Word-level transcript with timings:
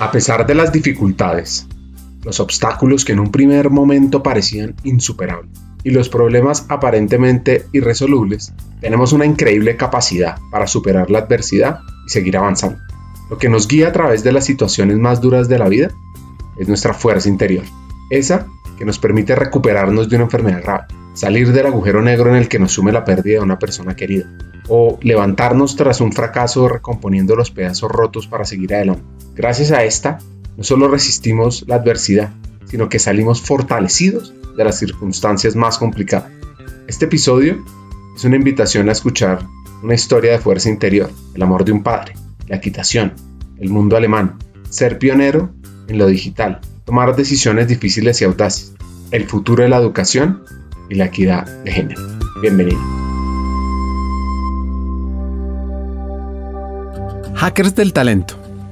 A 0.00 0.10
pesar 0.10 0.46
de 0.46 0.54
las 0.54 0.72
dificultades, 0.72 1.66
los 2.24 2.40
obstáculos 2.40 3.04
que 3.04 3.12
en 3.12 3.20
un 3.20 3.30
primer 3.30 3.68
momento 3.68 4.22
parecían 4.22 4.74
insuperables 4.82 5.50
y 5.84 5.90
los 5.90 6.08
problemas 6.08 6.64
aparentemente 6.70 7.66
irresolubles, 7.72 8.54
tenemos 8.80 9.12
una 9.12 9.26
increíble 9.26 9.76
capacidad 9.76 10.38
para 10.50 10.66
superar 10.66 11.10
la 11.10 11.18
adversidad 11.18 11.80
y 12.06 12.08
seguir 12.08 12.38
avanzando. 12.38 12.78
Lo 13.28 13.36
que 13.36 13.50
nos 13.50 13.68
guía 13.68 13.88
a 13.88 13.92
través 13.92 14.24
de 14.24 14.32
las 14.32 14.46
situaciones 14.46 14.96
más 14.96 15.20
duras 15.20 15.50
de 15.50 15.58
la 15.58 15.68
vida 15.68 15.90
es 16.58 16.66
nuestra 16.66 16.94
fuerza 16.94 17.28
interior, 17.28 17.64
esa 18.08 18.46
que 18.78 18.86
nos 18.86 18.98
permite 18.98 19.34
recuperarnos 19.34 20.08
de 20.08 20.16
una 20.16 20.24
enfermedad 20.24 20.62
grave, 20.62 20.84
salir 21.12 21.52
del 21.52 21.66
agujero 21.66 22.00
negro 22.00 22.30
en 22.30 22.36
el 22.36 22.48
que 22.48 22.58
nos 22.58 22.72
sume 22.72 22.90
la 22.90 23.04
pérdida 23.04 23.34
de 23.34 23.44
una 23.44 23.58
persona 23.58 23.94
querida, 23.94 24.24
o 24.66 24.98
levantarnos 25.02 25.76
tras 25.76 26.00
un 26.00 26.10
fracaso 26.10 26.70
recomponiendo 26.70 27.36
los 27.36 27.50
pedazos 27.50 27.90
rotos 27.90 28.26
para 28.26 28.46
seguir 28.46 28.74
adelante. 28.74 29.19
Gracias 29.34 29.70
a 29.70 29.84
esta, 29.84 30.18
no 30.56 30.64
solo 30.64 30.88
resistimos 30.88 31.64
la 31.66 31.76
adversidad, 31.76 32.30
sino 32.66 32.88
que 32.88 32.98
salimos 32.98 33.40
fortalecidos 33.40 34.34
de 34.56 34.64
las 34.64 34.78
circunstancias 34.78 35.56
más 35.56 35.78
complicadas. 35.78 36.30
Este 36.86 37.06
episodio 37.06 37.64
es 38.16 38.24
una 38.24 38.36
invitación 38.36 38.88
a 38.88 38.92
escuchar 38.92 39.46
una 39.82 39.94
historia 39.94 40.32
de 40.32 40.38
fuerza 40.38 40.68
interior, 40.68 41.10
el 41.34 41.42
amor 41.42 41.64
de 41.64 41.72
un 41.72 41.82
padre, 41.82 42.14
la 42.48 42.56
equitación, 42.56 43.14
el 43.58 43.70
mundo 43.70 43.96
alemán, 43.96 44.36
ser 44.68 44.98
pionero 44.98 45.54
en 45.88 45.98
lo 45.98 46.06
digital, 46.06 46.60
tomar 46.84 47.16
decisiones 47.16 47.68
difíciles 47.68 48.20
y 48.20 48.24
audaces, 48.24 48.74
el 49.10 49.26
futuro 49.26 49.62
de 49.62 49.68
la 49.68 49.78
educación 49.78 50.44
y 50.88 50.96
la 50.96 51.06
equidad 51.06 51.46
de 51.64 51.72
género. 51.72 52.02
Bienvenido. 52.42 52.80
Hackers 57.34 57.74
del 57.74 57.92
Talento, 57.94 58.39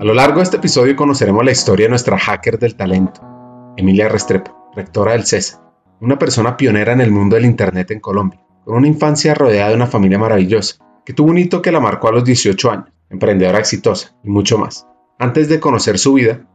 A 0.00 0.04
lo 0.04 0.14
largo 0.14 0.38
de 0.38 0.44
este 0.44 0.56
episodio 0.56 0.96
conoceremos 0.96 1.44
la 1.44 1.50
historia 1.50 1.84
de 1.84 1.90
nuestra 1.90 2.18
hacker 2.18 2.58
del 2.58 2.74
talento, 2.74 3.20
Emilia 3.76 4.08
Restrepo, 4.08 4.72
rectora 4.74 5.12
del 5.12 5.26
CESA, 5.26 5.62
una 6.00 6.18
persona 6.18 6.56
pionera 6.56 6.94
en 6.94 7.02
el 7.02 7.10
mundo 7.10 7.36
del 7.36 7.44
Internet 7.44 7.90
en 7.90 8.00
Colombia, 8.00 8.40
con 8.64 8.76
una 8.78 8.86
infancia 8.86 9.34
rodeada 9.34 9.68
de 9.68 9.74
una 9.74 9.86
familia 9.86 10.18
maravillosa, 10.18 10.76
que 11.04 11.12
tuvo 11.12 11.28
un 11.28 11.36
hito 11.36 11.60
que 11.60 11.70
la 11.70 11.80
marcó 11.80 12.08
a 12.08 12.12
los 12.12 12.24
18 12.24 12.70
años, 12.70 12.86
emprendedora 13.10 13.58
exitosa 13.58 14.16
y 14.24 14.30
mucho 14.30 14.56
más. 14.56 14.86
Antes 15.18 15.50
de 15.50 15.60
conocer 15.60 15.98
su 15.98 16.14
vida, 16.14 16.46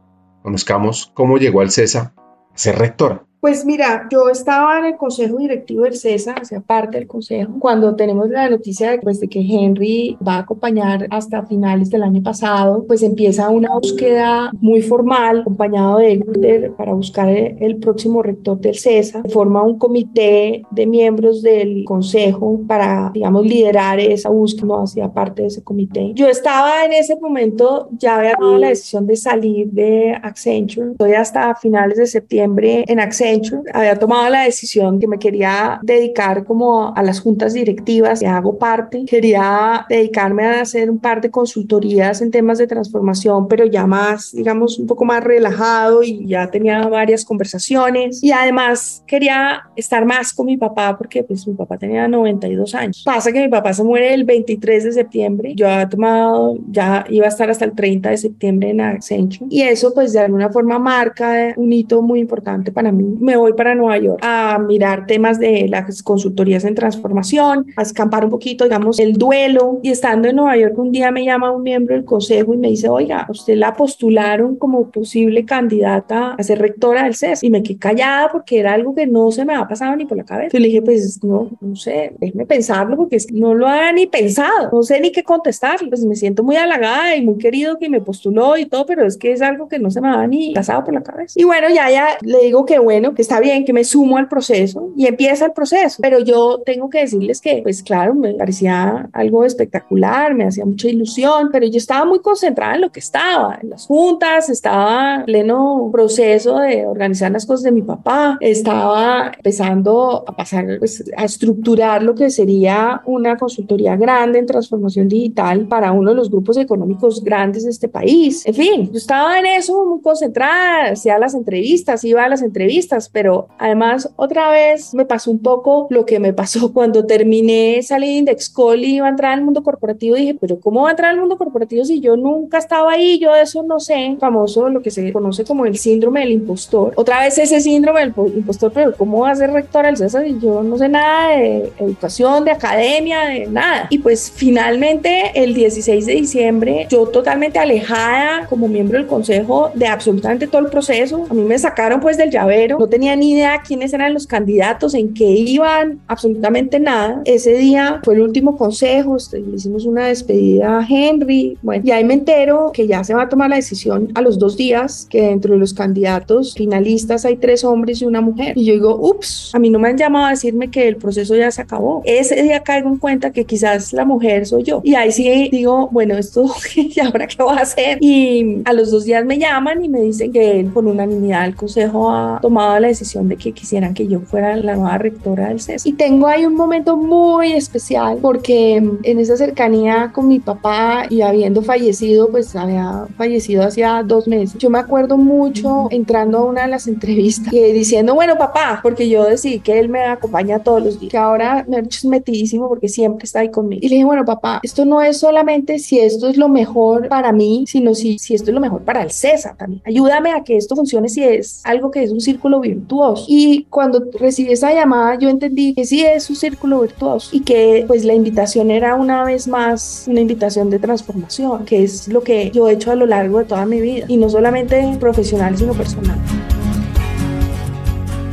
conozcamos 0.42 1.12
cómo 1.14 1.38
llegó 1.38 1.60
al 1.60 1.70
CESA 1.70 2.14
a 2.16 2.58
ser 2.58 2.76
rectora. 2.80 3.25
Pues 3.40 3.66
mira, 3.66 4.08
yo 4.10 4.28
estaba 4.30 4.78
en 4.78 4.86
el 4.86 4.96
consejo 4.96 5.36
directivo 5.36 5.82
del 5.82 5.96
CESA, 5.96 6.32
hacía 6.32 6.60
parte 6.60 6.98
del 6.98 7.06
consejo, 7.06 7.54
cuando 7.58 7.94
tenemos 7.94 8.28
la 8.30 8.48
noticia 8.48 8.90
de, 8.90 8.98
pues, 8.98 9.20
de 9.20 9.28
que 9.28 9.40
Henry 9.40 10.16
va 10.26 10.36
a 10.36 10.38
acompañar 10.40 11.06
hasta 11.10 11.44
finales 11.44 11.90
del 11.90 12.02
año 12.02 12.22
pasado, 12.22 12.84
pues 12.86 13.02
empieza 13.02 13.50
una 13.50 13.74
búsqueda 13.74 14.50
muy 14.60 14.80
formal, 14.82 15.40
acompañado 15.40 15.98
de 15.98 16.16
Guter, 16.16 16.72
para 16.72 16.94
buscar 16.94 17.28
el, 17.28 17.76
próximo 17.76 18.22
rector 18.22 18.58
del 18.58 18.76
CESA. 18.76 19.22
Forma 19.28 19.62
un 19.62 19.78
comité 19.78 20.62
de 20.70 20.86
miembros 20.86 21.42
del 21.42 21.84
consejo 21.84 22.60
para, 22.66 23.10
digamos, 23.12 23.44
liderar 23.44 24.00
esa 24.00 24.30
búsqueda, 24.30 24.82
hacía 24.82 25.12
parte 25.12 25.42
de 25.42 25.48
ese 25.48 25.62
comité. 25.62 26.12
Yo 26.14 26.26
estaba 26.28 26.84
en 26.84 26.94
ese 26.94 27.16
momento, 27.20 27.90
ya 27.92 28.16
había 28.16 28.34
tomado 28.34 28.58
la 28.58 28.68
decisión 28.68 29.06
de 29.06 29.16
salir 29.16 29.70
de 29.70 30.18
Accenture, 30.22 30.92
estoy 30.92 31.12
hasta 31.12 31.54
finales 31.54 31.98
de 31.98 32.06
septiembre 32.06 32.84
en 32.88 32.98
Accenture 32.98 33.25
había 33.72 33.98
tomado 33.98 34.28
la 34.30 34.42
decisión 34.42 34.98
que 34.98 35.06
me 35.06 35.18
quería 35.18 35.78
dedicar 35.82 36.44
como 36.44 36.94
a 36.94 37.02
las 37.02 37.20
juntas 37.20 37.52
directivas, 37.52 38.20
que 38.20 38.26
hago 38.26 38.58
parte. 38.58 39.04
Quería 39.06 39.86
dedicarme 39.88 40.44
a 40.44 40.60
hacer 40.60 40.90
un 40.90 40.98
par 40.98 41.20
de 41.20 41.30
consultorías 41.30 42.20
en 42.22 42.30
temas 42.30 42.58
de 42.58 42.66
transformación, 42.66 43.48
pero 43.48 43.66
ya 43.66 43.86
más, 43.86 44.32
digamos, 44.32 44.78
un 44.78 44.86
poco 44.86 45.04
más 45.04 45.22
relajado 45.22 46.02
y 46.02 46.26
ya 46.26 46.50
tenía 46.50 46.86
varias 46.88 47.24
conversaciones. 47.24 48.22
Y 48.22 48.32
además 48.32 49.02
quería 49.06 49.62
estar 49.76 50.04
más 50.04 50.32
con 50.32 50.46
mi 50.46 50.56
papá 50.56 50.96
porque 50.96 51.22
pues 51.24 51.46
mi 51.46 51.54
papá 51.54 51.78
tenía 51.78 52.08
92 52.08 52.74
años. 52.74 53.02
Pasa 53.04 53.32
que 53.32 53.40
mi 53.40 53.48
papá 53.48 53.72
se 53.72 53.82
muere 53.82 54.14
el 54.14 54.24
23 54.24 54.84
de 54.84 54.92
septiembre. 54.92 55.54
Yo 55.54 55.68
había 55.68 55.88
tomado, 55.88 56.56
ya 56.70 57.04
iba 57.08 57.26
a 57.26 57.28
estar 57.28 57.50
hasta 57.50 57.64
el 57.64 57.72
30 57.72 58.10
de 58.10 58.16
septiembre 58.16 58.70
en 58.70 58.80
Accenture. 58.80 59.46
Y 59.50 59.62
eso 59.62 59.92
pues 59.94 60.12
de 60.12 60.20
alguna 60.20 60.50
forma 60.50 60.78
marca 60.78 61.54
un 61.56 61.72
hito 61.72 62.02
muy 62.02 62.20
importante 62.20 62.72
para 62.72 62.92
mí 62.92 63.15
me 63.20 63.36
voy 63.36 63.52
para 63.54 63.74
Nueva 63.74 63.98
York 63.98 64.20
a 64.22 64.58
mirar 64.58 65.06
temas 65.06 65.38
de 65.38 65.66
las 65.68 66.02
consultorías 66.02 66.64
en 66.64 66.74
transformación, 66.74 67.66
a 67.76 67.82
escampar 67.82 68.24
un 68.24 68.30
poquito, 68.30 68.64
digamos, 68.64 68.98
el 68.98 69.14
duelo. 69.14 69.80
Y 69.82 69.90
estando 69.90 70.28
en 70.28 70.36
Nueva 70.36 70.56
York, 70.56 70.78
un 70.78 70.92
día 70.92 71.10
me 71.10 71.24
llama 71.24 71.50
un 71.50 71.62
miembro 71.62 71.94
del 71.94 72.04
consejo 72.04 72.54
y 72.54 72.56
me 72.56 72.68
dice, 72.68 72.88
oiga, 72.88 73.26
usted 73.28 73.56
la 73.56 73.74
postularon 73.74 74.56
como 74.56 74.90
posible 74.90 75.44
candidata 75.44 76.34
a 76.34 76.42
ser 76.42 76.58
rectora 76.58 77.04
del 77.04 77.14
CES. 77.14 77.42
Y 77.42 77.50
me 77.50 77.62
quedé 77.62 77.78
callada 77.78 78.28
porque 78.30 78.58
era 78.58 78.72
algo 78.72 78.94
que 78.94 79.06
no 79.06 79.30
se 79.30 79.44
me 79.44 79.54
había 79.54 79.68
pasado 79.68 79.96
ni 79.96 80.06
por 80.06 80.16
la 80.16 80.24
cabeza. 80.24 80.50
Yo 80.52 80.60
le 80.60 80.68
dije, 80.68 80.82
pues 80.82 81.22
no, 81.22 81.50
no 81.60 81.76
sé, 81.76 82.14
déjeme 82.18 82.46
pensarlo 82.46 82.96
porque 82.96 83.16
es 83.16 83.26
que 83.26 83.34
no 83.34 83.54
lo 83.54 83.66
había 83.66 83.92
ni 83.92 84.06
pensado, 84.06 84.70
no 84.72 84.82
sé 84.82 85.00
ni 85.00 85.12
qué 85.12 85.22
contestar. 85.22 85.78
Pues 85.88 86.04
me 86.04 86.16
siento 86.16 86.42
muy 86.42 86.56
halagada 86.56 87.16
y 87.16 87.24
muy 87.24 87.38
querido 87.38 87.78
que 87.78 87.88
me 87.88 88.00
postuló 88.00 88.56
y 88.56 88.66
todo, 88.66 88.86
pero 88.86 89.06
es 89.06 89.16
que 89.16 89.32
es 89.32 89.42
algo 89.42 89.68
que 89.68 89.78
no 89.78 89.90
se 89.90 90.00
me 90.00 90.08
había 90.08 90.26
ni 90.26 90.54
pasado 90.54 90.84
por 90.84 90.94
la 90.94 91.02
cabeza. 91.02 91.34
Y 91.36 91.44
bueno, 91.44 91.68
ya, 91.68 91.90
ya 91.90 92.18
le 92.22 92.38
digo 92.44 92.64
que 92.64 92.78
bueno, 92.78 93.05
que 93.14 93.22
está 93.22 93.40
bien, 93.40 93.64
que 93.64 93.72
me 93.72 93.84
sumo 93.84 94.16
al 94.16 94.28
proceso 94.28 94.90
y 94.96 95.06
empieza 95.06 95.46
el 95.46 95.52
proceso. 95.52 95.98
Pero 96.02 96.20
yo 96.20 96.60
tengo 96.64 96.88
que 96.90 97.00
decirles 97.00 97.40
que, 97.40 97.60
pues 97.62 97.82
claro, 97.82 98.14
me 98.14 98.34
parecía 98.34 99.08
algo 99.12 99.44
espectacular, 99.44 100.34
me 100.34 100.44
hacía 100.44 100.64
mucha 100.64 100.88
ilusión, 100.88 101.50
pero 101.52 101.66
yo 101.66 101.78
estaba 101.78 102.04
muy 102.04 102.20
concentrada 102.20 102.74
en 102.74 102.80
lo 102.82 102.90
que 102.90 103.00
estaba, 103.00 103.58
en 103.62 103.70
las 103.70 103.86
juntas, 103.86 104.48
estaba 104.48 105.16
en 105.16 105.24
pleno 105.24 105.90
proceso 105.92 106.58
de 106.58 106.86
organizar 106.86 107.30
las 107.30 107.46
cosas 107.46 107.64
de 107.64 107.72
mi 107.72 107.82
papá, 107.82 108.38
estaba 108.40 109.32
empezando 109.34 110.24
a 110.26 110.36
pasar, 110.36 110.78
pues, 110.78 111.04
a 111.16 111.24
estructurar 111.24 112.02
lo 112.02 112.14
que 112.14 112.30
sería 112.30 113.02
una 113.06 113.36
consultoría 113.36 113.96
grande 113.96 114.38
en 114.38 114.46
transformación 114.46 115.08
digital 115.08 115.66
para 115.66 115.92
uno 115.92 116.10
de 116.10 116.16
los 116.16 116.30
grupos 116.30 116.56
económicos 116.56 117.22
grandes 117.22 117.64
de 117.64 117.70
este 117.70 117.88
país. 117.88 118.46
En 118.46 118.54
fin, 118.54 118.90
yo 118.90 118.98
estaba 118.98 119.38
en 119.38 119.46
eso 119.46 119.84
muy 119.86 120.00
concentrada, 120.00 120.92
hacía 120.92 121.18
las 121.18 121.34
entrevistas, 121.34 122.04
iba 122.04 122.24
a 122.24 122.28
las 122.28 122.42
entrevistas, 122.42 122.95
pero 123.12 123.48
además 123.58 124.10
otra 124.16 124.50
vez 124.50 124.94
me 124.94 125.04
pasó 125.04 125.30
un 125.30 125.40
poco 125.40 125.86
lo 125.90 126.06
que 126.06 126.18
me 126.18 126.32
pasó 126.32 126.72
cuando 126.74 127.06
terminé, 127.06 127.82
salí 127.82 128.22
de 128.22 128.36
Call 128.54 128.84
y 128.84 128.96
iba 128.96 129.06
a 129.06 129.10
entrar 129.10 129.32
al 129.32 129.42
mundo 129.42 129.62
corporativo. 129.62 130.16
Dije, 130.16 130.34
pero 130.34 130.58
¿cómo 130.60 130.82
va 130.82 130.88
a 130.88 130.90
entrar 130.92 131.10
al 131.10 131.20
mundo 131.20 131.36
corporativo 131.36 131.84
si 131.84 132.00
yo 132.00 132.16
nunca 132.16 132.58
estaba 132.58 132.92
ahí? 132.92 133.18
Yo 133.18 133.32
de 133.32 133.42
eso 133.42 133.62
no 133.62 133.80
sé. 133.80 134.16
Famoso 134.20 134.68
lo 134.68 134.82
que 134.82 134.90
se 134.90 135.12
conoce 135.12 135.44
como 135.44 135.66
el 135.66 135.76
síndrome 135.76 136.20
del 136.20 136.32
impostor. 136.32 136.92
Otra 136.96 137.20
vez 137.20 137.38
ese 137.38 137.60
síndrome 137.60 138.00
del 138.00 138.14
impostor, 138.36 138.72
pero 138.72 138.94
¿cómo 138.96 139.20
va 139.20 139.30
a 139.30 139.36
ser 139.36 139.50
rector 139.50 139.86
al 139.86 139.96
César 139.96 140.24
si 140.24 140.38
yo 140.38 140.62
no 140.62 140.78
sé 140.78 140.88
nada 140.88 141.36
de 141.36 141.72
educación, 141.78 142.44
de 142.44 142.50
academia, 142.50 143.24
de 143.26 143.46
nada? 143.46 143.86
Y 143.90 143.98
pues 143.98 144.32
finalmente 144.34 145.32
el 145.34 145.54
16 145.54 146.06
de 146.06 146.12
diciembre, 146.14 146.86
yo 146.90 147.06
totalmente 147.06 147.58
alejada 147.58 148.46
como 148.48 148.68
miembro 148.68 148.98
del 148.98 149.06
consejo 149.06 149.70
de 149.74 149.86
absolutamente 149.86 150.46
todo 150.46 150.62
el 150.62 150.68
proceso. 150.68 151.26
A 151.28 151.34
mí 151.34 151.42
me 151.42 151.58
sacaron 151.58 152.00
pues 152.00 152.16
del 152.16 152.30
llavero. 152.30 152.78
No 152.86 152.90
tenía 152.90 153.16
ni 153.16 153.32
idea 153.32 153.62
quiénes 153.66 153.92
eran 153.92 154.14
los 154.14 154.28
candidatos, 154.28 154.94
en 154.94 155.12
qué 155.12 155.24
iban, 155.24 155.98
absolutamente 156.06 156.78
nada. 156.78 157.20
Ese 157.24 157.54
día 157.54 158.00
fue 158.04 158.14
el 158.14 158.20
último 158.20 158.56
consejo, 158.56 159.16
este, 159.16 159.40
le 159.40 159.56
hicimos 159.56 159.86
una 159.86 160.06
despedida 160.06 160.78
a 160.78 160.86
Henry, 160.88 161.58
bueno, 161.62 161.82
y 161.84 161.90
ahí 161.90 162.04
me 162.04 162.14
entero 162.14 162.70
que 162.72 162.86
ya 162.86 163.02
se 163.02 163.12
va 163.12 163.22
a 163.22 163.28
tomar 163.28 163.50
la 163.50 163.56
decisión 163.56 164.12
a 164.14 164.20
los 164.20 164.38
dos 164.38 164.56
días, 164.56 165.08
que 165.10 165.20
dentro 165.22 165.54
de 165.54 165.58
los 165.58 165.74
candidatos 165.74 166.54
finalistas 166.54 167.24
hay 167.24 167.38
tres 167.38 167.64
hombres 167.64 168.02
y 168.02 168.04
una 168.04 168.20
mujer. 168.20 168.56
Y 168.56 168.66
yo 168.66 168.74
digo, 168.74 168.96
ups, 168.96 169.50
a 169.52 169.58
mí 169.58 169.68
no 169.68 169.80
me 169.80 169.88
han 169.88 169.98
llamado 169.98 170.26
a 170.26 170.30
decirme 170.30 170.70
que 170.70 170.86
el 170.86 170.94
proceso 170.94 171.34
ya 171.34 171.50
se 171.50 171.62
acabó. 171.62 172.02
Ese 172.04 172.40
día 172.40 172.60
caigo 172.60 172.88
en 172.88 172.98
cuenta 172.98 173.32
que 173.32 173.44
quizás 173.44 173.92
la 173.92 174.04
mujer 174.04 174.46
soy 174.46 174.62
yo. 174.62 174.80
Y 174.84 174.94
ahí 174.94 175.10
sí 175.10 175.48
digo, 175.50 175.88
bueno, 175.90 176.16
esto, 176.16 176.48
¿y 176.76 177.00
ahora 177.00 177.26
qué 177.26 177.42
voy 177.42 177.58
a 177.58 177.62
hacer? 177.62 177.98
Y 178.00 178.62
a 178.64 178.72
los 178.72 178.92
dos 178.92 179.04
días 179.04 179.24
me 179.24 179.40
llaman 179.40 179.84
y 179.84 179.88
me 179.88 180.02
dicen 180.02 180.32
que 180.32 180.64
por 180.72 180.86
unanimidad 180.86 181.46
el 181.46 181.56
consejo 181.56 182.12
ha 182.12 182.38
tomado 182.40 182.75
tomado 182.76 182.80
la 182.80 182.88
decisión 182.88 183.28
de 183.28 183.36
que 183.36 183.52
quisieran 183.52 183.94
que 183.94 184.06
yo 184.06 184.20
fuera 184.20 184.56
la 184.56 184.76
nueva 184.76 184.98
rectora 184.98 185.48
del 185.48 185.60
CES. 185.60 185.86
Y 185.86 185.92
tengo 185.92 186.26
ahí 186.26 186.44
un 186.44 186.54
momento 186.54 186.96
muy 186.96 187.52
especial 187.52 188.18
porque 188.20 188.76
en 188.76 189.18
esa 189.18 189.36
cercanía 189.36 190.10
con 190.12 190.28
mi 190.28 190.38
papá 190.38 191.06
y 191.08 191.22
habiendo 191.22 191.62
fallecido, 191.62 192.28
pues 192.30 192.54
había 192.56 193.06
fallecido 193.16 193.64
hacía 193.64 194.02
dos 194.04 194.28
meses. 194.28 194.58
Yo 194.58 194.70
me 194.70 194.78
acuerdo 194.78 195.16
mucho 195.16 195.88
entrando 195.90 196.38
a 196.38 196.44
una 196.44 196.62
de 196.62 196.68
las 196.68 196.86
entrevistas 196.86 197.52
y 197.52 197.60
diciendo, 197.72 198.14
bueno, 198.14 198.36
papá, 198.36 198.80
porque 198.82 199.08
yo 199.08 199.24
decidí 199.24 199.60
que 199.60 199.78
él 199.78 199.88
me 199.88 200.02
acompaña 200.04 200.58
todos 200.60 200.82
los 200.82 201.00
días, 201.00 201.10
que 201.10 201.18
ahora 201.18 201.64
me 201.68 201.78
es 201.78 202.04
metidísimo 202.04 202.68
porque 202.68 202.88
siempre 202.88 203.24
está 203.24 203.40
ahí 203.40 203.50
conmigo. 203.50 203.80
Y 203.82 203.88
le 203.88 203.96
dije, 203.96 204.04
bueno, 204.04 204.24
papá, 204.24 204.60
esto 204.62 204.84
no 204.84 205.00
es 205.02 205.18
solamente 205.18 205.78
si 205.78 205.98
esto 205.98 206.28
es 206.28 206.36
lo 206.36 206.48
mejor 206.48 207.08
para 207.08 207.32
mí, 207.32 207.64
sino 207.66 207.94
si, 207.94 208.18
si 208.18 208.34
esto 208.34 208.50
es 208.50 208.54
lo 208.54 208.60
mejor 208.60 208.82
para 208.82 209.02
el 209.02 209.10
César 209.10 209.56
también. 209.56 209.82
Ayúdame 209.84 210.32
a 210.32 210.42
que 210.42 210.56
esto 210.56 210.76
funcione 210.76 211.08
si 211.08 211.22
es 211.22 211.60
algo 211.64 211.90
que 211.90 212.02
es 212.02 212.10
un 212.10 212.20
círculo 212.20 212.60
virtuoso. 212.68 213.24
Y 213.28 213.66
cuando 213.70 214.04
recibí 214.18 214.52
esa 214.52 214.72
llamada, 214.72 215.18
yo 215.18 215.28
entendí 215.28 215.74
que 215.74 215.84
sí 215.84 216.04
es 216.04 216.28
un 216.30 216.36
círculo 216.36 216.80
virtuoso 216.80 217.30
y 217.32 217.40
que 217.40 217.84
pues 217.86 218.04
la 218.04 218.14
invitación 218.14 218.70
era 218.70 218.94
una 218.94 219.24
vez 219.24 219.48
más 219.48 220.04
una 220.08 220.20
invitación 220.20 220.70
de 220.70 220.78
transformación, 220.78 221.64
que 221.64 221.82
es 221.82 222.08
lo 222.08 222.22
que 222.22 222.50
yo 222.50 222.68
he 222.68 222.72
hecho 222.72 222.90
a 222.90 222.96
lo 222.96 223.06
largo 223.06 223.38
de 223.38 223.44
toda 223.44 223.66
mi 223.66 223.80
vida 223.80 224.06
y 224.08 224.16
no 224.16 224.28
solamente 224.28 224.96
profesional, 224.98 225.56
sino 225.56 225.72
personal. 225.72 226.18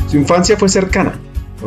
Su 0.07 0.17
infancia 0.17 0.57
fue 0.57 0.69
cercana 0.69 1.19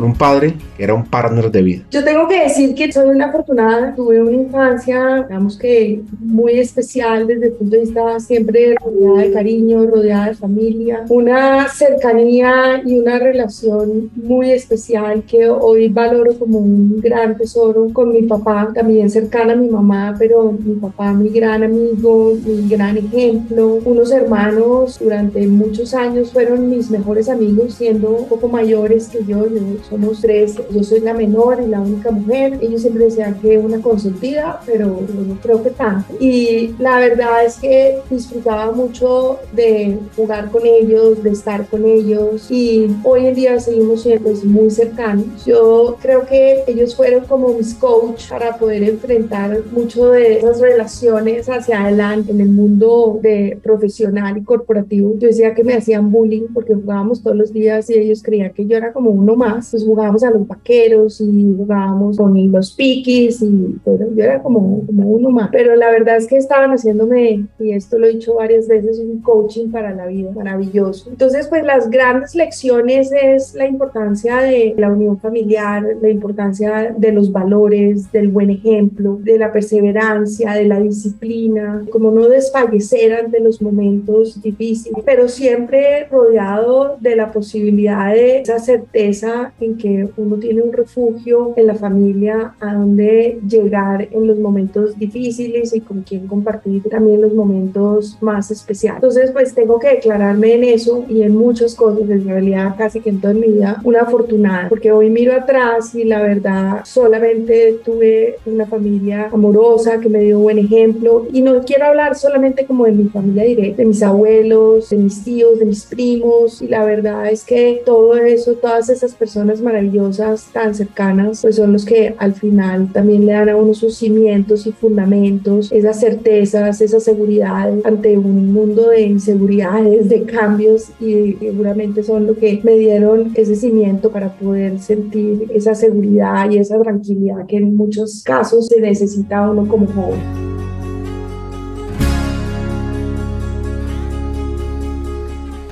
un 0.03 0.15
padre 0.15 0.53
que 0.75 0.83
era 0.83 0.93
un 0.93 1.05
partner 1.05 1.51
de 1.51 1.61
vida. 1.61 1.83
Yo 1.91 2.03
tengo 2.03 2.27
que 2.27 2.43
decir 2.43 2.75
que 2.75 2.91
soy 2.91 3.09
una 3.09 3.27
afortunada, 3.27 3.95
tuve 3.95 4.21
una 4.21 4.31
infancia, 4.31 5.25
digamos 5.27 5.57
que 5.57 6.01
muy 6.19 6.59
especial 6.59 7.27
desde 7.27 7.47
el 7.47 7.53
punto 7.53 7.75
de 7.75 7.81
vista 7.83 8.19
siempre 8.19 8.75
rodeada 8.83 9.21
de 9.23 9.31
cariño, 9.31 9.85
rodeada 9.85 10.27
de 10.27 10.35
familia, 10.35 11.05
una 11.09 11.67
cercanía 11.69 12.81
y 12.85 12.99
una 12.99 13.19
relación 13.19 14.09
muy 14.15 14.51
especial 14.51 15.23
que 15.23 15.49
hoy 15.49 15.87
valoro 15.89 16.37
como 16.37 16.59
un 16.59 16.99
gran 17.01 17.37
tesoro 17.37 17.87
con 17.91 18.13
mi 18.13 18.23
papá, 18.23 18.71
también 18.73 19.09
cercana 19.09 19.53
a 19.53 19.55
mi 19.55 19.67
mamá, 19.67 20.15
pero 20.17 20.51
mi 20.51 20.75
papá 20.75 21.13
mi 21.13 21.29
gran 21.29 21.63
amigo, 21.63 22.37
mi 22.45 22.67
gran 22.67 22.97
ejemplo, 22.97 23.79
unos 23.85 24.11
hermanos 24.11 24.99
durante 24.99 25.45
muchos 25.47 25.93
años 25.93 26.31
fueron 26.31 26.69
mis 26.69 26.89
mejores 26.89 27.29
amigos 27.29 27.75
siendo 27.75 28.09
un 28.11 28.25
poco 28.25 28.47
mayores 28.47 29.07
que 29.07 29.19
yo, 29.25 29.47
yo 29.47 29.59
somos 29.89 30.21
tres, 30.21 30.55
yo 30.71 30.83
soy 30.83 30.99
la 30.99 31.13
menor 31.13 31.61
y 31.63 31.67
la 31.67 31.79
única 31.79 32.11
mujer. 32.11 32.57
Ellos 32.61 32.81
siempre 32.81 33.05
decían 33.05 33.39
que 33.39 33.57
una 33.57 33.81
consentida, 33.81 34.61
pero 34.65 34.85
no 34.87 35.37
creo 35.41 35.63
que 35.63 35.69
tanto. 35.69 36.13
Y 36.19 36.75
la 36.79 36.99
verdad 36.99 37.45
es 37.45 37.57
que 37.57 37.99
disfrutaba 38.09 38.71
mucho 38.71 39.39
de 39.53 39.97
jugar 40.15 40.51
con 40.51 40.65
ellos, 40.65 41.23
de 41.23 41.31
estar 41.31 41.67
con 41.67 41.85
ellos 41.85 42.49
y 42.49 42.87
hoy 43.03 43.27
en 43.27 43.35
día 43.35 43.59
seguimos 43.59 44.03
siendo 44.03 44.23
pues, 44.23 44.43
muy 44.43 44.69
cercanos. 44.69 45.45
Yo 45.45 45.97
creo 46.01 46.25
que 46.25 46.63
ellos 46.67 46.95
fueron 46.95 47.25
como 47.25 47.53
mis 47.53 47.73
coach 47.73 48.29
para 48.29 48.57
poder 48.57 48.83
enfrentar 48.83 49.61
mucho 49.71 50.11
de 50.11 50.39
esas 50.39 50.59
relaciones 50.59 51.47
hacia 51.49 51.83
adelante 51.83 52.31
en 52.31 52.41
el 52.41 52.49
mundo 52.49 53.19
de 53.21 53.57
profesional 53.61 54.37
y 54.37 54.43
corporativo. 54.43 55.13
Yo 55.17 55.27
decía 55.27 55.53
que 55.53 55.63
me 55.63 55.75
hacían 55.75 56.11
bullying 56.11 56.47
porque 56.53 56.73
jugábamos 56.73 57.21
todos 57.21 57.35
los 57.35 57.53
días 57.53 57.89
y 57.89 57.93
ellos 57.93 58.23
creían 58.23 58.53
que 58.53 58.65
yo 58.65 58.77
era 58.77 58.93
como 58.93 59.09
uno 59.11 59.35
más 59.35 59.73
pues 59.77 59.87
jugábamos 59.87 60.23
a 60.23 60.31
los 60.31 60.47
vaqueros 60.47 61.21
y 61.21 61.55
jugábamos 61.55 62.17
con 62.17 62.51
los 62.51 62.71
piquis 62.73 63.41
y 63.43 63.75
bueno, 63.85 64.07
yo 64.15 64.23
era 64.23 64.41
como, 64.41 64.83
como 64.85 65.07
uno 65.07 65.29
más. 65.29 65.49
Pero 65.51 65.75
la 65.75 65.91
verdad 65.91 66.17
es 66.17 66.25
que 66.25 66.37
estaban 66.37 66.71
haciéndome, 66.71 67.45
y 67.59 67.71
esto 67.71 67.99
lo 67.99 68.07
he 68.07 68.13
dicho 68.13 68.35
varias 68.35 68.67
veces, 68.67 68.99
un 68.99 69.21
coaching 69.21 69.69
para 69.69 69.93
la 69.93 70.07
vida, 70.07 70.31
maravilloso. 70.31 71.11
Entonces, 71.11 71.47
pues 71.47 71.63
las 71.63 71.89
grandes 71.91 72.33
lecciones 72.33 73.11
es 73.11 73.53
la 73.53 73.67
importancia 73.67 74.37
de 74.37 74.73
la 74.77 74.89
unión 74.89 75.19
familiar, 75.19 75.85
la 76.01 76.09
importancia 76.09 76.95
de 76.97 77.11
los 77.11 77.31
valores, 77.31 78.11
del 78.11 78.29
buen 78.29 78.49
ejemplo, 78.49 79.19
de 79.21 79.37
la 79.37 79.51
perseverancia, 79.51 80.53
de 80.53 80.65
la 80.65 80.79
disciplina, 80.79 81.85
como 81.91 82.09
no 82.09 82.27
desfallecer 82.27 83.13
ante 83.13 83.39
los 83.39 83.61
momentos 83.61 84.41
difíciles, 84.41 85.03
pero 85.05 85.27
siempre 85.27 86.05
rodeado 86.05 86.97
de 86.99 87.15
la 87.15 87.31
posibilidad 87.31 88.13
de 88.13 88.39
esa 88.41 88.57
certeza 88.59 89.53
en 89.67 89.77
que 89.77 90.09
uno 90.17 90.37
tiene 90.37 90.61
un 90.61 90.73
refugio 90.73 91.53
en 91.55 91.67
la 91.67 91.75
familia 91.75 92.55
a 92.59 92.73
donde 92.73 93.39
llegar 93.47 94.07
en 94.11 94.27
los 94.27 94.37
momentos 94.39 94.97
difíciles 94.97 95.73
y 95.73 95.81
con 95.81 96.01
quien 96.01 96.27
compartir 96.27 96.83
también 96.83 97.21
los 97.21 97.33
momentos 97.33 98.17
más 98.21 98.51
especiales. 98.51 98.97
Entonces, 98.97 99.31
pues 99.31 99.53
tengo 99.53 99.79
que 99.79 99.89
declararme 99.89 100.55
en 100.55 100.63
eso 100.63 101.05
y 101.09 101.21
en 101.21 101.35
muchas 101.35 101.75
cosas, 101.75 102.09
en 102.09 102.25
realidad 102.25 102.75
casi 102.77 102.99
que 102.99 103.09
en 103.09 103.21
toda 103.21 103.33
mi 103.33 103.47
vida, 103.47 103.81
una 103.83 104.01
afortunada, 104.01 104.69
porque 104.69 104.91
hoy 104.91 105.09
miro 105.09 105.33
atrás 105.33 105.93
y 105.95 106.03
la 106.03 106.21
verdad 106.21 106.81
solamente 106.85 107.79
tuve 107.83 108.37
una 108.45 108.65
familia 108.65 109.29
amorosa 109.31 109.99
que 109.99 110.09
me 110.09 110.19
dio 110.19 110.39
buen 110.39 110.59
ejemplo 110.59 111.25
y 111.31 111.41
no 111.41 111.61
quiero 111.63 111.85
hablar 111.85 112.15
solamente 112.15 112.65
como 112.65 112.85
de 112.85 112.91
mi 112.91 113.05
familia 113.05 113.43
directa, 113.43 113.77
de 113.77 113.85
mis 113.85 114.03
abuelos, 114.03 114.89
de 114.89 114.97
mis 114.97 115.23
tíos, 115.23 115.59
de 115.59 115.65
mis 115.65 115.85
primos 115.85 116.61
y 116.61 116.67
la 116.67 116.83
verdad 116.83 117.29
es 117.29 117.43
que 117.43 117.81
todo 117.85 118.15
eso, 118.15 118.53
todas 118.53 118.89
esas 118.89 119.13
personas 119.13 119.46
maravillosas 119.61 120.45
tan 120.53 120.75
cercanas, 120.75 121.41
pues 121.41 121.55
son 121.55 121.73
los 121.73 121.85
que 121.85 122.15
al 122.17 122.33
final 122.33 122.91
también 122.91 123.25
le 123.25 123.33
dan 123.33 123.49
a 123.49 123.55
uno 123.55 123.73
sus 123.73 123.97
cimientos 123.97 124.67
y 124.67 124.71
fundamentos, 124.71 125.71
esas 125.71 125.99
certezas, 125.99 126.81
esa 126.81 126.99
seguridad 126.99 127.71
ante 127.83 128.17
un 128.17 128.53
mundo 128.53 128.89
de 128.89 129.01
inseguridades, 129.01 130.09
de 130.09 130.23
cambios 130.23 130.89
y 130.99 131.33
seguramente 131.39 132.03
son 132.03 132.27
lo 132.27 132.35
que 132.35 132.59
me 132.63 132.75
dieron 132.75 133.31
ese 133.35 133.55
cimiento 133.55 134.11
para 134.11 134.29
poder 134.33 134.79
sentir 134.79 135.47
esa 135.53 135.75
seguridad 135.75 136.49
y 136.49 136.57
esa 136.57 136.79
tranquilidad 136.79 137.45
que 137.47 137.57
en 137.57 137.75
muchos 137.75 138.23
casos 138.23 138.67
se 138.67 138.81
necesita 138.81 139.49
uno 139.49 139.67
como 139.67 139.87
joven. 139.87 140.47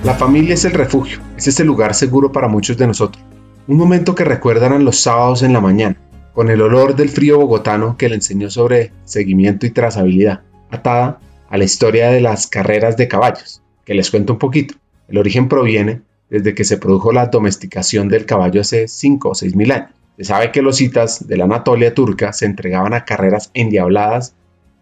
La 0.05 0.13
familia 0.13 0.53
es 0.53 0.63
el 0.65 0.73
refugio, 0.73 1.19
es 1.35 1.47
ese 1.47 1.63
lugar 1.63 1.95
seguro 1.95 2.31
para 2.31 2.47
muchos 2.47 2.77
de 2.77 2.85
nosotros. 2.85 3.34
Un 3.67 3.77
momento 3.77 4.13
que 4.13 4.23
recuerdan 4.23 4.85
los 4.85 4.99
sábados 4.99 5.41
en 5.41 5.51
la 5.51 5.59
mañana, 5.59 5.97
con 6.33 6.51
el 6.51 6.61
olor 6.61 6.95
del 6.95 7.09
frío 7.09 7.39
bogotano 7.39 7.97
que 7.97 8.09
le 8.09 8.15
enseñó 8.15 8.51
sobre 8.51 8.91
seguimiento 9.05 9.65
y 9.65 9.71
trazabilidad, 9.71 10.41
atada 10.69 11.19
a 11.49 11.57
la 11.57 11.63
historia 11.63 12.11
de 12.11 12.21
las 12.21 12.45
carreras 12.45 12.95
de 12.95 13.07
caballos, 13.07 13.63
que 13.83 13.95
les 13.95 14.11
cuento 14.11 14.33
un 14.33 14.39
poquito. 14.39 14.75
El 15.07 15.17
origen 15.17 15.49
proviene 15.49 16.03
desde 16.29 16.53
que 16.53 16.63
se 16.63 16.77
produjo 16.77 17.11
la 17.11 17.25
domesticación 17.25 18.07
del 18.07 18.27
caballo 18.27 18.61
hace 18.61 18.87
5 18.87 19.29
o 19.29 19.33
6 19.33 19.55
mil 19.55 19.71
años. 19.71 19.89
Se 20.17 20.25
sabe 20.25 20.51
que 20.51 20.61
los 20.61 20.77
citas 20.77 21.27
de 21.27 21.35
la 21.35 21.45
Anatolia 21.45 21.95
turca 21.95 22.33
se 22.33 22.45
entregaban 22.45 22.93
a 22.93 23.03
carreras 23.03 23.49
endiabladas 23.55 24.35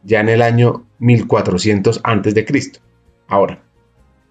ya 0.03 0.19
en 0.19 0.27
el 0.27 0.41
año 0.41 0.85
1400 0.99 2.01
a.C. 2.03 2.71
Ahora, 3.29 3.63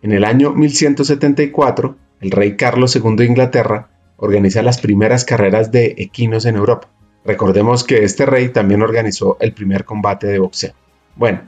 en 0.03 0.13
el 0.13 0.25
año 0.25 0.53
1174, 0.53 1.97
el 2.21 2.31
rey 2.31 2.57
Carlos 2.57 2.95
II 2.95 3.17
de 3.17 3.25
Inglaterra 3.25 3.92
organiza 4.23 4.63
las 4.63 4.81
primeras 4.81 5.25
carreras 5.25 5.73
de 5.73 5.97
equinos 5.99 6.47
en 6.47 6.55
Europa. 6.55 6.89
Recordemos 7.25 7.83
que 7.83 8.05
este 8.05 8.25
rey 8.25 8.51
también 8.51 8.81
organizó 8.81 9.37
el 9.41 9.53
primer 9.53 9.85
combate 9.85 10.29
de 10.29 10.39
boxeo. 10.39 10.75
Bueno, 11.17 11.41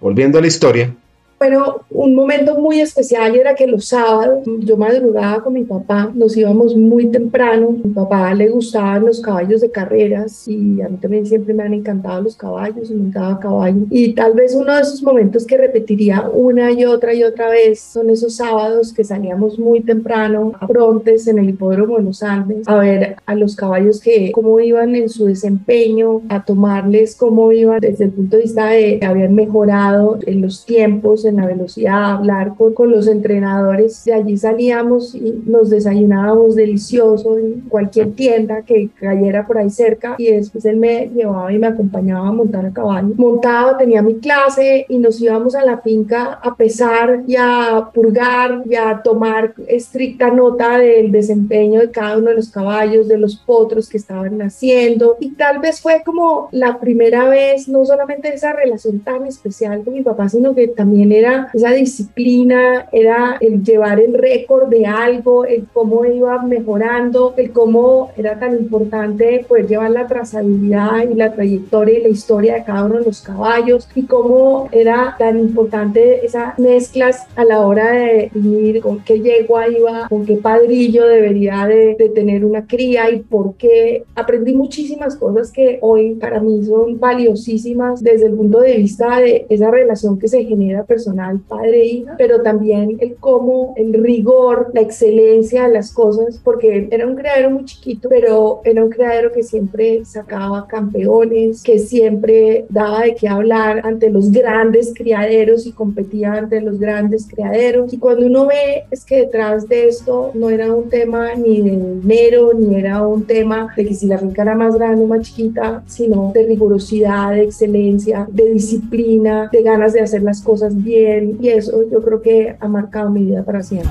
volviendo 0.00 0.38
a 0.38 0.40
la 0.40 0.46
historia, 0.46 0.96
pero 1.42 1.82
un 1.90 2.14
momento 2.14 2.56
muy 2.56 2.80
especial 2.80 3.34
era 3.34 3.56
que 3.56 3.66
los 3.66 3.86
sábados 3.86 4.44
yo 4.60 4.76
madrugaba 4.76 5.42
con 5.42 5.54
mi 5.54 5.64
papá, 5.64 6.08
nos 6.14 6.36
íbamos 6.36 6.76
muy 6.76 7.06
temprano. 7.08 7.72
Mi 7.82 7.92
papá 7.92 8.32
le 8.32 8.48
gustaban 8.48 9.06
los 9.06 9.20
caballos 9.20 9.60
de 9.60 9.68
carreras 9.68 10.46
y 10.46 10.80
a 10.80 10.88
mí 10.88 10.98
también 10.98 11.26
siempre 11.26 11.52
me 11.52 11.64
han 11.64 11.74
encantado 11.74 12.22
los 12.22 12.36
caballos 12.36 12.88
y 12.88 12.94
me 12.94 13.08
encantaba 13.08 13.40
caballo. 13.40 13.86
Y 13.90 14.12
tal 14.12 14.34
vez 14.34 14.54
uno 14.54 14.72
de 14.72 14.82
esos 14.82 15.02
momentos 15.02 15.44
que 15.44 15.56
repetiría 15.56 16.30
una 16.32 16.70
y 16.70 16.84
otra 16.84 17.12
y 17.12 17.24
otra 17.24 17.48
vez 17.48 17.80
son 17.80 18.10
esos 18.10 18.36
sábados 18.36 18.92
que 18.92 19.02
salíamos 19.02 19.58
muy 19.58 19.80
temprano 19.80 20.52
a 20.60 20.68
Frontes 20.68 21.26
en 21.26 21.40
el 21.40 21.48
hipódromo 21.48 21.96
de 21.96 22.04
los 22.04 22.22
Andes 22.22 22.68
a 22.68 22.76
ver 22.76 23.16
a 23.26 23.34
los 23.34 23.56
caballos 23.56 24.00
que 24.00 24.30
cómo 24.30 24.60
iban 24.60 24.94
en 24.94 25.08
su 25.08 25.24
desempeño, 25.24 26.22
a 26.28 26.44
tomarles 26.44 27.16
cómo 27.16 27.50
iban 27.50 27.80
desde 27.80 28.04
el 28.04 28.12
punto 28.12 28.36
de 28.36 28.42
vista 28.44 28.66
de 28.66 29.00
habían 29.02 29.34
mejorado 29.34 30.20
en 30.24 30.40
los 30.40 30.64
tiempos, 30.64 31.24
en 31.32 31.38
la 31.38 31.46
velocidad, 31.46 32.12
hablar 32.12 32.54
con, 32.56 32.74
con 32.74 32.90
los 32.90 33.08
entrenadores. 33.08 34.04
De 34.04 34.14
allí 34.14 34.36
salíamos 34.36 35.14
y 35.14 35.42
nos 35.46 35.70
desayunábamos 35.70 36.54
delicioso 36.54 37.38
en 37.38 37.62
cualquier 37.68 38.12
tienda 38.12 38.62
que 38.62 38.88
cayera 38.98 39.46
por 39.46 39.58
ahí 39.58 39.70
cerca 39.70 40.14
y 40.18 40.30
después 40.30 40.64
él 40.64 40.76
me 40.76 41.10
llevaba 41.14 41.52
y 41.52 41.58
me 41.58 41.66
acompañaba 41.66 42.28
a 42.28 42.32
montar 42.32 42.66
a 42.66 42.72
caballo. 42.72 43.14
Montaba, 43.16 43.76
tenía 43.76 44.02
mi 44.02 44.16
clase 44.16 44.86
y 44.88 44.98
nos 44.98 45.20
íbamos 45.20 45.54
a 45.54 45.64
la 45.64 45.78
finca 45.78 46.34
a 46.34 46.54
pesar 46.54 47.22
y 47.26 47.36
a 47.36 47.88
purgar 47.92 48.62
y 48.68 48.74
a 48.74 49.00
tomar 49.02 49.54
estricta 49.66 50.30
nota 50.30 50.78
del 50.78 51.10
desempeño 51.10 51.80
de 51.80 51.90
cada 51.90 52.18
uno 52.18 52.30
de 52.30 52.36
los 52.36 52.50
caballos, 52.50 53.08
de 53.08 53.18
los 53.18 53.36
potros 53.36 53.88
que 53.88 53.96
estaban 53.96 54.38
naciendo 54.38 55.16
y 55.20 55.30
tal 55.30 55.58
vez 55.58 55.80
fue 55.80 56.02
como 56.04 56.48
la 56.52 56.78
primera 56.78 57.28
vez, 57.28 57.68
no 57.68 57.84
solamente 57.84 58.32
esa 58.32 58.52
relación 58.52 59.00
tan 59.00 59.26
especial 59.26 59.82
con 59.84 59.94
mi 59.94 60.02
papá, 60.02 60.28
sino 60.28 60.54
que 60.54 60.68
también 60.68 61.12
era 61.22 61.48
esa 61.54 61.70
disciplina, 61.70 62.88
era 62.92 63.36
el 63.40 63.62
llevar 63.62 64.00
el 64.00 64.14
récord 64.14 64.68
de 64.68 64.86
algo, 64.86 65.44
el 65.44 65.66
cómo 65.72 66.04
iba 66.04 66.42
mejorando, 66.42 67.34
el 67.36 67.52
cómo 67.52 68.10
era 68.16 68.38
tan 68.38 68.56
importante 68.56 69.44
poder 69.48 69.68
llevar 69.68 69.90
la 69.90 70.06
trazabilidad 70.06 71.08
y 71.08 71.14
la 71.14 71.32
trayectoria 71.32 71.98
y 71.98 72.02
la 72.02 72.08
historia 72.08 72.54
de 72.54 72.64
cada 72.64 72.84
uno 72.84 72.98
de 72.98 73.04
los 73.04 73.22
caballos 73.22 73.88
y 73.94 74.02
cómo 74.02 74.68
era 74.72 75.14
tan 75.18 75.38
importante 75.38 76.24
esas 76.26 76.58
mezclas 76.58 77.26
a 77.36 77.44
la 77.44 77.60
hora 77.60 77.92
de 77.92 78.30
definir 78.34 78.80
con 78.80 79.00
qué 79.04 79.20
yegua 79.20 79.68
iba, 79.68 80.08
con 80.08 80.26
qué 80.26 80.36
padrillo 80.36 81.06
debería 81.06 81.66
de, 81.66 81.94
de 81.98 82.08
tener 82.08 82.44
una 82.44 82.66
cría 82.66 83.10
y 83.10 83.20
por 83.20 83.54
qué. 83.54 84.04
Aprendí 84.14 84.54
muchísimas 84.54 85.16
cosas 85.16 85.52
que 85.52 85.78
hoy 85.82 86.14
para 86.14 86.40
mí 86.40 86.64
son 86.64 86.98
valiosísimas 86.98 88.02
desde 88.02 88.26
el 88.26 88.34
punto 88.34 88.60
de 88.60 88.76
vista 88.76 89.20
de 89.20 89.46
esa 89.48 89.70
relación 89.70 90.18
que 90.18 90.28
se 90.28 90.44
genera 90.44 90.84
personal 90.84 91.01
padre-hija, 91.48 92.14
pero 92.18 92.42
también 92.42 92.96
el 93.00 93.16
cómo, 93.16 93.74
el 93.76 93.92
rigor, 93.94 94.70
la 94.74 94.80
excelencia 94.80 95.66
de 95.66 95.74
las 95.74 95.92
cosas, 95.92 96.40
porque 96.42 96.88
era 96.90 97.06
un 97.06 97.16
criadero 97.16 97.50
muy 97.50 97.64
chiquito, 97.64 98.08
pero 98.08 98.60
era 98.64 98.84
un 98.84 98.90
criadero 98.90 99.32
que 99.32 99.42
siempre 99.42 100.04
sacaba 100.04 100.66
campeones, 100.66 101.62
que 101.62 101.78
siempre 101.78 102.66
daba 102.68 103.02
de 103.02 103.14
qué 103.14 103.28
hablar 103.28 103.82
ante 103.84 104.10
los 104.10 104.30
grandes 104.30 104.92
criaderos 104.94 105.66
y 105.66 105.72
competía 105.72 106.34
ante 106.34 106.60
los 106.60 106.78
grandes 106.78 107.26
criaderos. 107.26 107.92
Y 107.92 107.98
cuando 107.98 108.26
uno 108.26 108.46
ve 108.46 108.84
es 108.90 109.04
que 109.04 109.16
detrás 109.16 109.68
de 109.68 109.88
esto 109.88 110.30
no 110.34 110.50
era 110.50 110.72
un 110.72 110.88
tema 110.88 111.34
ni 111.34 111.62
de 111.62 111.70
dinero, 111.70 112.52
ni 112.54 112.76
era 112.76 113.06
un 113.06 113.24
tema 113.24 113.68
de 113.76 113.86
que 113.86 113.94
si 113.94 114.06
la 114.06 114.18
finca 114.18 114.42
era 114.42 114.54
más 114.54 114.76
grande 114.76 115.04
o 115.04 115.06
más 115.06 115.22
chiquita, 115.22 115.82
sino 115.86 116.32
de 116.34 116.46
rigurosidad, 116.46 117.32
de 117.32 117.44
excelencia, 117.44 118.26
de 118.30 118.50
disciplina, 118.50 119.48
de 119.52 119.62
ganas 119.62 119.92
de 119.92 120.00
hacer 120.00 120.22
las 120.22 120.42
cosas 120.42 120.80
bien. 120.82 120.91
Y 120.92 121.48
eso 121.48 121.82
yo 121.90 122.02
creo 122.02 122.20
que 122.20 122.56
ha 122.60 122.68
marcado 122.68 123.10
mi 123.10 123.24
vida 123.24 123.44
para 123.44 123.62
siempre. 123.62 123.90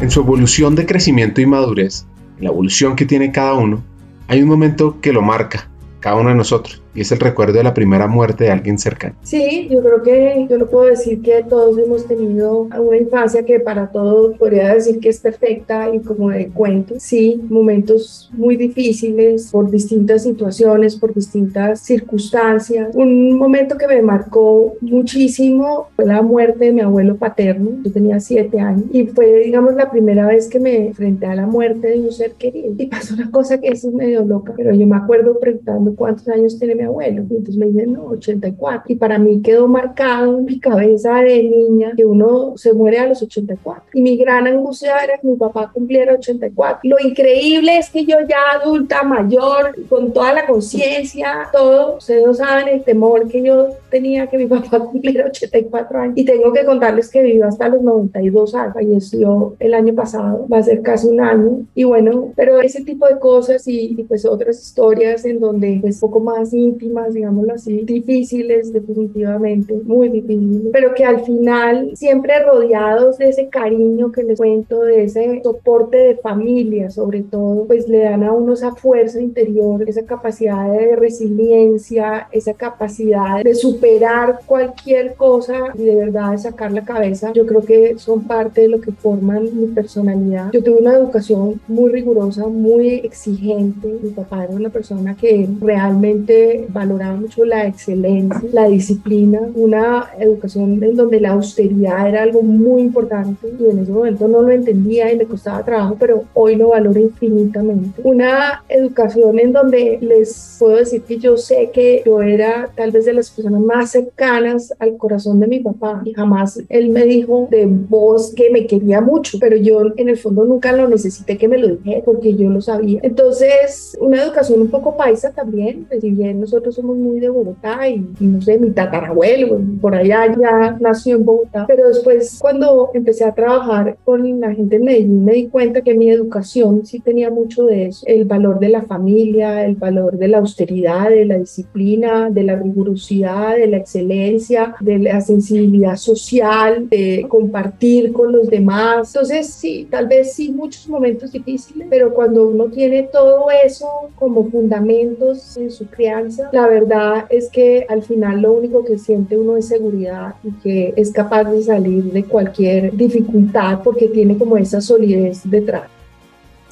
En 0.00 0.10
su 0.10 0.20
evolución 0.20 0.74
de 0.74 0.86
crecimiento 0.86 1.40
y 1.40 1.46
madurez, 1.46 2.06
en 2.38 2.44
la 2.44 2.50
evolución 2.50 2.96
que 2.96 3.04
tiene 3.04 3.32
cada 3.32 3.54
uno, 3.54 3.82
hay 4.26 4.42
un 4.42 4.48
momento 4.48 5.00
que 5.00 5.12
lo 5.12 5.22
marca, 5.22 5.68
cada 6.00 6.16
uno 6.16 6.30
de 6.30 6.36
nosotros 6.36 6.82
y 6.98 7.02
es 7.02 7.12
el 7.12 7.20
recuerdo 7.20 7.58
de 7.58 7.62
la 7.62 7.74
primera 7.74 8.08
muerte 8.08 8.44
de 8.44 8.50
alguien 8.50 8.76
cercano. 8.76 9.14
Sí, 9.22 9.68
yo 9.70 9.80
creo 9.80 10.02
que 10.02 10.46
yo 10.50 10.58
lo 10.58 10.68
puedo 10.68 10.86
decir 10.86 11.22
que 11.22 11.44
todos 11.48 11.78
hemos 11.78 12.08
tenido 12.08 12.62
una 12.76 12.96
infancia 12.96 13.44
que 13.44 13.60
para 13.60 13.92
todos 13.92 14.36
podría 14.36 14.74
decir 14.74 14.98
que 14.98 15.08
es 15.08 15.20
perfecta 15.20 15.94
y 15.94 16.00
como 16.00 16.30
de 16.30 16.48
cuento. 16.48 16.96
Sí, 16.98 17.40
momentos 17.48 18.28
muy 18.32 18.56
difíciles 18.56 19.48
por 19.52 19.70
distintas 19.70 20.24
situaciones, 20.24 20.96
por 20.96 21.14
distintas 21.14 21.82
circunstancias. 21.82 22.88
Un 22.94 23.38
momento 23.38 23.78
que 23.78 23.86
me 23.86 24.02
marcó 24.02 24.74
muchísimo 24.80 25.90
fue 25.94 26.04
la 26.04 26.20
muerte 26.20 26.64
de 26.64 26.72
mi 26.72 26.80
abuelo 26.80 27.16
paterno. 27.16 27.78
Yo 27.84 27.92
tenía 27.92 28.18
siete 28.18 28.58
años 28.58 28.86
y 28.92 29.06
fue, 29.06 29.34
digamos, 29.44 29.74
la 29.74 29.88
primera 29.88 30.26
vez 30.26 30.48
que 30.48 30.58
me 30.58 30.88
enfrenté 30.88 31.26
a 31.26 31.36
la 31.36 31.46
muerte 31.46 31.90
de 31.90 32.00
un 32.00 32.10
ser 32.10 32.32
querido. 32.32 32.74
Y 32.76 32.86
pasó 32.86 33.14
una 33.14 33.30
cosa 33.30 33.60
que 33.60 33.68
es 33.68 33.84
medio 33.84 34.24
loca, 34.24 34.52
pero 34.56 34.74
yo 34.74 34.84
me 34.84 34.96
acuerdo 34.96 35.38
preguntando 35.38 35.94
cuántos 35.94 36.26
años 36.28 36.58
tiene 36.58 36.74
mi 36.74 36.87
abuelo. 36.88 37.24
Y 37.30 37.36
entonces 37.36 37.56
me 37.56 37.66
dicen, 37.66 37.92
no, 37.92 38.06
84. 38.06 38.84
Y 38.88 38.96
para 38.96 39.18
mí 39.18 39.40
quedó 39.42 39.68
marcado 39.68 40.38
en 40.38 40.44
mi 40.44 40.58
cabeza 40.58 41.14
de 41.16 41.42
niña 41.42 41.92
que 41.96 42.04
uno 42.04 42.54
se 42.56 42.72
muere 42.72 42.98
a 42.98 43.06
los 43.06 43.22
84. 43.22 43.84
Y 43.94 44.00
mi 44.00 44.16
gran 44.16 44.46
angustia 44.46 44.98
era 44.98 45.18
que 45.18 45.26
mi 45.26 45.36
papá 45.36 45.70
cumpliera 45.72 46.14
84. 46.14 46.80
Lo 46.84 46.96
increíble 47.00 47.78
es 47.78 47.90
que 47.90 48.04
yo 48.04 48.16
ya 48.28 48.60
adulta, 48.60 49.02
mayor, 49.02 49.74
con 49.88 50.12
toda 50.12 50.32
la 50.32 50.46
conciencia, 50.46 51.48
todo, 51.52 51.96
ustedes 51.96 52.26
no 52.26 52.34
saben 52.34 52.68
el 52.68 52.82
temor 52.82 53.28
que 53.28 53.42
yo 53.42 53.68
tenía 53.90 54.26
que 54.26 54.38
mi 54.38 54.46
papá 54.46 54.80
cumpliera 54.90 55.26
84 55.26 55.98
años. 55.98 56.14
Y 56.16 56.24
tengo 56.24 56.52
que 56.52 56.64
contarles 56.64 57.10
que 57.10 57.22
vivió 57.22 57.46
hasta 57.46 57.68
los 57.68 57.82
92 57.82 58.54
años. 58.54 58.74
Falleció 58.74 59.54
el 59.58 59.74
año 59.74 59.94
pasado, 59.94 60.46
va 60.52 60.58
a 60.58 60.62
ser 60.62 60.82
casi 60.82 61.08
un 61.08 61.20
año. 61.20 61.66
Y 61.74 61.84
bueno, 61.84 62.32
pero 62.36 62.60
ese 62.60 62.84
tipo 62.84 63.06
de 63.06 63.18
cosas 63.18 63.66
y, 63.68 63.94
y 63.98 64.04
pues 64.04 64.24
otras 64.24 64.60
historias 64.60 65.24
en 65.24 65.40
donde 65.40 65.76
es 65.76 65.80
pues, 65.80 66.00
poco 66.00 66.20
más 66.20 66.52
digámoslo 66.78 67.54
así, 67.54 67.82
difíciles 67.84 68.72
definitivamente, 68.72 69.74
muy 69.84 70.08
difíciles, 70.08 70.70
pero 70.72 70.94
que 70.94 71.04
al 71.04 71.20
final 71.24 71.92
siempre 71.96 72.42
rodeados 72.44 73.18
de 73.18 73.28
ese 73.28 73.48
cariño 73.48 74.12
que 74.12 74.22
les 74.22 74.38
cuento, 74.38 74.82
de 74.82 75.04
ese 75.04 75.40
soporte 75.42 75.96
de 75.96 76.16
familia 76.16 76.90
sobre 76.90 77.22
todo, 77.22 77.66
pues 77.66 77.88
le 77.88 78.00
dan 78.00 78.22
a 78.24 78.32
uno 78.32 78.52
esa 78.52 78.74
fuerza 78.74 79.20
interior, 79.20 79.84
esa 79.88 80.02
capacidad 80.02 80.70
de 80.70 80.96
resiliencia, 80.96 82.28
esa 82.32 82.54
capacidad 82.54 83.42
de 83.42 83.54
superar 83.54 84.40
cualquier 84.46 85.14
cosa 85.14 85.72
y 85.74 85.84
de 85.84 85.96
verdad 85.96 86.32
de 86.32 86.38
sacar 86.38 86.72
la 86.72 86.84
cabeza. 86.84 87.32
Yo 87.32 87.46
creo 87.46 87.62
que 87.62 87.98
son 87.98 88.24
parte 88.24 88.62
de 88.62 88.68
lo 88.68 88.80
que 88.80 88.92
forman 88.92 89.44
mi 89.54 89.66
personalidad. 89.68 90.50
Yo 90.52 90.62
tuve 90.62 90.78
una 90.78 90.94
educación 90.94 91.60
muy 91.68 91.90
rigurosa, 91.90 92.46
muy 92.46 92.94
exigente. 93.04 93.98
Mi 94.02 94.10
papá 94.10 94.44
era 94.44 94.54
una 94.54 94.70
persona 94.70 95.16
que 95.16 95.48
realmente 95.60 96.57
valoraba 96.68 97.16
mucho 97.16 97.44
la 97.44 97.66
excelencia, 97.66 98.40
la 98.52 98.68
disciplina, 98.68 99.40
una 99.54 100.10
educación 100.18 100.82
en 100.82 100.96
donde 100.96 101.20
la 101.20 101.30
austeridad 101.30 102.08
era 102.08 102.22
algo 102.22 102.42
muy 102.42 102.82
importante 102.82 103.48
y 103.58 103.66
en 103.66 103.78
ese 103.80 103.92
momento 103.92 104.28
no 104.28 104.42
lo 104.42 104.50
entendía 104.50 105.12
y 105.12 105.16
me 105.16 105.26
costaba 105.26 105.64
trabajo, 105.64 105.96
pero 105.98 106.24
hoy 106.34 106.56
lo 106.56 106.68
valoro 106.70 107.00
infinitamente. 107.00 108.00
Una 108.02 108.62
educación 108.68 109.38
en 109.38 109.52
donde 109.52 109.98
les 110.00 110.56
puedo 110.58 110.76
decir 110.76 111.02
que 111.02 111.18
yo 111.18 111.36
sé 111.36 111.70
que 111.72 112.02
yo 112.04 112.22
era 112.22 112.70
tal 112.74 112.90
vez 112.90 113.04
de 113.04 113.12
las 113.12 113.30
personas 113.30 113.60
más 113.60 113.90
cercanas 113.90 114.74
al 114.78 114.96
corazón 114.96 115.40
de 115.40 115.46
mi 115.46 115.60
papá 115.60 116.02
y 116.04 116.12
jamás 116.14 116.60
él 116.68 116.90
me 116.90 117.04
dijo 117.04 117.48
de 117.50 117.66
voz 117.66 118.32
que 118.34 118.50
me 118.50 118.66
quería 118.66 119.00
mucho, 119.00 119.38
pero 119.40 119.56
yo 119.56 119.80
en 119.96 120.08
el 120.08 120.16
fondo 120.16 120.44
nunca 120.44 120.72
lo 120.72 120.88
necesité 120.88 121.36
que 121.36 121.48
me 121.48 121.58
lo 121.58 121.68
dijera 121.68 122.02
porque 122.04 122.34
yo 122.34 122.50
lo 122.50 122.60
sabía. 122.60 123.00
Entonces, 123.02 123.96
una 124.00 124.22
educación 124.22 124.60
un 124.60 124.68
poco 124.68 124.96
paisa 124.96 125.32
también, 125.32 125.86
si 126.00 126.10
bien 126.10 126.40
nosotros 126.48 126.74
somos 126.74 126.96
muy 126.96 127.20
de 127.20 127.28
Bogotá 127.28 127.88
y, 127.88 128.04
no 128.20 128.40
sé, 128.40 128.58
mi 128.58 128.70
tatarabuelo 128.70 129.60
por 129.80 129.94
allá 129.94 130.34
ya 130.34 130.76
nació 130.80 131.16
en 131.16 131.24
Bogotá, 131.24 131.64
pero 131.66 131.88
después 131.88 132.38
cuando 132.40 132.90
empecé 132.94 133.24
a 133.24 133.34
trabajar 133.34 133.96
con 134.04 134.40
la 134.40 134.54
gente 134.54 134.76
en 134.76 134.84
Medellín 134.84 135.24
me 135.24 135.32
di 135.32 135.48
cuenta 135.48 135.82
que 135.82 135.94
mi 135.94 136.10
educación 136.10 136.86
sí 136.86 137.00
tenía 137.00 137.30
mucho 137.30 137.66
de 137.66 137.86
eso, 137.86 138.04
el 138.06 138.24
valor 138.24 138.58
de 138.58 138.70
la 138.70 138.82
familia, 138.82 139.64
el 139.64 139.76
valor 139.76 140.16
de 140.16 140.28
la 140.28 140.38
austeridad, 140.38 141.10
de 141.10 141.24
la 141.24 141.38
disciplina, 141.38 142.30
de 142.30 142.44
la 142.44 142.56
rigurosidad, 142.56 143.56
de 143.56 143.66
la 143.66 143.76
excelencia, 143.78 144.74
de 144.80 144.98
la 144.98 145.20
sensibilidad 145.20 145.96
social, 145.96 146.88
de 146.88 147.26
compartir 147.28 148.12
con 148.12 148.32
los 148.32 148.48
demás. 148.48 149.14
Entonces 149.14 149.48
sí, 149.48 149.86
tal 149.90 150.08
vez 150.08 150.32
sí 150.32 150.50
muchos 150.50 150.88
momentos 150.88 151.32
difíciles, 151.32 151.86
pero 151.90 152.14
cuando 152.14 152.48
uno 152.48 152.66
tiene 152.66 153.02
todo 153.04 153.46
eso 153.64 153.86
como 154.16 154.44
fundamentos 154.44 155.56
en 155.56 155.70
su 155.70 155.86
crianza, 155.86 156.37
la 156.52 156.66
verdad 156.66 157.26
es 157.30 157.48
que 157.50 157.86
al 157.88 158.02
final 158.02 158.42
lo 158.42 158.52
único 158.52 158.84
que 158.84 158.98
siente 158.98 159.36
uno 159.36 159.56
es 159.56 159.68
seguridad 159.68 160.34
y 160.42 160.52
que 160.62 160.94
es 160.96 161.12
capaz 161.12 161.44
de 161.44 161.62
salir 161.62 162.04
de 162.04 162.24
cualquier 162.24 162.96
dificultad 162.96 163.80
porque 163.82 164.08
tiene 164.08 164.36
como 164.36 164.56
esa 164.56 164.80
solidez 164.80 165.42
detrás. 165.44 165.97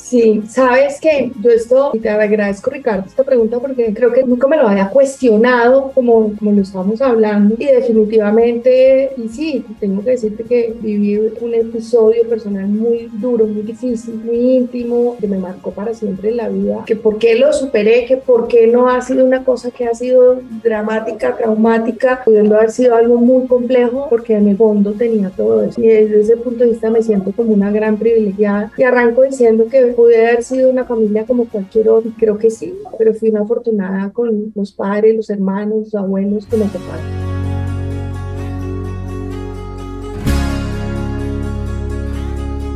Sí, 0.08 0.40
sabes 0.48 1.00
que 1.00 1.32
yo 1.42 1.50
esto, 1.50 1.90
y 1.92 1.98
te 1.98 2.08
agradezco 2.08 2.70
Ricardo 2.70 3.06
esta 3.08 3.24
pregunta 3.24 3.58
porque 3.58 3.92
creo 3.92 4.12
que 4.12 4.22
nunca 4.22 4.46
me 4.46 4.56
lo 4.56 4.68
había 4.68 4.88
cuestionado 4.88 5.90
como, 5.96 6.32
como 6.38 6.52
lo 6.52 6.62
estamos 6.62 7.02
hablando 7.02 7.56
y 7.58 7.64
definitivamente, 7.64 9.10
y 9.16 9.28
sí, 9.28 9.64
tengo 9.80 10.04
que 10.04 10.10
decirte 10.10 10.44
que 10.44 10.76
viví 10.80 11.16
un 11.16 11.54
episodio 11.54 12.22
personal 12.28 12.68
muy 12.68 13.10
duro, 13.14 13.46
muy 13.46 13.62
difícil, 13.62 14.14
muy 14.24 14.36
íntimo, 14.58 15.16
que 15.18 15.26
me 15.26 15.38
marcó 15.38 15.72
para 15.72 15.92
siempre 15.92 16.28
en 16.28 16.36
la 16.36 16.50
vida, 16.50 16.84
que 16.86 16.94
por 16.94 17.18
qué 17.18 17.34
lo 17.34 17.52
superé, 17.52 18.06
que 18.06 18.16
por 18.16 18.46
qué 18.46 18.68
no 18.68 18.88
ha 18.88 19.00
sido 19.00 19.24
una 19.24 19.42
cosa 19.42 19.72
que 19.72 19.86
ha 19.86 19.94
sido 19.94 20.38
dramática, 20.62 21.36
traumática, 21.36 22.22
pudiendo 22.24 22.54
haber 22.54 22.70
sido 22.70 22.94
algo 22.94 23.16
muy 23.16 23.48
complejo, 23.48 24.06
porque 24.08 24.34
en 24.34 24.46
el 24.46 24.56
fondo 24.56 24.92
tenía 24.92 25.30
todo 25.30 25.64
eso. 25.64 25.80
Y 25.80 25.88
desde 25.88 26.20
ese 26.20 26.36
punto 26.36 26.62
de 26.62 26.70
vista 26.70 26.90
me 26.90 27.02
siento 27.02 27.32
como 27.32 27.52
una 27.52 27.72
gran 27.72 27.96
privilegiada 27.96 28.70
y 28.76 28.84
arranco 28.84 29.22
diciendo 29.22 29.66
que 29.68 29.95
pude 29.96 30.26
haber 30.26 30.44
sido 30.44 30.70
una 30.70 30.84
familia 30.84 31.24
como 31.24 31.48
cualquier 31.48 31.88
otra, 31.88 32.10
creo 32.18 32.36
que 32.36 32.50
sí, 32.50 32.74
pero 32.98 33.14
fui 33.14 33.30
una 33.30 33.40
afortunada 33.40 34.10
con 34.10 34.52
los 34.54 34.70
padres, 34.70 35.16
los 35.16 35.30
hermanos, 35.30 35.84
los 35.84 35.94
abuelos 35.94 36.46
que 36.46 36.56
me 36.58 36.66
tocaron. 36.66 37.26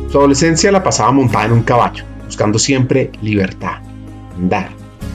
Su 0.09 0.17
adolescencia 0.17 0.71
la 0.71 0.83
pasaba 0.83 1.11
montada 1.11 1.45
en 1.45 1.53
un 1.53 1.63
caballo, 1.63 2.03
buscando 2.25 2.59
siempre 2.59 3.11
libertad, 3.21 3.81
andar. 4.35 4.69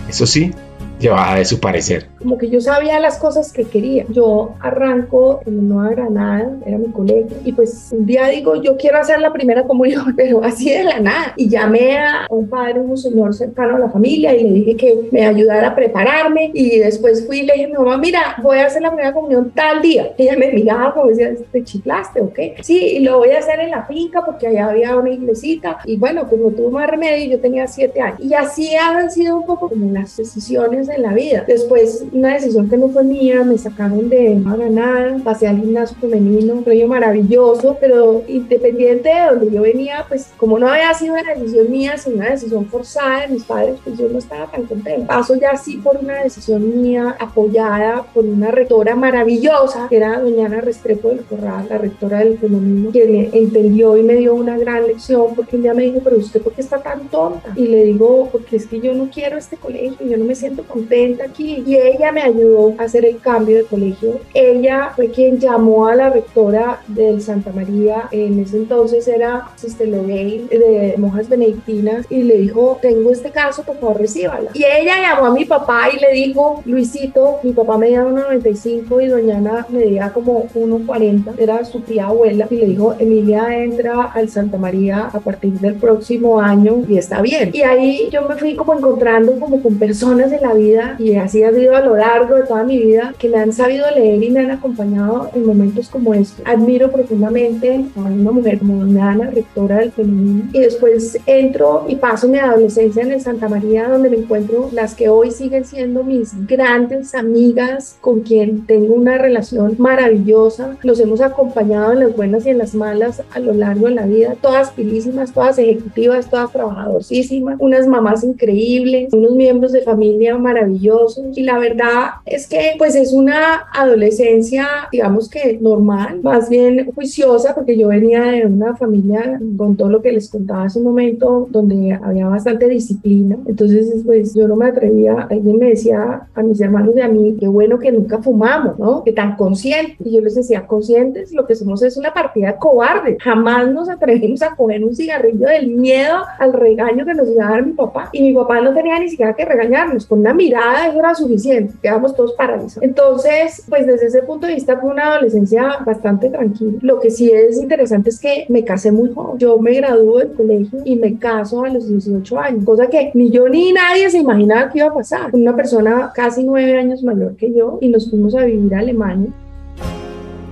Eso 0.08 0.24
sí, 0.24 0.54
llevada 0.98 1.34
de 1.34 1.44
su 1.44 1.60
parecer. 1.60 2.15
Como 2.26 2.38
que 2.38 2.50
yo 2.50 2.60
sabía 2.60 2.98
las 2.98 3.18
cosas 3.18 3.52
que 3.52 3.62
quería. 3.62 4.04
Yo 4.08 4.56
arranco 4.58 5.42
en 5.46 5.68
Nueva 5.68 5.90
Granada, 5.90 6.50
era 6.66 6.76
mi 6.76 6.88
colegio, 6.88 7.36
y 7.44 7.52
pues 7.52 7.90
un 7.92 8.04
día 8.04 8.26
digo, 8.26 8.60
yo 8.60 8.76
quiero 8.76 8.98
hacer 8.98 9.20
la 9.20 9.32
primera 9.32 9.62
comunión, 9.62 10.12
pero 10.16 10.42
así 10.42 10.70
de 10.70 10.82
la 10.82 10.98
nada. 10.98 11.34
Y 11.36 11.48
llamé 11.48 11.98
a 11.98 12.26
un 12.28 12.48
padre, 12.48 12.80
un 12.80 12.96
señor 12.96 13.32
cercano 13.32 13.76
a 13.76 13.78
la 13.78 13.90
familia, 13.90 14.34
y 14.34 14.42
le 14.42 14.50
dije 14.54 14.76
que 14.76 15.08
me 15.12 15.24
ayudara 15.24 15.68
a 15.68 15.76
prepararme. 15.76 16.50
Y 16.52 16.80
después 16.80 17.24
fui 17.24 17.38
y 17.38 17.42
le 17.46 17.54
dije, 17.54 17.68
mi 17.68 17.74
mamá, 17.74 17.96
mira, 17.96 18.34
voy 18.42 18.58
a 18.58 18.66
hacer 18.66 18.82
la 18.82 18.90
primera 18.90 19.12
comunión 19.12 19.52
tal 19.54 19.80
día. 19.80 20.12
Y 20.18 20.22
ella 20.24 20.36
me 20.36 20.50
miraba 20.50 20.94
como 20.94 21.06
decía, 21.06 21.30
¿te 21.52 21.62
chiflaste 21.62 22.22
o 22.22 22.32
qué? 22.32 22.56
Sí, 22.60 22.96
y 22.96 22.98
lo 23.04 23.18
voy 23.18 23.30
a 23.30 23.38
hacer 23.38 23.60
en 23.60 23.70
la 23.70 23.84
finca 23.84 24.24
porque 24.24 24.48
allá 24.48 24.70
había 24.70 24.96
una 24.96 25.10
iglesita. 25.10 25.78
Y 25.84 25.96
bueno, 25.96 26.26
pues 26.28 26.40
no 26.40 26.50
tuve 26.50 26.70
más 26.70 26.90
remedio, 26.90 27.36
yo 27.36 27.40
tenía 27.40 27.68
siete 27.68 28.00
años. 28.00 28.18
Y 28.18 28.34
así 28.34 28.74
han 28.74 29.12
sido 29.12 29.36
un 29.36 29.46
poco 29.46 29.68
como 29.68 29.92
las 29.92 30.16
decisiones 30.16 30.88
en 30.88 31.02
la 31.02 31.14
vida. 31.14 31.44
Después, 31.46 32.04
una 32.18 32.34
decisión 32.34 32.68
que 32.68 32.76
no 32.76 32.88
fue 32.88 33.04
mía, 33.04 33.42
me 33.44 33.58
sacaron 33.58 34.08
de 34.08 34.40
Granada, 34.44 35.16
pasé 35.22 35.46
al 35.46 35.58
gimnasio 35.58 35.96
femenino, 36.00 36.54
un 36.54 36.64
rollo 36.64 36.88
maravilloso, 36.88 37.76
pero 37.80 38.22
independiente 38.26 39.08
de 39.08 39.26
donde 39.30 39.50
yo 39.50 39.62
venía, 39.62 40.04
pues 40.08 40.30
como 40.36 40.58
no 40.58 40.68
había 40.68 40.92
sido 40.94 41.14
una 41.14 41.34
decisión 41.34 41.70
mía, 41.70 41.96
sino 41.96 42.16
una 42.16 42.30
decisión 42.30 42.66
forzada 42.66 43.22
de 43.22 43.34
mis 43.34 43.44
padres, 43.44 43.76
pues 43.84 43.98
yo 43.98 44.08
no 44.08 44.18
estaba 44.18 44.50
tan 44.50 44.64
contenta. 44.64 45.06
Paso 45.06 45.34
ya 45.36 45.56
sí 45.56 45.76
por 45.78 45.96
una 45.96 46.22
decisión 46.22 46.82
mía, 46.82 47.16
apoyada 47.18 48.04
por 48.14 48.24
una 48.24 48.50
rectora 48.50 48.94
maravillosa, 48.94 49.86
que 49.88 49.96
era 49.96 50.20
doña 50.20 50.46
Ana 50.46 50.60
Restrepo 50.60 51.08
del 51.08 51.24
Corral, 51.24 51.66
la 51.68 51.78
rectora 51.78 52.18
del 52.20 52.38
femenino, 52.38 52.92
que 52.92 53.04
me 53.06 53.38
entendió 53.38 53.96
y 53.96 54.02
me 54.02 54.14
dio 54.14 54.34
una 54.34 54.58
gran 54.58 54.86
lección, 54.86 55.34
porque 55.34 55.56
un 55.56 55.62
día 55.62 55.74
me 55.74 55.84
dijo, 55.84 56.00
pero 56.02 56.16
usted, 56.16 56.40
¿por 56.42 56.52
qué 56.52 56.60
está 56.60 56.78
tan 56.78 57.08
tonta? 57.08 57.52
Y 57.56 57.66
le 57.66 57.84
digo, 57.84 58.28
porque 58.30 58.56
es 58.56 58.66
que 58.66 58.80
yo 58.80 58.94
no 58.94 59.08
quiero 59.12 59.36
este 59.36 59.56
colegio, 59.56 60.06
yo 60.06 60.16
no 60.16 60.24
me 60.24 60.34
siento 60.34 60.64
contenta 60.64 61.24
aquí. 61.24 61.62
Y 61.66 61.76
ella 61.76 61.95
me 62.12 62.22
ayudó 62.22 62.74
a 62.78 62.84
hacer 62.84 63.04
el 63.04 63.18
cambio 63.18 63.56
de 63.56 63.64
colegio. 63.64 64.20
Ella 64.34 64.92
fue 64.94 65.10
quien 65.10 65.38
llamó 65.38 65.86
a 65.86 65.94
la 65.94 66.10
rectora 66.10 66.80
del 66.86 67.20
Santa 67.20 67.52
María, 67.52 68.08
en 68.10 68.40
ese 68.40 68.58
entonces 68.58 69.06
era 69.08 69.48
Sister 69.56 69.88
Lorraine 69.88 70.46
de 70.48 70.94
Monjas 70.98 71.28
Benedictinas, 71.28 72.06
y 72.10 72.22
le 72.22 72.38
dijo, 72.38 72.78
tengo 72.80 73.10
este 73.10 73.30
caso, 73.30 73.62
por 73.62 73.78
favor 73.78 74.00
recíbala. 74.00 74.50
Y 74.54 74.64
ella 74.64 74.94
llamó 75.00 75.26
a 75.26 75.34
mi 75.34 75.44
papá 75.44 75.88
y 75.92 75.98
le 75.98 76.12
dijo, 76.12 76.62
Luisito, 76.64 77.38
mi 77.42 77.52
papá 77.52 77.78
medía 77.78 78.04
1,95 78.04 79.02
y 79.02 79.06
doña 79.06 79.36
Ana 79.38 79.66
medía 79.68 80.12
como 80.12 80.46
1,40, 80.54 81.34
era 81.38 81.64
su 81.64 81.80
tía 81.80 82.06
abuela, 82.06 82.46
y 82.50 82.56
le 82.56 82.66
dijo, 82.66 82.94
Emilia 82.98 83.62
entra 83.62 84.04
al 84.14 84.28
Santa 84.28 84.58
María 84.58 85.10
a 85.12 85.20
partir 85.20 85.52
del 85.54 85.74
próximo 85.74 86.40
año 86.40 86.84
y 86.88 86.98
está 86.98 87.20
bien. 87.22 87.50
Y 87.52 87.62
ahí 87.62 88.08
yo 88.10 88.22
me 88.22 88.36
fui 88.36 88.54
como 88.54 88.74
encontrando 88.74 89.38
como 89.38 89.62
con 89.62 89.78
personas 89.78 90.32
en 90.32 90.42
la 90.42 90.54
vida 90.54 90.96
y 90.98 91.16
así 91.16 91.42
ha 91.42 91.52
sido 91.52 91.74
lo 91.86 91.96
largo 91.96 92.34
de 92.34 92.42
toda 92.42 92.64
mi 92.64 92.78
vida 92.78 93.14
que 93.18 93.28
me 93.28 93.38
han 93.38 93.52
sabido 93.52 93.86
leer 93.94 94.22
y 94.22 94.30
me 94.30 94.40
han 94.40 94.50
acompañado 94.50 95.30
en 95.34 95.46
momentos 95.46 95.88
como 95.88 96.14
estos. 96.14 96.44
Admiro 96.44 96.90
profundamente 96.90 97.84
a 97.96 98.00
una 98.00 98.32
mujer 98.32 98.58
como 98.58 98.82
Ana, 99.00 99.30
rectora 99.30 99.78
del 99.78 99.92
femenino, 99.92 100.48
y 100.52 100.60
después 100.60 101.18
entro 101.26 101.84
y 101.88 101.96
paso 101.96 102.28
mi 102.28 102.38
adolescencia 102.38 103.02
en 103.02 103.12
el 103.12 103.20
Santa 103.20 103.48
María, 103.48 103.88
donde 103.88 104.10
me 104.10 104.16
encuentro 104.16 104.68
las 104.72 104.94
que 104.94 105.08
hoy 105.08 105.30
siguen 105.30 105.64
siendo 105.64 106.02
mis 106.02 106.32
grandes 106.46 107.14
amigas, 107.14 107.98
con 108.00 108.20
quien 108.20 108.66
tengo 108.66 108.94
una 108.94 109.18
relación 109.18 109.76
maravillosa. 109.78 110.76
Los 110.82 110.98
hemos 110.98 111.20
acompañado 111.20 111.92
en 111.92 112.00
las 112.00 112.16
buenas 112.16 112.46
y 112.46 112.50
en 112.50 112.58
las 112.58 112.74
malas 112.74 113.22
a 113.32 113.38
lo 113.38 113.52
largo 113.52 113.86
de 113.86 113.94
la 113.94 114.06
vida, 114.06 114.34
todas 114.40 114.70
pilísimas, 114.70 115.32
todas 115.32 115.58
ejecutivas, 115.58 116.28
todas 116.30 116.50
trabajadorísimas, 116.52 117.56
unas 117.60 117.86
mamás 117.86 118.24
increíbles, 118.24 119.12
unos 119.12 119.32
miembros 119.32 119.72
de 119.72 119.82
familia 119.82 120.36
maravillosos. 120.36 121.36
Y 121.36 121.42
la 121.42 121.58
verdad 121.58 121.75
es 122.24 122.46
que 122.46 122.74
pues 122.78 122.94
es 122.94 123.12
una 123.12 123.66
adolescencia, 123.72 124.66
digamos 124.90 125.28
que 125.28 125.58
normal, 125.60 126.20
más 126.22 126.48
bien 126.48 126.90
juiciosa, 126.94 127.54
porque 127.54 127.76
yo 127.76 127.88
venía 127.88 128.22
de 128.22 128.46
una 128.46 128.76
familia 128.76 129.40
con 129.56 129.76
todo 129.76 129.88
lo 129.88 130.02
que 130.02 130.12
les 130.12 130.28
contaba 130.28 130.64
hace 130.64 130.78
un 130.78 130.84
momento, 130.84 131.48
donde 131.50 131.98
había 132.02 132.28
bastante 132.28 132.68
disciplina. 132.68 133.36
Entonces, 133.46 134.02
pues 134.04 134.34
yo 134.34 134.48
no 134.48 134.56
me 134.56 134.66
atrevía, 134.66 135.26
alguien 135.30 135.58
me 135.58 135.70
decía 135.70 136.26
a 136.34 136.42
mis 136.42 136.60
hermanos 136.60 136.94
y 136.96 137.00
a 137.00 137.08
mí, 137.08 137.36
qué 137.38 137.48
bueno 137.48 137.78
que 137.78 137.92
nunca 137.92 138.22
fumamos, 138.22 138.78
¿no? 138.78 139.04
Que 139.04 139.12
tan 139.12 139.36
conscientes. 139.36 139.96
Y 140.04 140.14
yo 140.14 140.20
les 140.20 140.34
decía, 140.34 140.66
conscientes, 140.66 141.32
lo 141.32 141.46
que 141.46 141.54
somos 141.54 141.82
es 141.82 141.96
una 141.96 142.12
partida 142.12 142.56
cobarde. 142.56 143.16
Jamás 143.20 143.70
nos 143.70 143.88
atrevimos 143.88 144.42
a 144.42 144.54
coger 144.54 144.84
un 144.84 144.94
cigarrillo 144.94 145.48
del 145.48 145.68
miedo 145.68 146.16
al 146.38 146.52
regaño 146.52 147.04
que 147.04 147.14
nos 147.14 147.28
iba 147.28 147.46
a 147.46 147.50
dar 147.50 147.66
mi 147.66 147.72
papá. 147.72 148.08
Y 148.12 148.22
mi 148.22 148.34
papá 148.34 148.60
no 148.60 148.74
tenía 148.74 148.98
ni 148.98 149.08
siquiera 149.08 149.34
que 149.34 149.44
regañarnos, 149.44 150.06
con 150.06 150.20
una 150.20 150.34
mirada 150.34 150.86
eso 150.88 150.98
era 150.98 151.14
suficiente, 151.14 151.65
quedamos 151.82 152.14
todos 152.14 152.32
paralizados. 152.32 152.82
Entonces, 152.82 153.64
pues 153.68 153.86
desde 153.86 154.06
ese 154.06 154.22
punto 154.22 154.46
de 154.46 154.54
vista 154.54 154.78
fue 154.78 154.90
una 154.90 155.14
adolescencia 155.14 155.78
bastante 155.84 156.30
tranquila. 156.30 156.78
Lo 156.82 157.00
que 157.00 157.10
sí 157.10 157.30
es 157.30 157.58
interesante 157.60 158.10
es 158.10 158.20
que 158.20 158.46
me 158.48 158.64
casé 158.64 158.92
muy 158.92 159.12
joven. 159.12 159.38
Yo 159.38 159.58
me 159.58 159.74
gradué 159.74 160.24
del 160.24 160.34
colegio 160.34 160.80
y 160.84 160.96
me 160.96 161.18
caso 161.18 161.64
a 161.64 161.68
los 161.68 161.88
18 161.88 162.38
años, 162.38 162.64
cosa 162.64 162.88
que 162.88 163.10
ni 163.14 163.30
yo 163.30 163.48
ni 163.48 163.72
nadie 163.72 164.10
se 164.10 164.18
imaginaba 164.18 164.70
que 164.70 164.78
iba 164.78 164.88
a 164.88 164.94
pasar. 164.94 165.30
Una 165.32 165.54
persona 165.54 166.12
casi 166.14 166.44
nueve 166.44 166.78
años 166.78 167.02
mayor 167.02 167.36
que 167.36 167.52
yo 167.52 167.78
y 167.80 167.88
nos 167.88 168.10
fuimos 168.10 168.34
a 168.34 168.44
vivir 168.44 168.74
a 168.74 168.80
Alemania. 168.80 169.30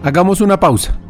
Hagamos 0.03 0.41
una 0.41 0.59
pausa. 0.59 0.99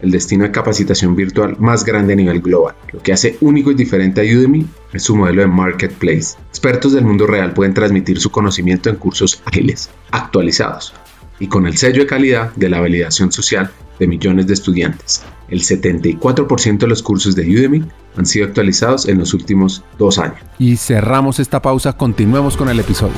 el 0.00 0.10
destino 0.10 0.44
de 0.44 0.50
capacitación 0.50 1.16
virtual 1.16 1.56
más 1.58 1.84
grande 1.84 2.12
a 2.12 2.16
nivel 2.16 2.40
global. 2.40 2.74
Lo 2.92 3.00
que 3.00 3.12
hace 3.12 3.36
único 3.40 3.70
y 3.70 3.74
diferente 3.74 4.20
a 4.20 4.24
Udemy 4.24 4.66
es 4.92 5.02
su 5.02 5.16
modelo 5.16 5.42
de 5.42 5.48
marketplace. 5.48 6.36
Expertos 6.48 6.92
del 6.92 7.04
mundo 7.04 7.26
real 7.26 7.52
pueden 7.52 7.74
transmitir 7.74 8.20
su 8.20 8.30
conocimiento 8.30 8.90
en 8.90 8.96
cursos 8.96 9.42
ágiles, 9.44 9.90
actualizados 10.10 10.94
y 11.40 11.46
con 11.46 11.66
el 11.66 11.76
sello 11.76 12.00
de 12.00 12.06
calidad 12.06 12.54
de 12.54 12.68
la 12.68 12.80
validación 12.80 13.32
social 13.32 13.70
de 13.98 14.06
millones 14.06 14.46
de 14.46 14.54
estudiantes. 14.54 15.22
El 15.48 15.60
74% 15.60 16.78
de 16.78 16.86
los 16.86 17.02
cursos 17.02 17.34
de 17.34 17.42
Udemy 17.42 17.84
han 18.16 18.26
sido 18.26 18.46
actualizados 18.46 19.08
en 19.08 19.18
los 19.18 19.34
últimos 19.34 19.84
dos 19.98 20.18
años. 20.18 20.38
Y 20.58 20.76
cerramos 20.76 21.40
esta 21.40 21.62
pausa, 21.62 21.92
continuemos 21.94 22.56
con 22.56 22.68
el 22.68 22.78
episodio. 22.80 23.16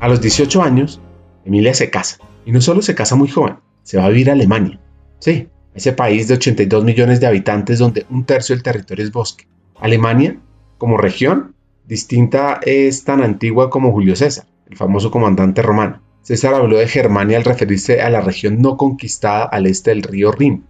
A 0.00 0.08
los 0.08 0.20
18 0.20 0.62
años, 0.62 1.00
Emilia 1.44 1.74
se 1.74 1.90
casa. 1.90 2.18
Y 2.44 2.52
no 2.52 2.60
solo 2.60 2.82
se 2.82 2.94
casa 2.94 3.16
muy 3.16 3.28
joven, 3.28 3.56
se 3.82 3.98
va 3.98 4.06
a 4.06 4.08
vivir 4.08 4.30
a 4.30 4.32
Alemania. 4.32 4.80
Sí, 5.18 5.48
ese 5.74 5.92
país 5.92 6.28
de 6.28 6.34
82 6.34 6.84
millones 6.84 7.20
de 7.20 7.26
habitantes 7.26 7.78
donde 7.78 8.06
un 8.10 8.24
tercio 8.24 8.54
del 8.54 8.62
territorio 8.62 9.04
es 9.04 9.12
bosque. 9.12 9.46
Alemania, 9.80 10.38
como 10.78 10.96
región, 10.96 11.54
distinta 11.86 12.60
es 12.62 13.04
tan 13.04 13.22
antigua 13.22 13.70
como 13.70 13.92
Julio 13.92 14.16
César, 14.16 14.46
el 14.68 14.76
famoso 14.76 15.10
comandante 15.10 15.62
romano. 15.62 16.00
César 16.22 16.54
habló 16.54 16.78
de 16.78 16.88
Germania 16.88 17.36
al 17.36 17.44
referirse 17.44 18.00
a 18.00 18.10
la 18.10 18.20
región 18.20 18.60
no 18.60 18.76
conquistada 18.76 19.44
al 19.44 19.66
este 19.66 19.90
del 19.90 20.02
río 20.02 20.30
Rin. 20.30 20.64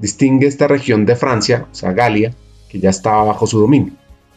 Distingue 0.00 0.48
esta 0.48 0.66
región 0.66 1.06
de 1.06 1.14
Francia, 1.14 1.66
o 1.70 1.74
sea, 1.74 1.92
Galia, 1.92 2.34
que 2.68 2.80
ya 2.80 2.90
estaba 2.90 3.24
bajo 3.24 3.46
su 3.46 3.60
dominio. 3.60 3.92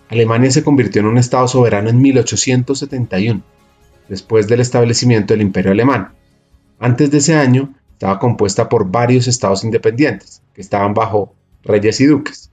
Alemania 0.09 0.51
se 0.51 0.63
convirtió 0.63 1.01
en 1.01 1.07
un 1.07 1.17
estado 1.17 1.47
soberano 1.47 1.89
en 1.89 1.99
1871, 1.99 3.41
después 4.07 4.47
del 4.47 4.59
establecimiento 4.59 5.33
del 5.33 5.41
Imperio 5.41 5.71
Alemán. 5.71 6.11
Antes 6.79 7.11
de 7.11 7.19
ese 7.19 7.35
año, 7.35 7.73
estaba 7.93 8.19
compuesta 8.19 8.67
por 8.69 8.91
varios 8.91 9.27
estados 9.27 9.63
independientes, 9.63 10.41
que 10.53 10.61
estaban 10.61 10.93
bajo 10.93 11.33
reyes 11.63 12.01
y 12.01 12.05
duques. 12.05 12.51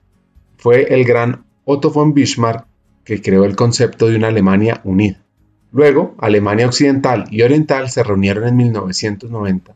Fue 0.56 0.94
el 0.94 1.04
gran 1.04 1.44
Otto 1.64 1.90
von 1.90 2.14
Bismarck 2.14 2.66
que 3.04 3.20
creó 3.20 3.44
el 3.44 3.56
concepto 3.56 4.06
de 4.06 4.16
una 4.16 4.28
Alemania 4.28 4.80
unida. 4.84 5.22
Luego, 5.72 6.14
Alemania 6.18 6.66
Occidental 6.66 7.24
y 7.30 7.42
Oriental 7.42 7.90
se 7.90 8.02
reunieron 8.02 8.46
en 8.46 8.56
1990, 8.56 9.74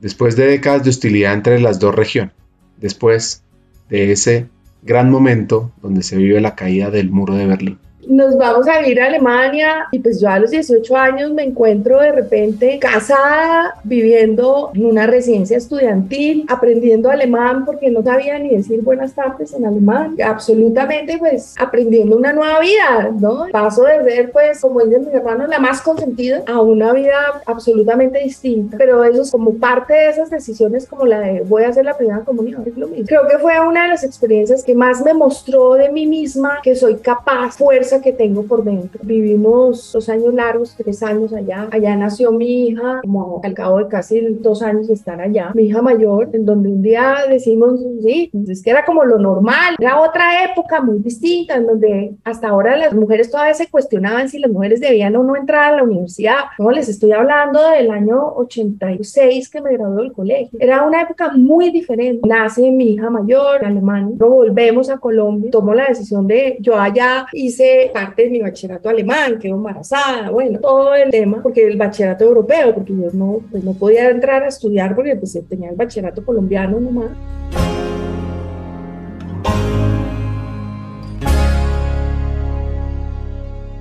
después 0.00 0.36
de 0.36 0.46
décadas 0.46 0.84
de 0.84 0.90
hostilidad 0.90 1.34
entre 1.34 1.60
las 1.60 1.78
dos 1.78 1.94
regiones, 1.94 2.34
después 2.76 3.44
de 3.88 4.12
ese 4.12 4.48
gran 4.82 5.10
momento 5.10 5.72
donde 5.80 6.02
se 6.02 6.16
vive 6.16 6.40
la 6.40 6.54
caída 6.54 6.90
del 6.90 7.10
muro 7.10 7.34
de 7.34 7.46
Berlín. 7.46 7.78
Nos 8.06 8.36
vamos 8.36 8.66
a 8.68 8.86
ir 8.86 9.00
a 9.00 9.06
Alemania 9.06 9.86
y 9.90 9.98
pues 9.98 10.20
yo 10.20 10.28
a 10.28 10.38
los 10.38 10.50
18 10.50 10.96
años 10.96 11.30
me 11.32 11.44
encuentro 11.44 12.00
de 12.00 12.12
repente 12.12 12.78
casada, 12.78 13.74
viviendo 13.84 14.70
en 14.74 14.86
una 14.86 15.06
residencia 15.06 15.56
estudiantil, 15.56 16.44
aprendiendo 16.48 17.10
alemán 17.10 17.64
porque 17.64 17.90
no 17.90 18.02
sabía 18.02 18.38
ni 18.38 18.50
decir 18.50 18.82
buenas 18.82 19.12
tardes 19.12 19.52
en 19.54 19.66
alemán, 19.66 20.16
absolutamente 20.24 21.18
pues 21.18 21.54
aprendiendo 21.58 22.16
una 22.16 22.32
nueva 22.32 22.60
vida, 22.60 23.10
¿no? 23.18 23.46
Paso 23.50 23.82
de 23.84 24.04
ser 24.04 24.32
pues 24.32 24.60
como 24.60 24.80
dicen 24.80 25.04
mis 25.04 25.14
hermanos 25.14 25.48
la 25.48 25.58
más 25.58 25.82
consentida 25.82 26.42
a 26.46 26.60
una 26.60 26.92
vida 26.92 27.42
absolutamente 27.46 28.18
distinta, 28.20 28.76
pero 28.78 29.04
eso 29.04 29.22
es 29.22 29.30
como 29.30 29.54
parte 29.54 29.94
de 29.94 30.10
esas 30.10 30.30
decisiones 30.30 30.86
como 30.86 31.06
la 31.06 31.20
de 31.20 31.40
voy 31.40 31.64
a 31.64 31.68
hacer 31.68 31.84
la 31.84 31.96
primera 31.96 32.20
comunión, 32.20 32.62
es 32.66 32.76
lo 32.76 32.88
mismo. 32.88 33.06
Creo 33.06 33.26
que 33.28 33.38
fue 33.38 33.58
una 33.60 33.84
de 33.84 33.88
las 33.88 34.04
experiencias 34.04 34.62
que 34.64 34.74
más 34.74 35.02
me 35.02 35.14
mostró 35.14 35.74
de 35.74 35.90
mí 35.90 36.06
misma 36.06 36.60
que 36.62 36.74
soy 36.74 36.96
capaz, 36.96 37.56
fuerza 37.56 37.95
que 38.00 38.12
tengo 38.12 38.42
por 38.44 38.64
dentro. 38.64 39.00
Vivimos 39.02 39.92
dos 39.92 40.08
años 40.08 40.34
largos, 40.34 40.74
tres 40.76 41.02
años 41.02 41.32
allá. 41.32 41.68
Allá 41.70 41.96
nació 41.96 42.32
mi 42.32 42.68
hija, 42.68 43.00
como 43.02 43.40
al 43.42 43.54
cabo 43.54 43.78
de 43.78 43.88
casi 43.88 44.20
dos 44.20 44.62
años 44.62 44.88
de 44.88 44.94
estar 44.94 45.20
allá, 45.20 45.52
mi 45.54 45.64
hija 45.64 45.82
mayor, 45.82 46.30
en 46.32 46.44
donde 46.44 46.68
un 46.68 46.82
día 46.82 47.16
decimos, 47.28 47.80
sí, 48.02 48.30
pues 48.32 48.48
es 48.48 48.62
que 48.62 48.70
era 48.70 48.84
como 48.84 49.04
lo 49.04 49.18
normal, 49.18 49.76
era 49.78 50.00
otra 50.00 50.44
época 50.44 50.80
muy 50.80 50.98
distinta, 50.98 51.56
en 51.56 51.66
donde 51.66 52.14
hasta 52.24 52.48
ahora 52.48 52.76
las 52.76 52.92
mujeres 52.94 53.30
todavía 53.30 53.54
se 53.54 53.68
cuestionaban 53.68 54.28
si 54.28 54.38
las 54.38 54.50
mujeres 54.50 54.80
debían 54.80 55.16
o 55.16 55.22
no 55.22 55.36
entrar 55.36 55.72
a 55.72 55.76
la 55.76 55.82
universidad. 55.82 56.36
No, 56.58 56.70
les 56.70 56.88
estoy 56.88 57.12
hablando 57.12 57.60
del 57.70 57.90
año 57.90 58.34
86 58.34 59.48
que 59.48 59.60
me 59.60 59.72
graduó 59.72 59.96
del 59.96 60.12
colegio. 60.12 60.58
Era 60.60 60.84
una 60.84 61.02
época 61.02 61.32
muy 61.32 61.70
diferente. 61.70 62.26
Nace 62.28 62.70
mi 62.70 62.94
hija 62.94 63.10
mayor, 63.10 63.64
alemán, 63.64 64.16
volvemos 64.16 64.90
a 64.90 64.98
Colombia, 64.98 65.50
tomo 65.50 65.74
la 65.74 65.86
decisión 65.86 66.26
de, 66.26 66.56
yo 66.60 66.78
allá 66.78 67.26
hice 67.32 67.85
parte 67.92 68.24
de 68.24 68.30
mi 68.30 68.40
bachillerato 68.40 68.88
alemán, 68.88 69.38
quedo 69.38 69.54
embarazada, 69.54 70.30
bueno, 70.30 70.58
todo 70.60 70.94
el 70.94 71.10
tema, 71.10 71.42
porque 71.42 71.66
el 71.66 71.76
bachillerato 71.76 72.24
europeo, 72.24 72.74
porque 72.74 72.92
yo 72.92 73.10
no, 73.12 73.40
pues 73.50 73.64
no 73.64 73.72
podía 73.74 74.10
entrar 74.10 74.42
a 74.42 74.48
estudiar 74.48 74.94
porque 74.94 75.16
pues 75.16 75.38
tenía 75.48 75.70
el 75.70 75.76
bachillerato 75.76 76.24
colombiano 76.24 76.80
nomás. 76.80 77.10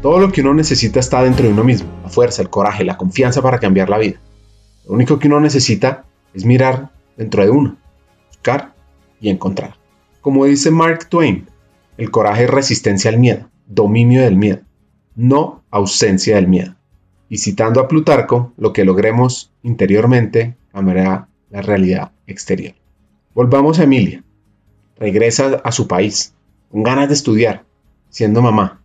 Todo 0.01 0.19
lo 0.19 0.31
que 0.31 0.41
uno 0.41 0.53
necesita 0.53 0.99
está 0.99 1.23
dentro 1.23 1.47
de 1.47 1.51
uno 1.51 1.63
mismo, 1.63 1.89
la 2.03 2.09
fuerza, 2.09 2.43
el 2.43 2.49
coraje, 2.51 2.83
la 2.83 2.95
confianza 2.95 3.41
para 3.41 3.57
cambiar 3.57 3.89
la 3.89 3.97
vida. 3.97 4.21
Lo 4.87 4.93
único 4.93 5.17
que 5.17 5.27
uno 5.27 5.39
necesita 5.39 6.05
es 6.35 6.45
mirar 6.45 6.91
dentro 7.17 7.43
de 7.43 7.49
uno, 7.49 7.75
buscar 8.27 8.73
y 9.19 9.29
encontrar. 9.29 9.77
Como 10.21 10.45
dice 10.45 10.69
Mark 10.69 11.09
Twain, 11.09 11.47
el 11.97 12.11
coraje 12.11 12.43
es 12.43 12.49
resistencia 12.51 13.09
al 13.09 13.17
miedo, 13.17 13.49
dominio 13.67 14.21
del 14.21 14.37
miedo, 14.37 14.59
no 15.15 15.63
ausencia 15.71 16.35
del 16.35 16.47
miedo. 16.47 16.75
Y 17.29 17.37
citando 17.37 17.81
a 17.81 17.87
Plutarco, 17.87 18.53
lo 18.57 18.73
que 18.73 18.85
logremos 18.85 19.51
interiormente 19.63 20.55
cambiará 20.71 21.27
la 21.49 21.61
realidad 21.61 22.11
exterior. 22.27 22.73
Volvamos 23.33 23.79
a 23.79 23.83
Emilia. 23.83 24.23
Regresa 24.97 25.61
a 25.63 25.71
su 25.71 25.87
país, 25.87 26.33
con 26.71 26.83
ganas 26.83 27.07
de 27.07 27.15
estudiar, 27.15 27.63
siendo 28.09 28.41
mamá, 28.41 28.81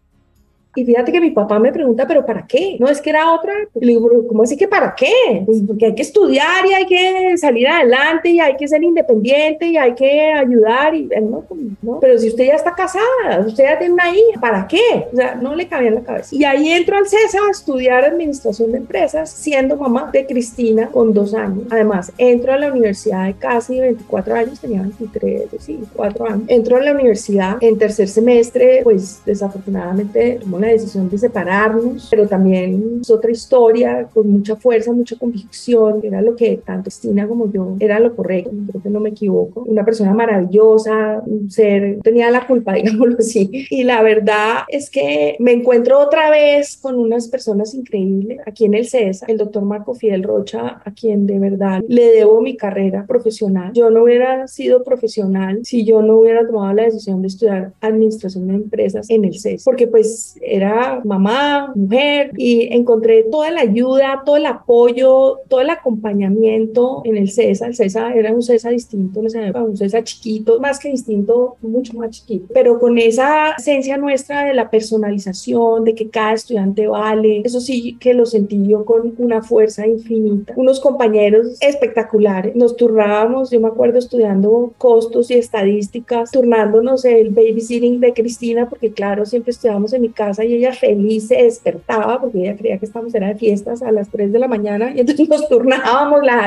y 0.77 0.85
fíjate 0.85 1.11
que 1.11 1.21
mi 1.21 1.31
papá 1.31 1.59
me 1.59 1.73
pregunta, 1.73 2.07
¿pero 2.07 2.25
para 2.25 2.47
qué? 2.47 2.77
No, 2.79 2.89
es 2.89 3.01
que 3.01 3.11
era 3.11 3.35
otra. 3.35 3.53
Y 3.75 3.85
le 3.85 3.93
digo, 3.93 4.09
¿cómo 4.29 4.45
así 4.45 4.57
que 4.57 4.69
para 4.69 4.95
qué? 4.95 5.43
Pues 5.45 5.63
porque 5.67 5.87
hay 5.87 5.95
que 5.95 6.03
estudiar 6.03 6.65
y 6.67 6.73
hay 6.73 6.87
que 6.87 7.20
salir 7.39 7.69
adelante 7.69 8.31
y 8.31 8.41
hay 8.41 8.57
que 8.57 8.69
ser 8.69 8.83
independiente 8.83 9.67
y 9.67 9.77
hay 9.77 9.95
que 9.95 10.33
ayudar. 10.33 10.95
Y, 10.95 11.09
no, 11.23 11.45
no, 11.83 12.01
pero 12.01 12.19
si 12.19 12.29
usted 12.29 12.47
ya 12.47 12.55
está 12.55 12.75
casada, 12.75 13.45
usted 13.47 13.65
ya 13.65 13.79
tiene 13.79 13.95
una 13.95 14.11
hija, 14.11 14.41
¿para 14.41 14.67
qué? 14.69 15.07
O 15.13 15.17
sea, 15.17 15.35
no 15.35 15.55
le 15.55 15.67
cabía 15.67 15.89
en 15.89 15.97
la 15.97 16.03
cabeza. 16.03 16.35
Y 16.35 16.45
ahí 16.45 16.71
entro 16.71 16.97
al 16.97 17.07
CESA 17.07 17.39
a 17.47 17.51
estudiar 17.51 18.05
administración 18.05 18.73
de 18.73 18.79
empresas, 18.79 19.31
siendo 19.31 19.77
mamá 19.77 20.11
de 20.13 20.27
Cristina 20.27 20.89
con 20.89 21.13
dos 21.13 21.35
años. 21.35 21.65
Además, 21.71 22.13
entro 22.19 22.53
a 22.53 22.59
la 22.59 22.73
universidad 22.73 23.27
de 23.27 23.35
casi 23.35 23.81
24 23.81 24.35
años, 24.35 24.61
tenía 24.61 24.83
23, 24.83 25.49
sí, 25.59 25.81
4 25.95 26.27
años. 26.27 26.43
Entro 26.49 26.77
a 26.77 26.81
la 26.81 26.93
universidad 26.93 27.57
en 27.61 27.79
tercer 27.79 28.09
semestre, 28.09 28.81
pues 28.85 29.23
desafortunadamente, 29.25 30.41
la 30.61 30.69
decisión 30.69 31.09
de 31.09 31.19
separarnos, 31.19 32.09
pero 32.11 32.29
también 32.29 32.99
es 33.01 33.11
otra 33.11 33.31
historia 33.31 34.07
con 34.13 34.31
mucha 34.31 34.57
fuerza, 34.57 34.93
mucha 34.93 35.17
convicción, 35.17 36.01
era 36.03 36.21
lo 36.21 36.37
que 36.37 36.61
tanto 36.65 36.91
Cristina 36.91 37.20
como 37.29 37.51
yo 37.51 37.77
era 37.81 38.01
lo 38.01 38.15
correcto, 38.15 38.51
creo 38.69 38.83
que 38.83 38.91
no 38.91 39.01
me 39.01 39.11
equivoco. 39.11 39.65
Una 39.67 39.85
persona 39.85 40.13
maravillosa, 40.15 41.23
un 41.27 41.51
ser, 41.51 41.99
tenía 42.03 42.31
la 42.31 42.47
culpa, 42.47 42.73
digámoslo 42.75 43.17
así. 43.19 43.67
Y 43.71 43.85
la 43.85 44.03
verdad 44.03 44.65
es 44.69 44.91
que 44.91 45.37
me 45.39 45.53
encuentro 45.53 45.99
otra 45.99 46.31
vez 46.31 46.77
con 46.77 46.99
unas 46.99 47.29
personas 47.29 47.75
increíbles 47.75 48.41
aquí 48.47 48.65
en 48.65 48.75
el 48.75 48.89
CESA, 48.89 49.27
el 49.27 49.39
doctor 49.39 49.65
Marco 49.65 49.95
Fidel 49.95 50.23
Rocha, 50.23 50.81
a 50.85 50.91
quien 50.93 51.27
de 51.27 51.39
verdad 51.39 51.83
le 51.87 52.13
debo 52.13 52.41
mi 52.41 52.57
carrera 52.57 53.07
profesional. 53.07 53.73
Yo 53.75 53.91
no 53.91 54.05
hubiera 54.05 54.47
sido 54.49 54.83
profesional 54.85 55.61
si 55.65 55.85
yo 55.85 56.03
no 56.03 56.19
hubiera 56.19 56.47
tomado 56.47 56.73
la 56.75 56.85
decisión 56.85 57.23
de 57.23 57.29
estudiar 57.29 57.73
administración 57.81 58.49
de 58.49 58.55
empresas 58.55 59.09
en 59.11 59.25
el 59.25 59.39
CESA, 59.39 59.65
porque 59.65 59.87
pues 59.87 60.37
era 60.41 61.01
mamá, 61.05 61.73
mujer, 61.75 62.33
y 62.37 62.73
encontré 62.75 63.25
toda 63.25 63.51
la 63.51 63.63
ayuda, 63.63 64.23
todo 64.25 64.37
el 64.37 64.47
apoyo, 64.47 65.39
todo 65.49 65.61
el 65.61 65.71
acompañamiento 65.71 67.03
en 67.11 67.19
el 67.19 67.31
CESA. 67.31 67.67
El 67.67 67.75
CESA 67.75 68.15
era 68.15 68.33
un 68.33 68.43
CESA 68.43 68.71
distinto, 68.71 69.21
un 69.21 69.77
CESA 69.77 70.05
chiquito, 70.05 70.61
más 70.61 70.79
que 70.79 70.91
distinto, 70.91 71.57
mucho 71.63 71.95
más 71.95 72.11
chiquito, 72.11 72.47
pero 72.53 72.79
con 72.79 72.99
esa 72.99 73.53
esencia 73.59 73.97
nuestra 73.97 74.45
de 74.45 74.55
la 74.55 74.71
personalización, 74.71 75.85
de 75.85 75.95
que 75.95 76.09
cada 76.09 76.35
estudiante 76.35 76.87
vale, 76.87 77.43
eso 77.45 77.61
sí 77.61 77.97
que 78.01 78.15
lo 78.15 78.27
sentí 78.27 78.67
yo 78.67 78.85
con 78.85 79.15
una 79.19 79.43
fuerza 79.43 79.87
infinita. 79.87 80.55
Unos 80.57 80.81
compañeros 80.81 81.57
espectaculares, 81.61 82.55
nos 82.57 82.77
turnábamos, 82.77 83.51
yo 83.51 83.61
me 83.61 83.69
acuerdo 83.69 83.99
estudiando 83.99 84.73
costos 84.79 85.31
y 85.31 85.35
estadísticas, 85.35 86.31
turnándonos 86.31 87.05
el 87.05 87.31
babysitting 87.31 88.01
de 88.01 88.13
Cristina, 88.13 88.69
porque 88.69 88.93
claro, 88.93 89.25
siempre 89.27 89.51
estudiábamos 89.51 89.93
en 89.93 90.03
mi 90.03 90.11
casa 90.11 90.45
y 90.45 90.55
ella 90.55 90.73
feliz 90.73 91.29
se 91.29 91.37
despertaba 91.37 92.21
porque 92.21 92.41
ella 92.41 92.57
creía 92.57 92.79
que 92.79 92.87
estábamos 92.87 93.15
era 93.15 93.29
de 93.29 93.35
fiestas 93.35 93.83
a 93.83 93.93
las 93.93 94.09
3 94.11 94.33
de 94.33 94.39
la 94.39 94.49
mañana 94.49 94.93
y 94.95 95.01
entonces 95.01 95.29
nos 95.29 95.49
turnábamos 95.49 96.23
la 96.23 96.47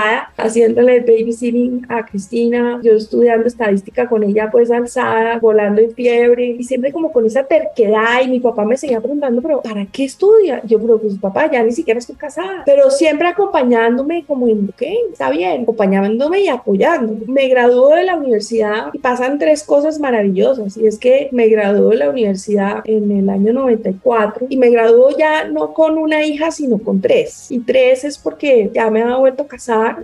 estudiada 0.00 0.32
haciéndole 0.36 1.00
babysitting 1.00 1.86
a 1.88 2.04
Cristina, 2.04 2.80
yo 2.82 2.92
estudiando 2.92 3.46
estadística 3.46 4.08
con 4.08 4.22
ella 4.22 4.48
pues 4.50 4.70
alzada, 4.70 5.38
volando 5.38 5.80
en 5.80 5.92
fiebre 5.92 6.56
y 6.58 6.64
siempre 6.64 6.92
como 6.92 7.12
con 7.12 7.26
esa 7.26 7.44
terquedad 7.44 8.22
y 8.24 8.28
mi 8.28 8.40
papá 8.40 8.64
me 8.64 8.76
seguía 8.76 9.00
preguntando, 9.00 9.42
pero 9.42 9.60
¿para 9.60 9.86
qué 9.86 10.04
estudia? 10.04 10.62
Yo, 10.64 10.80
pero 10.80 10.98
pues 10.98 11.16
papá, 11.18 11.50
ya 11.50 11.62
ni 11.62 11.72
siquiera 11.72 11.98
estoy 11.98 12.16
casada, 12.16 12.62
pero 12.64 12.90
siempre 12.90 13.28
acompañándome 13.28 14.24
como 14.26 14.48
en, 14.48 14.68
ok, 14.68 14.82
está 15.12 15.30
bien, 15.30 15.62
acompañándome 15.62 16.42
y 16.42 16.48
apoyándome. 16.48 17.20
Me 17.26 17.48
graduó 17.48 17.94
de 17.94 18.04
la 18.04 18.16
universidad 18.16 18.88
y 18.92 18.98
pasan 18.98 19.38
tres 19.38 19.62
cosas 19.62 19.98
maravillosas 19.98 20.76
y 20.76 20.86
es 20.86 20.98
que 20.98 21.28
me 21.32 21.48
graduó 21.48 21.90
de 21.90 21.96
la 21.96 22.10
universidad 22.10 22.82
en 22.84 23.10
el 23.10 23.28
año 23.28 23.52
94 23.52 24.46
y 24.48 24.56
me 24.56 24.70
graduó 24.70 25.16
ya 25.16 25.44
no 25.44 25.72
con 25.74 25.98
una 25.98 26.24
hija, 26.24 26.50
sino 26.50 26.78
con 26.78 27.00
tres. 27.00 27.50
Y 27.50 27.60
tres 27.60 28.04
es 28.04 28.18
porque 28.18 28.70
ya 28.72 28.90
me 28.90 29.02
había 29.02 29.16
vuelto 29.16 29.42
a 29.42 29.48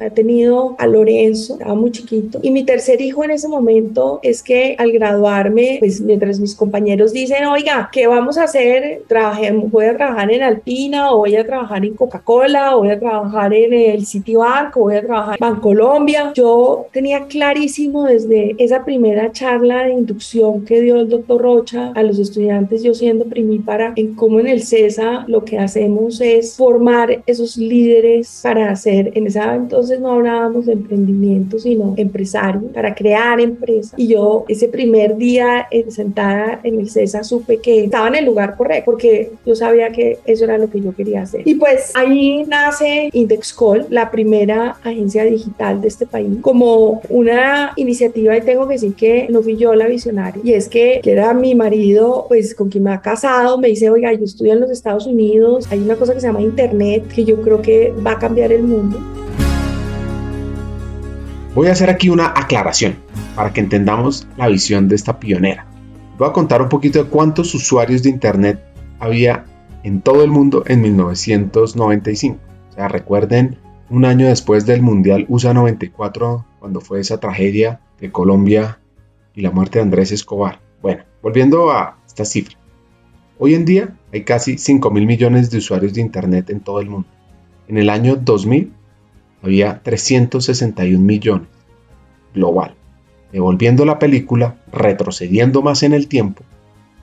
he 0.00 0.10
tenido 0.10 0.74
a 0.78 0.86
Lorenzo, 0.86 1.54
estaba 1.54 1.74
muy 1.74 1.90
chiquito. 1.90 2.38
Y 2.42 2.50
mi 2.50 2.64
tercer 2.64 3.00
hijo 3.00 3.24
en 3.24 3.30
ese 3.30 3.48
momento 3.48 4.20
es 4.22 4.42
que 4.42 4.74
al 4.78 4.92
graduarme, 4.92 5.76
pues 5.80 6.00
mientras 6.00 6.40
mis 6.40 6.54
compañeros 6.54 7.12
dicen, 7.12 7.44
oiga, 7.46 7.88
¿qué 7.92 8.06
vamos 8.06 8.38
a 8.38 8.44
hacer? 8.44 9.02
Trabajemos, 9.06 9.70
voy 9.70 9.86
a 9.86 9.96
trabajar 9.96 10.30
en 10.30 10.42
Alpina 10.42 11.12
o 11.12 11.18
voy 11.18 11.36
a 11.36 11.46
trabajar 11.46 11.84
en 11.84 11.94
Coca-Cola 11.94 12.76
o 12.76 12.80
voy 12.80 12.90
a 12.90 12.98
trabajar 12.98 13.52
en 13.54 13.72
el 13.72 14.06
Citibank 14.06 14.76
o 14.76 14.80
voy 14.80 14.96
a 14.96 15.02
trabajar 15.02 15.36
en 15.40 15.40
Bancolombia. 15.40 16.32
Yo 16.34 16.86
tenía 16.92 17.26
clarísimo 17.26 18.04
desde 18.04 18.54
esa 18.58 18.84
primera 18.84 19.32
charla 19.32 19.84
de 19.84 19.92
inducción 19.92 20.64
que 20.64 20.80
dio 20.80 20.96
el 20.96 21.08
doctor 21.08 21.40
Rocha 21.40 21.92
a 21.94 22.02
los 22.02 22.18
estudiantes, 22.18 22.82
yo 22.82 22.94
siendo 22.94 23.24
primípara 23.24 23.92
en 23.96 24.14
cómo 24.14 24.40
en 24.40 24.46
el 24.46 24.62
CESA 24.62 25.24
lo 25.28 25.44
que 25.44 25.58
hacemos 25.58 26.20
es 26.20 26.56
formar 26.56 27.22
esos 27.26 27.56
líderes 27.56 28.40
para 28.42 28.70
hacer, 28.70 29.12
en 29.14 29.26
esa 29.26 29.54
entonces 29.76 30.00
no 30.00 30.12
hablábamos 30.12 30.64
de 30.64 30.72
emprendimiento, 30.72 31.58
sino 31.58 31.92
empresario, 31.98 32.62
para 32.72 32.94
crear 32.94 33.38
empresas. 33.40 33.92
Y 33.98 34.08
yo 34.08 34.46
ese 34.48 34.68
primer 34.68 35.16
día 35.18 35.68
sentada 35.88 36.60
en 36.62 36.80
el 36.80 36.88
CESA 36.88 37.22
supe 37.24 37.58
que 37.58 37.84
estaba 37.84 38.08
en 38.08 38.14
el 38.14 38.24
lugar 38.24 38.56
correcto, 38.56 38.92
porque 38.92 39.32
yo 39.44 39.54
sabía 39.54 39.90
que 39.90 40.18
eso 40.24 40.44
era 40.44 40.56
lo 40.56 40.70
que 40.70 40.80
yo 40.80 40.94
quería 40.94 41.22
hacer. 41.22 41.42
Y 41.44 41.56
pues 41.56 41.92
ahí 41.94 42.44
nace 42.48 43.10
Indexcall, 43.12 43.86
la 43.90 44.10
primera 44.10 44.76
agencia 44.82 45.24
digital 45.24 45.82
de 45.82 45.88
este 45.88 46.06
país, 46.06 46.38
como 46.40 47.02
una 47.10 47.72
iniciativa 47.76 48.34
y 48.34 48.40
tengo 48.40 48.66
que 48.66 48.74
decir 48.74 48.94
que 48.94 49.26
no 49.28 49.42
fui 49.42 49.56
yo 49.56 49.74
la 49.74 49.86
visionaria, 49.86 50.40
y 50.42 50.54
es 50.54 50.70
que, 50.70 51.00
que 51.02 51.12
era 51.12 51.34
mi 51.34 51.54
marido, 51.54 52.24
pues 52.28 52.54
con 52.54 52.70
quien 52.70 52.84
me 52.84 52.92
ha 52.92 53.02
casado, 53.02 53.58
me 53.58 53.68
dice, 53.68 53.90
oiga, 53.90 54.10
yo 54.14 54.24
estudio 54.24 54.54
en 54.54 54.60
los 54.60 54.70
Estados 54.70 55.06
Unidos, 55.06 55.66
hay 55.70 55.80
una 55.80 55.96
cosa 55.96 56.14
que 56.14 56.20
se 56.20 56.28
llama 56.28 56.40
Internet 56.40 57.08
que 57.14 57.24
yo 57.24 57.42
creo 57.42 57.60
que 57.60 57.92
va 58.04 58.12
a 58.12 58.18
cambiar 58.18 58.52
el 58.52 58.62
mundo. 58.62 58.98
Voy 61.56 61.68
a 61.68 61.72
hacer 61.72 61.88
aquí 61.88 62.10
una 62.10 62.26
aclaración 62.26 62.96
para 63.34 63.54
que 63.54 63.62
entendamos 63.62 64.28
la 64.36 64.46
visión 64.46 64.88
de 64.88 64.94
esta 64.94 65.18
pionera. 65.18 65.66
Voy 66.18 66.28
a 66.28 66.32
contar 66.34 66.60
un 66.60 66.68
poquito 66.68 67.02
de 67.02 67.08
cuántos 67.08 67.54
usuarios 67.54 68.02
de 68.02 68.10
Internet 68.10 68.62
había 68.98 69.46
en 69.82 70.02
todo 70.02 70.22
el 70.22 70.30
mundo 70.30 70.64
en 70.66 70.82
1995. 70.82 72.38
O 72.68 72.72
sea, 72.74 72.88
recuerden 72.88 73.56
un 73.88 74.04
año 74.04 74.26
después 74.26 74.66
del 74.66 74.82
Mundial 74.82 75.24
USA 75.30 75.54
94, 75.54 76.44
cuando 76.58 76.82
fue 76.82 77.00
esa 77.00 77.20
tragedia 77.20 77.80
de 78.00 78.12
Colombia 78.12 78.78
y 79.34 79.40
la 79.40 79.50
muerte 79.50 79.78
de 79.78 79.84
Andrés 79.84 80.12
Escobar. 80.12 80.60
Bueno, 80.82 81.04
volviendo 81.22 81.70
a 81.70 81.96
esta 82.06 82.26
cifra. 82.26 82.58
Hoy 83.38 83.54
en 83.54 83.64
día 83.64 83.96
hay 84.12 84.24
casi 84.24 84.58
5 84.58 84.90
mil 84.90 85.06
millones 85.06 85.50
de 85.50 85.56
usuarios 85.56 85.94
de 85.94 86.02
Internet 86.02 86.50
en 86.50 86.60
todo 86.60 86.82
el 86.82 86.90
mundo. 86.90 87.08
En 87.66 87.78
el 87.78 87.88
año 87.88 88.16
2000 88.16 88.75
había 89.42 89.82
361 89.82 91.04
millones 91.04 91.48
global. 92.34 92.74
Devolviendo 93.32 93.84
la 93.84 93.98
película, 93.98 94.56
retrocediendo 94.72 95.62
más 95.62 95.82
en 95.82 95.92
el 95.92 96.06
tiempo, 96.06 96.44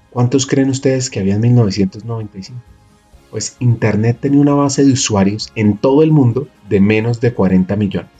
¿cuántos 0.09 0.45
creen 0.45 0.69
ustedes 0.69 1.09
que 1.09 1.19
había 1.19 1.35
en 1.35 1.41
1995? 1.41 2.59
Pues 3.29 3.57
Internet 3.59 4.17
tenía 4.21 4.39
una 4.39 4.53
base 4.53 4.83
de 4.83 4.93
usuarios 4.93 5.51
en 5.55 5.77
todo 5.77 6.03
el 6.03 6.11
mundo 6.11 6.47
de 6.69 6.79
menos 6.79 7.19
de 7.19 7.33
40 7.33 7.75
millones. 7.75 8.11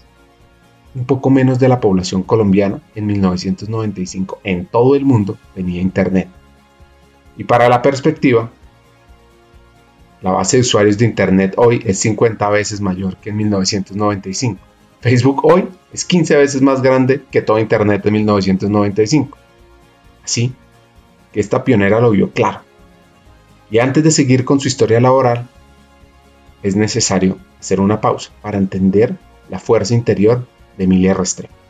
Un 0.95 1.05
poco 1.05 1.29
menos 1.29 1.59
de 1.59 1.69
la 1.69 1.79
población 1.79 2.23
colombiana 2.23 2.79
en 2.95 3.05
1995 3.07 4.39
en 4.43 4.65
todo 4.65 4.95
el 4.95 5.05
mundo 5.05 5.37
tenía 5.55 5.81
Internet. 5.81 6.27
Y 7.37 7.45
para 7.45 7.69
la 7.69 7.81
perspectiva, 7.81 8.51
la 10.23 10.31
base 10.31 10.57
de 10.57 10.61
usuarios 10.61 10.97
de 10.97 11.05
Internet 11.05 11.53
hoy 11.57 11.83
es 11.85 11.99
50 11.99 12.49
veces 12.49 12.79
mayor 12.79 13.17
que 13.17 13.29
en 13.29 13.37
1995. 13.37 14.59
Facebook 15.01 15.43
hoy 15.43 15.67
es 15.91 16.05
15 16.05 16.37
veces 16.37 16.61
más 16.61 16.81
grande 16.81 17.21
que 17.29 17.41
todo 17.41 17.59
Internet 17.59 18.03
de 18.03 18.11
1995. 18.11 19.37
Así 20.23 20.53
que 21.33 21.41
esta 21.41 21.65
pionera 21.65 21.99
lo 21.99 22.11
vio 22.11 22.31
claro. 22.31 22.61
Y 23.69 23.79
antes 23.79 24.01
de 24.01 24.11
seguir 24.11 24.45
con 24.45 24.61
su 24.61 24.69
historia 24.69 25.01
laboral, 25.01 25.49
es 26.63 26.77
necesario 26.77 27.37
hacer 27.59 27.81
una 27.81 27.99
pausa 27.99 28.31
para 28.41 28.57
entender 28.57 29.17
la 29.49 29.59
fuerza 29.59 29.93
interior 29.93 30.47
de 30.77 30.85
Emilia 30.85 31.13
Restrepo. 31.13 31.62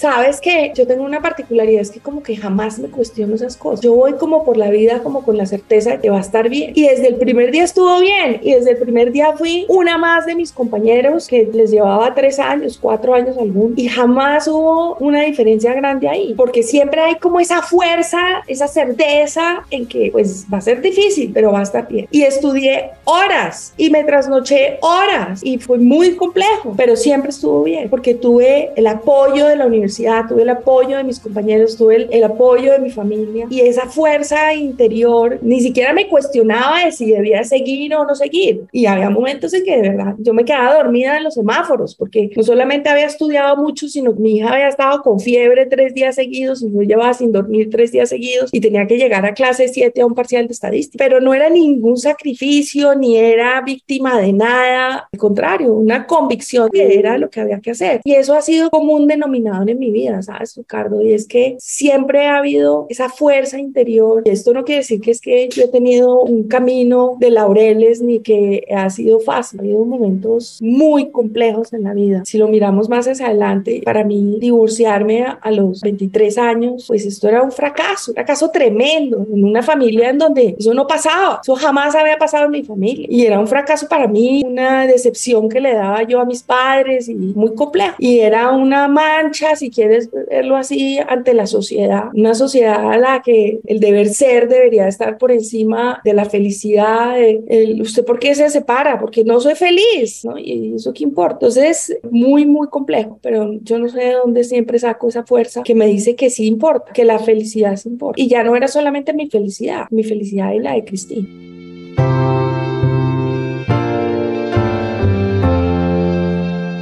Sabes 0.00 0.40
que 0.40 0.72
yo 0.74 0.86
tengo 0.86 1.04
una 1.04 1.20
particularidad, 1.20 1.82
es 1.82 1.90
que 1.90 2.00
como 2.00 2.22
que 2.22 2.34
jamás 2.34 2.78
me 2.78 2.88
cuestiono 2.88 3.34
esas 3.34 3.54
cosas. 3.54 3.82
Yo 3.82 3.92
voy 3.92 4.14
como 4.14 4.44
por 4.46 4.56
la 4.56 4.70
vida 4.70 5.02
como 5.02 5.22
con 5.22 5.36
la 5.36 5.44
certeza 5.44 5.90
de 5.90 6.00
que 6.00 6.08
va 6.08 6.16
a 6.16 6.22
estar 6.22 6.48
bien. 6.48 6.72
Y 6.74 6.88
desde 6.88 7.08
el 7.08 7.16
primer 7.16 7.50
día 7.50 7.64
estuvo 7.64 8.00
bien. 8.00 8.40
Y 8.40 8.54
desde 8.54 8.70
el 8.70 8.78
primer 8.78 9.12
día 9.12 9.34
fui 9.36 9.66
una 9.68 9.98
más 9.98 10.24
de 10.24 10.34
mis 10.34 10.52
compañeros 10.52 11.28
que 11.28 11.50
les 11.52 11.70
llevaba 11.70 12.14
tres 12.14 12.38
años, 12.38 12.78
cuatro 12.80 13.12
años 13.12 13.36
algún. 13.36 13.74
Y 13.76 13.88
jamás 13.88 14.48
hubo 14.48 14.96
una 15.00 15.20
diferencia 15.20 15.74
grande 15.74 16.08
ahí. 16.08 16.32
Porque 16.34 16.62
siempre 16.62 17.02
hay 17.02 17.16
como 17.16 17.38
esa 17.38 17.60
fuerza, 17.60 18.42
esa 18.46 18.68
certeza 18.68 19.66
en 19.70 19.84
que 19.84 20.08
pues 20.12 20.46
va 20.50 20.56
a 20.56 20.62
ser 20.62 20.80
difícil, 20.80 21.30
pero 21.34 21.52
va 21.52 21.60
a 21.60 21.64
estar 21.64 21.86
bien. 21.86 22.08
Y 22.10 22.22
estudié 22.22 22.92
horas 23.04 23.74
y 23.76 23.90
me 23.90 24.02
trasnoché 24.04 24.78
horas 24.80 25.40
y 25.42 25.58
fue 25.58 25.76
muy 25.76 26.16
complejo, 26.16 26.72
pero 26.74 26.96
siempre 26.96 27.28
estuvo 27.28 27.64
bien 27.64 27.90
porque 27.90 28.14
tuve 28.14 28.70
el 28.76 28.86
apoyo 28.86 29.44
de 29.44 29.56
la 29.56 29.66
universidad 29.66 29.89
tuve 30.28 30.42
el 30.42 30.50
apoyo 30.50 30.96
de 30.96 31.04
mis 31.04 31.20
compañeros, 31.20 31.76
tuve 31.76 32.08
el, 32.10 32.24
apoyo 32.24 32.72
de 32.72 32.78
mi 32.78 32.90
familia 32.90 33.46
y 33.50 33.60
esa 33.60 33.86
fuerza 33.86 34.54
interior, 34.54 35.38
ni 35.42 35.60
siquiera 35.60 35.92
me 35.92 36.08
cuestionaba 36.08 36.84
de 36.84 36.92
si 36.92 37.10
debía 37.10 37.44
seguir 37.44 37.94
o 37.94 38.04
no 38.04 38.14
seguir. 38.14 38.66
Y 38.72 38.86
había 38.86 39.10
momentos 39.10 39.52
en 39.54 39.64
que 39.64 39.76
de 39.76 39.88
verdad 39.90 40.14
yo 40.18 40.32
me 40.32 40.44
quedaba 40.44 40.74
dormida 40.76 41.16
en 41.16 41.24
los 41.24 41.34
semáforos 41.34 41.94
porque 41.94 42.30
no 42.36 42.42
solamente 42.42 42.88
había 42.88 43.06
estudiado 43.06 43.56
mucho, 43.56 43.88
sino 43.88 44.12
mi 44.12 44.36
hija 44.36 44.52
había 44.52 44.68
estado 44.68 45.02
con 45.02 45.20
fiebre 45.20 45.66
tres 45.66 45.94
días 45.94 46.14
seguidos 46.14 46.62
y 46.62 46.72
yo 46.72 46.82
llevaba 46.82 47.14
sin 47.14 47.32
dormir 47.32 47.68
tres 47.70 47.92
días 47.92 48.08
seguidos 48.08 48.50
y 48.52 48.60
tenía 48.60 48.86
que 48.86 48.96
llegar 48.96 49.24
a 49.26 49.34
clase 49.34 49.68
7 49.68 50.00
a 50.00 50.06
un 50.06 50.14
parcial 50.14 50.46
de 50.46 50.52
estadística. 50.52 51.04
Pero 51.04 51.20
no 51.20 51.34
era 51.34 51.50
ningún 51.50 51.96
sacrificio 51.96 52.94
ni 52.94 53.16
era 53.16 53.60
víctima 53.62 54.20
de 54.20 54.32
nada, 54.32 55.08
al 55.12 55.18
contrario, 55.18 55.72
una 55.72 56.06
convicción 56.06 56.68
que 56.70 56.98
era 56.98 57.18
lo 57.18 57.30
que 57.30 57.40
había 57.40 57.60
que 57.60 57.72
hacer. 57.72 58.00
Y 58.04 58.14
eso 58.14 58.34
ha 58.34 58.42
sido 58.42 58.70
como 58.70 58.94
un 58.94 59.06
denominador 59.06 59.70
en 59.70 59.78
mi 59.80 59.90
vida, 59.90 60.22
¿sabes, 60.22 60.54
Ricardo? 60.56 61.02
Y 61.02 61.12
es 61.12 61.26
que 61.26 61.56
siempre 61.58 62.26
ha 62.26 62.38
habido 62.38 62.86
esa 62.88 63.08
fuerza 63.08 63.58
interior. 63.58 64.22
Y 64.24 64.30
esto 64.30 64.52
no 64.52 64.64
quiere 64.64 64.82
decir 64.82 65.00
que 65.00 65.10
es 65.10 65.20
que 65.20 65.48
yo 65.48 65.64
he 65.64 65.68
tenido 65.68 66.22
un 66.22 66.44
camino 66.44 67.16
de 67.18 67.30
laureles 67.30 68.00
ni 68.00 68.20
que 68.20 68.64
ha 68.74 68.88
sido 68.90 69.20
fácil. 69.20 69.60
Ha 69.60 69.62
habido 69.62 69.84
momentos 69.84 70.58
muy 70.60 71.10
complejos 71.10 71.72
en 71.72 71.84
la 71.84 71.94
vida. 71.94 72.22
Si 72.24 72.38
lo 72.38 72.48
miramos 72.48 72.88
más 72.88 73.08
hacia 73.08 73.26
adelante, 73.26 73.82
para 73.84 74.04
mí 74.04 74.38
divorciarme 74.40 75.24
a, 75.24 75.50
los 75.50 75.80
23 75.80 76.38
años, 76.38 76.84
pues 76.86 77.04
esto 77.04 77.28
era 77.28 77.42
un 77.42 77.50
fracaso, 77.50 78.12
un 78.12 78.14
fracaso 78.14 78.50
tremendo 78.50 79.26
en 79.32 79.44
una 79.44 79.62
familia 79.62 80.10
en 80.10 80.18
donde 80.18 80.54
eso 80.58 80.72
no 80.74 80.86
pasaba. 80.86 81.40
Eso 81.42 81.56
jamás 81.56 81.94
había 81.94 82.16
pasado 82.18 82.44
en 82.44 82.52
mi 82.52 82.62
familia. 82.62 83.06
Y 83.10 83.24
era 83.24 83.40
un 83.40 83.48
fracaso 83.48 83.88
para 83.88 84.06
mí, 84.06 84.42
una 84.44 84.86
decepción 84.86 85.48
que 85.48 85.60
le 85.60 85.74
daba 85.74 86.02
yo 86.04 86.20
a 86.20 86.24
mis 86.24 86.42
padres 86.42 87.08
y 87.08 87.14
muy 87.14 87.54
complejo. 87.54 87.96
Y 87.98 88.20
era 88.20 88.50
una 88.50 88.86
mancha, 88.88 89.56
quieres 89.70 90.10
verlo 90.28 90.56
así, 90.56 90.98
ante 91.06 91.34
la 91.34 91.46
sociedad. 91.46 92.04
Una 92.14 92.34
sociedad 92.34 92.92
a 92.92 92.98
la 92.98 93.22
que 93.22 93.60
el 93.66 93.80
deber 93.80 94.08
ser 94.08 94.48
debería 94.48 94.88
estar 94.88 95.18
por 95.18 95.32
encima 95.32 96.00
de 96.04 96.12
la 96.12 96.24
felicidad. 96.24 97.20
el, 97.20 97.80
¿Usted 97.80 98.04
por 98.04 98.18
qué 98.18 98.34
se 98.34 98.48
separa? 98.50 98.98
Porque 98.98 99.24
no 99.24 99.40
soy 99.40 99.54
feliz, 99.54 100.24
¿no? 100.24 100.38
Y 100.38 100.74
eso 100.74 100.92
qué 100.92 101.04
importa. 101.04 101.46
Entonces, 101.46 101.98
muy, 102.10 102.46
muy 102.46 102.68
complejo, 102.68 103.18
pero 103.22 103.52
yo 103.62 103.78
no 103.78 103.88
sé 103.88 104.00
de 104.00 104.12
dónde 104.12 104.44
siempre 104.44 104.78
saco 104.78 105.08
esa 105.08 105.24
fuerza 105.24 105.62
que 105.62 105.74
me 105.74 105.86
dice 105.86 106.16
que 106.16 106.30
sí 106.30 106.46
importa, 106.46 106.92
que 106.92 107.04
la 107.04 107.18
felicidad 107.18 107.76
sí 107.76 107.88
importa. 107.88 108.20
Y 108.20 108.28
ya 108.28 108.42
no 108.42 108.56
era 108.56 108.68
solamente 108.68 109.12
mi 109.12 109.28
felicidad, 109.28 109.86
mi 109.90 110.04
felicidad 110.04 110.52
y 110.52 110.58
la 110.58 110.74
de 110.74 110.84
Cristina. 110.84 111.28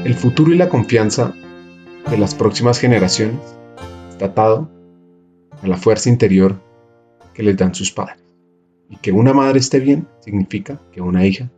El 0.04 0.14
futuro 0.14 0.52
y 0.54 0.56
la 0.56 0.68
confianza 0.68 1.34
de 2.10 2.16
las 2.16 2.34
próximas 2.34 2.78
generaciones 2.78 3.40
está 4.08 4.26
atado 4.26 4.70
a 5.62 5.66
la 5.66 5.76
fuerza 5.76 6.08
interior 6.08 6.60
que 7.34 7.42
les 7.42 7.56
dan 7.56 7.74
sus 7.74 7.92
padres. 7.92 8.18
Y 8.88 8.96
que 8.96 9.12
una 9.12 9.34
madre 9.34 9.58
esté 9.58 9.80
bien 9.80 10.08
significa 10.20 10.80
que 10.92 11.02
una 11.02 11.26
hija 11.26 11.50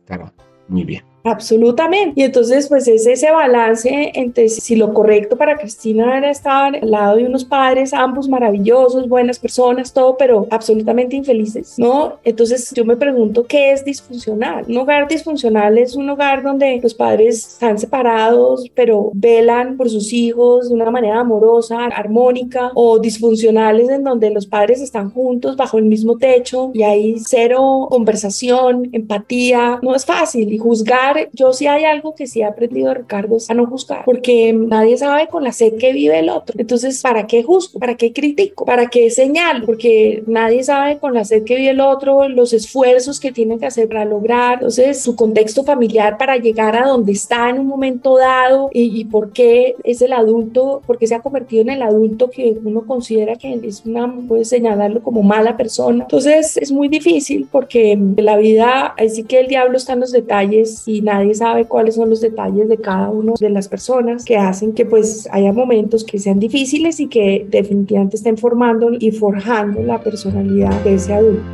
estará 0.00 0.34
muy 0.68 0.84
bien. 0.84 1.13
Absolutamente. 1.24 2.20
Y 2.20 2.24
entonces, 2.24 2.68
pues 2.68 2.86
es 2.86 3.06
ese 3.06 3.30
balance 3.30 4.12
entre 4.14 4.50
si 4.50 4.76
lo 4.76 4.92
correcto 4.92 5.38
para 5.38 5.56
Cristina 5.56 6.18
era 6.18 6.30
estar 6.30 6.76
al 6.76 6.90
lado 6.90 7.16
de 7.16 7.24
unos 7.24 7.46
padres, 7.46 7.94
ambos 7.94 8.28
maravillosos, 8.28 9.08
buenas 9.08 9.38
personas, 9.38 9.92
todo, 9.92 10.18
pero 10.18 10.46
absolutamente 10.50 11.16
infelices, 11.16 11.78
¿no? 11.78 12.18
Entonces 12.24 12.72
yo 12.74 12.84
me 12.84 12.96
pregunto, 12.96 13.46
¿qué 13.46 13.72
es 13.72 13.84
disfuncional? 13.84 14.66
Un 14.68 14.76
hogar 14.76 15.08
disfuncional 15.08 15.78
es 15.78 15.96
un 15.96 16.10
hogar 16.10 16.42
donde 16.42 16.78
los 16.82 16.92
padres 16.92 17.54
están 17.54 17.78
separados, 17.78 18.70
pero 18.74 19.10
velan 19.14 19.78
por 19.78 19.88
sus 19.88 20.12
hijos 20.12 20.68
de 20.68 20.74
una 20.74 20.90
manera 20.90 21.20
amorosa, 21.20 21.86
armónica, 21.86 22.70
o 22.74 22.98
disfuncionales 22.98 23.88
en 23.88 24.04
donde 24.04 24.28
los 24.28 24.46
padres 24.46 24.82
están 24.82 25.10
juntos 25.10 25.56
bajo 25.56 25.78
el 25.78 25.84
mismo 25.84 26.18
techo 26.18 26.70
y 26.74 26.82
hay 26.82 27.18
cero 27.18 27.86
conversación, 27.90 28.90
empatía. 28.92 29.78
No 29.82 29.94
es 29.94 30.04
fácil 30.04 30.52
y 30.52 30.58
juzgar 30.58 31.13
yo 31.32 31.52
sí 31.52 31.66
hay 31.66 31.84
algo 31.84 32.14
que 32.14 32.26
sí 32.26 32.40
he 32.40 32.44
aprendido, 32.44 32.92
Ricardo, 32.94 33.36
es 33.36 33.50
a 33.50 33.54
no 33.54 33.66
juzgar, 33.66 34.04
porque 34.04 34.52
nadie 34.52 34.96
sabe 34.96 35.28
con 35.28 35.44
la 35.44 35.52
sed 35.52 35.74
que 35.78 35.92
vive 35.92 36.18
el 36.18 36.28
otro. 36.28 36.54
Entonces, 36.58 37.00
¿para 37.02 37.26
qué 37.26 37.42
juzgo? 37.42 37.78
¿Para 37.78 37.96
qué 37.96 38.12
critico? 38.12 38.64
¿Para 38.64 38.88
qué 38.88 39.10
señalo? 39.10 39.66
Porque 39.66 40.22
nadie 40.26 40.62
sabe 40.62 40.98
con 40.98 41.14
la 41.14 41.24
sed 41.24 41.44
que 41.44 41.56
vive 41.56 41.70
el 41.70 41.80
otro, 41.80 42.28
los 42.28 42.52
esfuerzos 42.52 43.20
que 43.20 43.32
tiene 43.32 43.58
que 43.58 43.66
hacer 43.66 43.88
para 43.88 44.04
lograr, 44.04 44.54
entonces 44.54 45.02
su 45.02 45.16
contexto 45.16 45.64
familiar 45.64 46.18
para 46.18 46.36
llegar 46.36 46.76
a 46.76 46.86
donde 46.86 47.12
está 47.12 47.50
en 47.50 47.58
un 47.58 47.66
momento 47.66 48.16
dado 48.16 48.70
y, 48.72 49.00
y 49.00 49.04
por 49.04 49.32
qué 49.32 49.76
es 49.84 50.02
el 50.02 50.12
adulto, 50.12 50.82
por 50.86 50.98
qué 50.98 51.06
se 51.06 51.14
ha 51.14 51.20
convertido 51.20 51.62
en 51.62 51.70
el 51.70 51.82
adulto 51.82 52.30
que 52.30 52.56
uno 52.64 52.86
considera 52.86 53.36
que 53.36 53.60
es 53.62 53.84
una, 53.84 54.12
puede 54.28 54.44
señalarlo 54.44 55.02
como 55.02 55.22
mala 55.22 55.56
persona. 55.56 56.04
Entonces, 56.04 56.56
es 56.56 56.72
muy 56.72 56.88
difícil 56.88 57.48
porque 57.50 57.98
la 58.16 58.36
vida, 58.36 58.94
así 58.98 59.24
que 59.24 59.40
el 59.40 59.48
diablo 59.48 59.76
está 59.76 59.94
en 59.94 60.00
los 60.00 60.12
detalles 60.12 60.86
y 60.86 61.00
nadie 61.04 61.34
sabe 61.34 61.66
cuáles 61.66 61.96
son 61.96 62.08
los 62.08 62.22
detalles 62.22 62.66
de 62.66 62.78
cada 62.78 63.10
una 63.10 63.34
de 63.38 63.50
las 63.50 63.68
personas 63.68 64.24
que 64.24 64.38
hacen 64.38 64.72
que 64.72 64.86
pues 64.86 65.28
haya 65.30 65.52
momentos 65.52 66.02
que 66.02 66.18
sean 66.18 66.40
difíciles 66.40 66.98
y 66.98 67.08
que 67.08 67.46
definitivamente 67.48 68.16
estén 68.16 68.38
formando 68.38 68.88
y 68.98 69.10
forjando 69.10 69.82
la 69.82 70.00
personalidad 70.02 70.72
de 70.82 70.94
ese 70.94 71.12
adulto. 71.12 71.44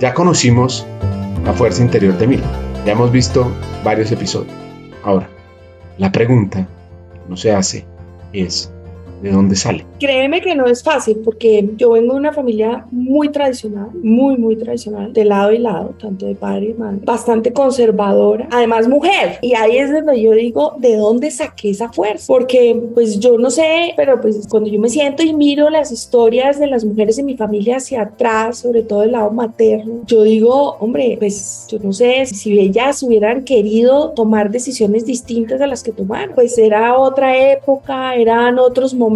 Ya 0.00 0.12
conocimos 0.14 0.84
la 1.44 1.52
fuerza 1.52 1.80
interior 1.80 2.18
de 2.18 2.26
Mil, 2.26 2.42
ya 2.84 2.92
hemos 2.92 3.12
visto 3.12 3.52
varios 3.84 4.10
episodios. 4.10 4.52
Ahora, 5.04 5.28
la 5.96 6.10
pregunta 6.10 6.66
no 7.28 7.36
se 7.36 7.52
hace 7.52 7.84
es, 8.32 8.71
¿De 9.22 9.30
dónde 9.30 9.54
sale? 9.54 9.86
Créeme 10.00 10.40
que 10.40 10.56
no 10.56 10.66
es 10.66 10.82
fácil 10.82 11.18
porque 11.24 11.70
yo 11.76 11.92
vengo 11.92 12.14
de 12.14 12.18
una 12.18 12.32
familia 12.32 12.86
muy 12.90 13.28
tradicional, 13.28 13.88
muy, 14.02 14.36
muy 14.36 14.56
tradicional, 14.56 15.12
de 15.12 15.24
lado 15.24 15.52
y 15.52 15.58
lado, 15.58 15.94
tanto 16.00 16.26
de 16.26 16.34
padre 16.34 16.70
y 16.70 16.74
madre, 16.74 16.98
bastante 17.04 17.52
conservadora, 17.52 18.48
además 18.50 18.88
mujer. 18.88 19.38
Y 19.42 19.54
ahí 19.54 19.78
es 19.78 19.92
donde 19.92 20.20
yo 20.20 20.32
digo, 20.32 20.74
¿de 20.78 20.96
dónde 20.96 21.30
saqué 21.30 21.70
esa 21.70 21.92
fuerza? 21.92 22.24
Porque 22.26 22.80
pues 22.94 23.20
yo 23.20 23.38
no 23.38 23.50
sé, 23.50 23.94
pero 23.96 24.20
pues 24.20 24.46
cuando 24.48 24.68
yo 24.68 24.80
me 24.80 24.88
siento 24.88 25.22
y 25.22 25.32
miro 25.32 25.70
las 25.70 25.92
historias 25.92 26.58
de 26.58 26.66
las 26.66 26.84
mujeres 26.84 27.18
en 27.18 27.26
mi 27.26 27.36
familia 27.36 27.76
hacia 27.76 28.02
atrás, 28.02 28.58
sobre 28.58 28.82
todo 28.82 29.02
del 29.02 29.12
lado 29.12 29.30
materno, 29.30 30.00
yo 30.06 30.24
digo, 30.24 30.76
hombre, 30.80 31.16
pues 31.20 31.66
yo 31.68 31.78
no 31.78 31.92
sé 31.92 32.26
si 32.26 32.58
ellas 32.58 33.02
hubieran 33.04 33.44
querido 33.44 34.10
tomar 34.10 34.50
decisiones 34.50 35.06
distintas 35.06 35.60
a 35.60 35.68
las 35.68 35.84
que 35.84 35.92
tomaron, 35.92 36.34
pues 36.34 36.58
era 36.58 36.98
otra 36.98 37.52
época, 37.52 38.16
eran 38.16 38.58
otros 38.58 38.94
momentos, 38.94 39.11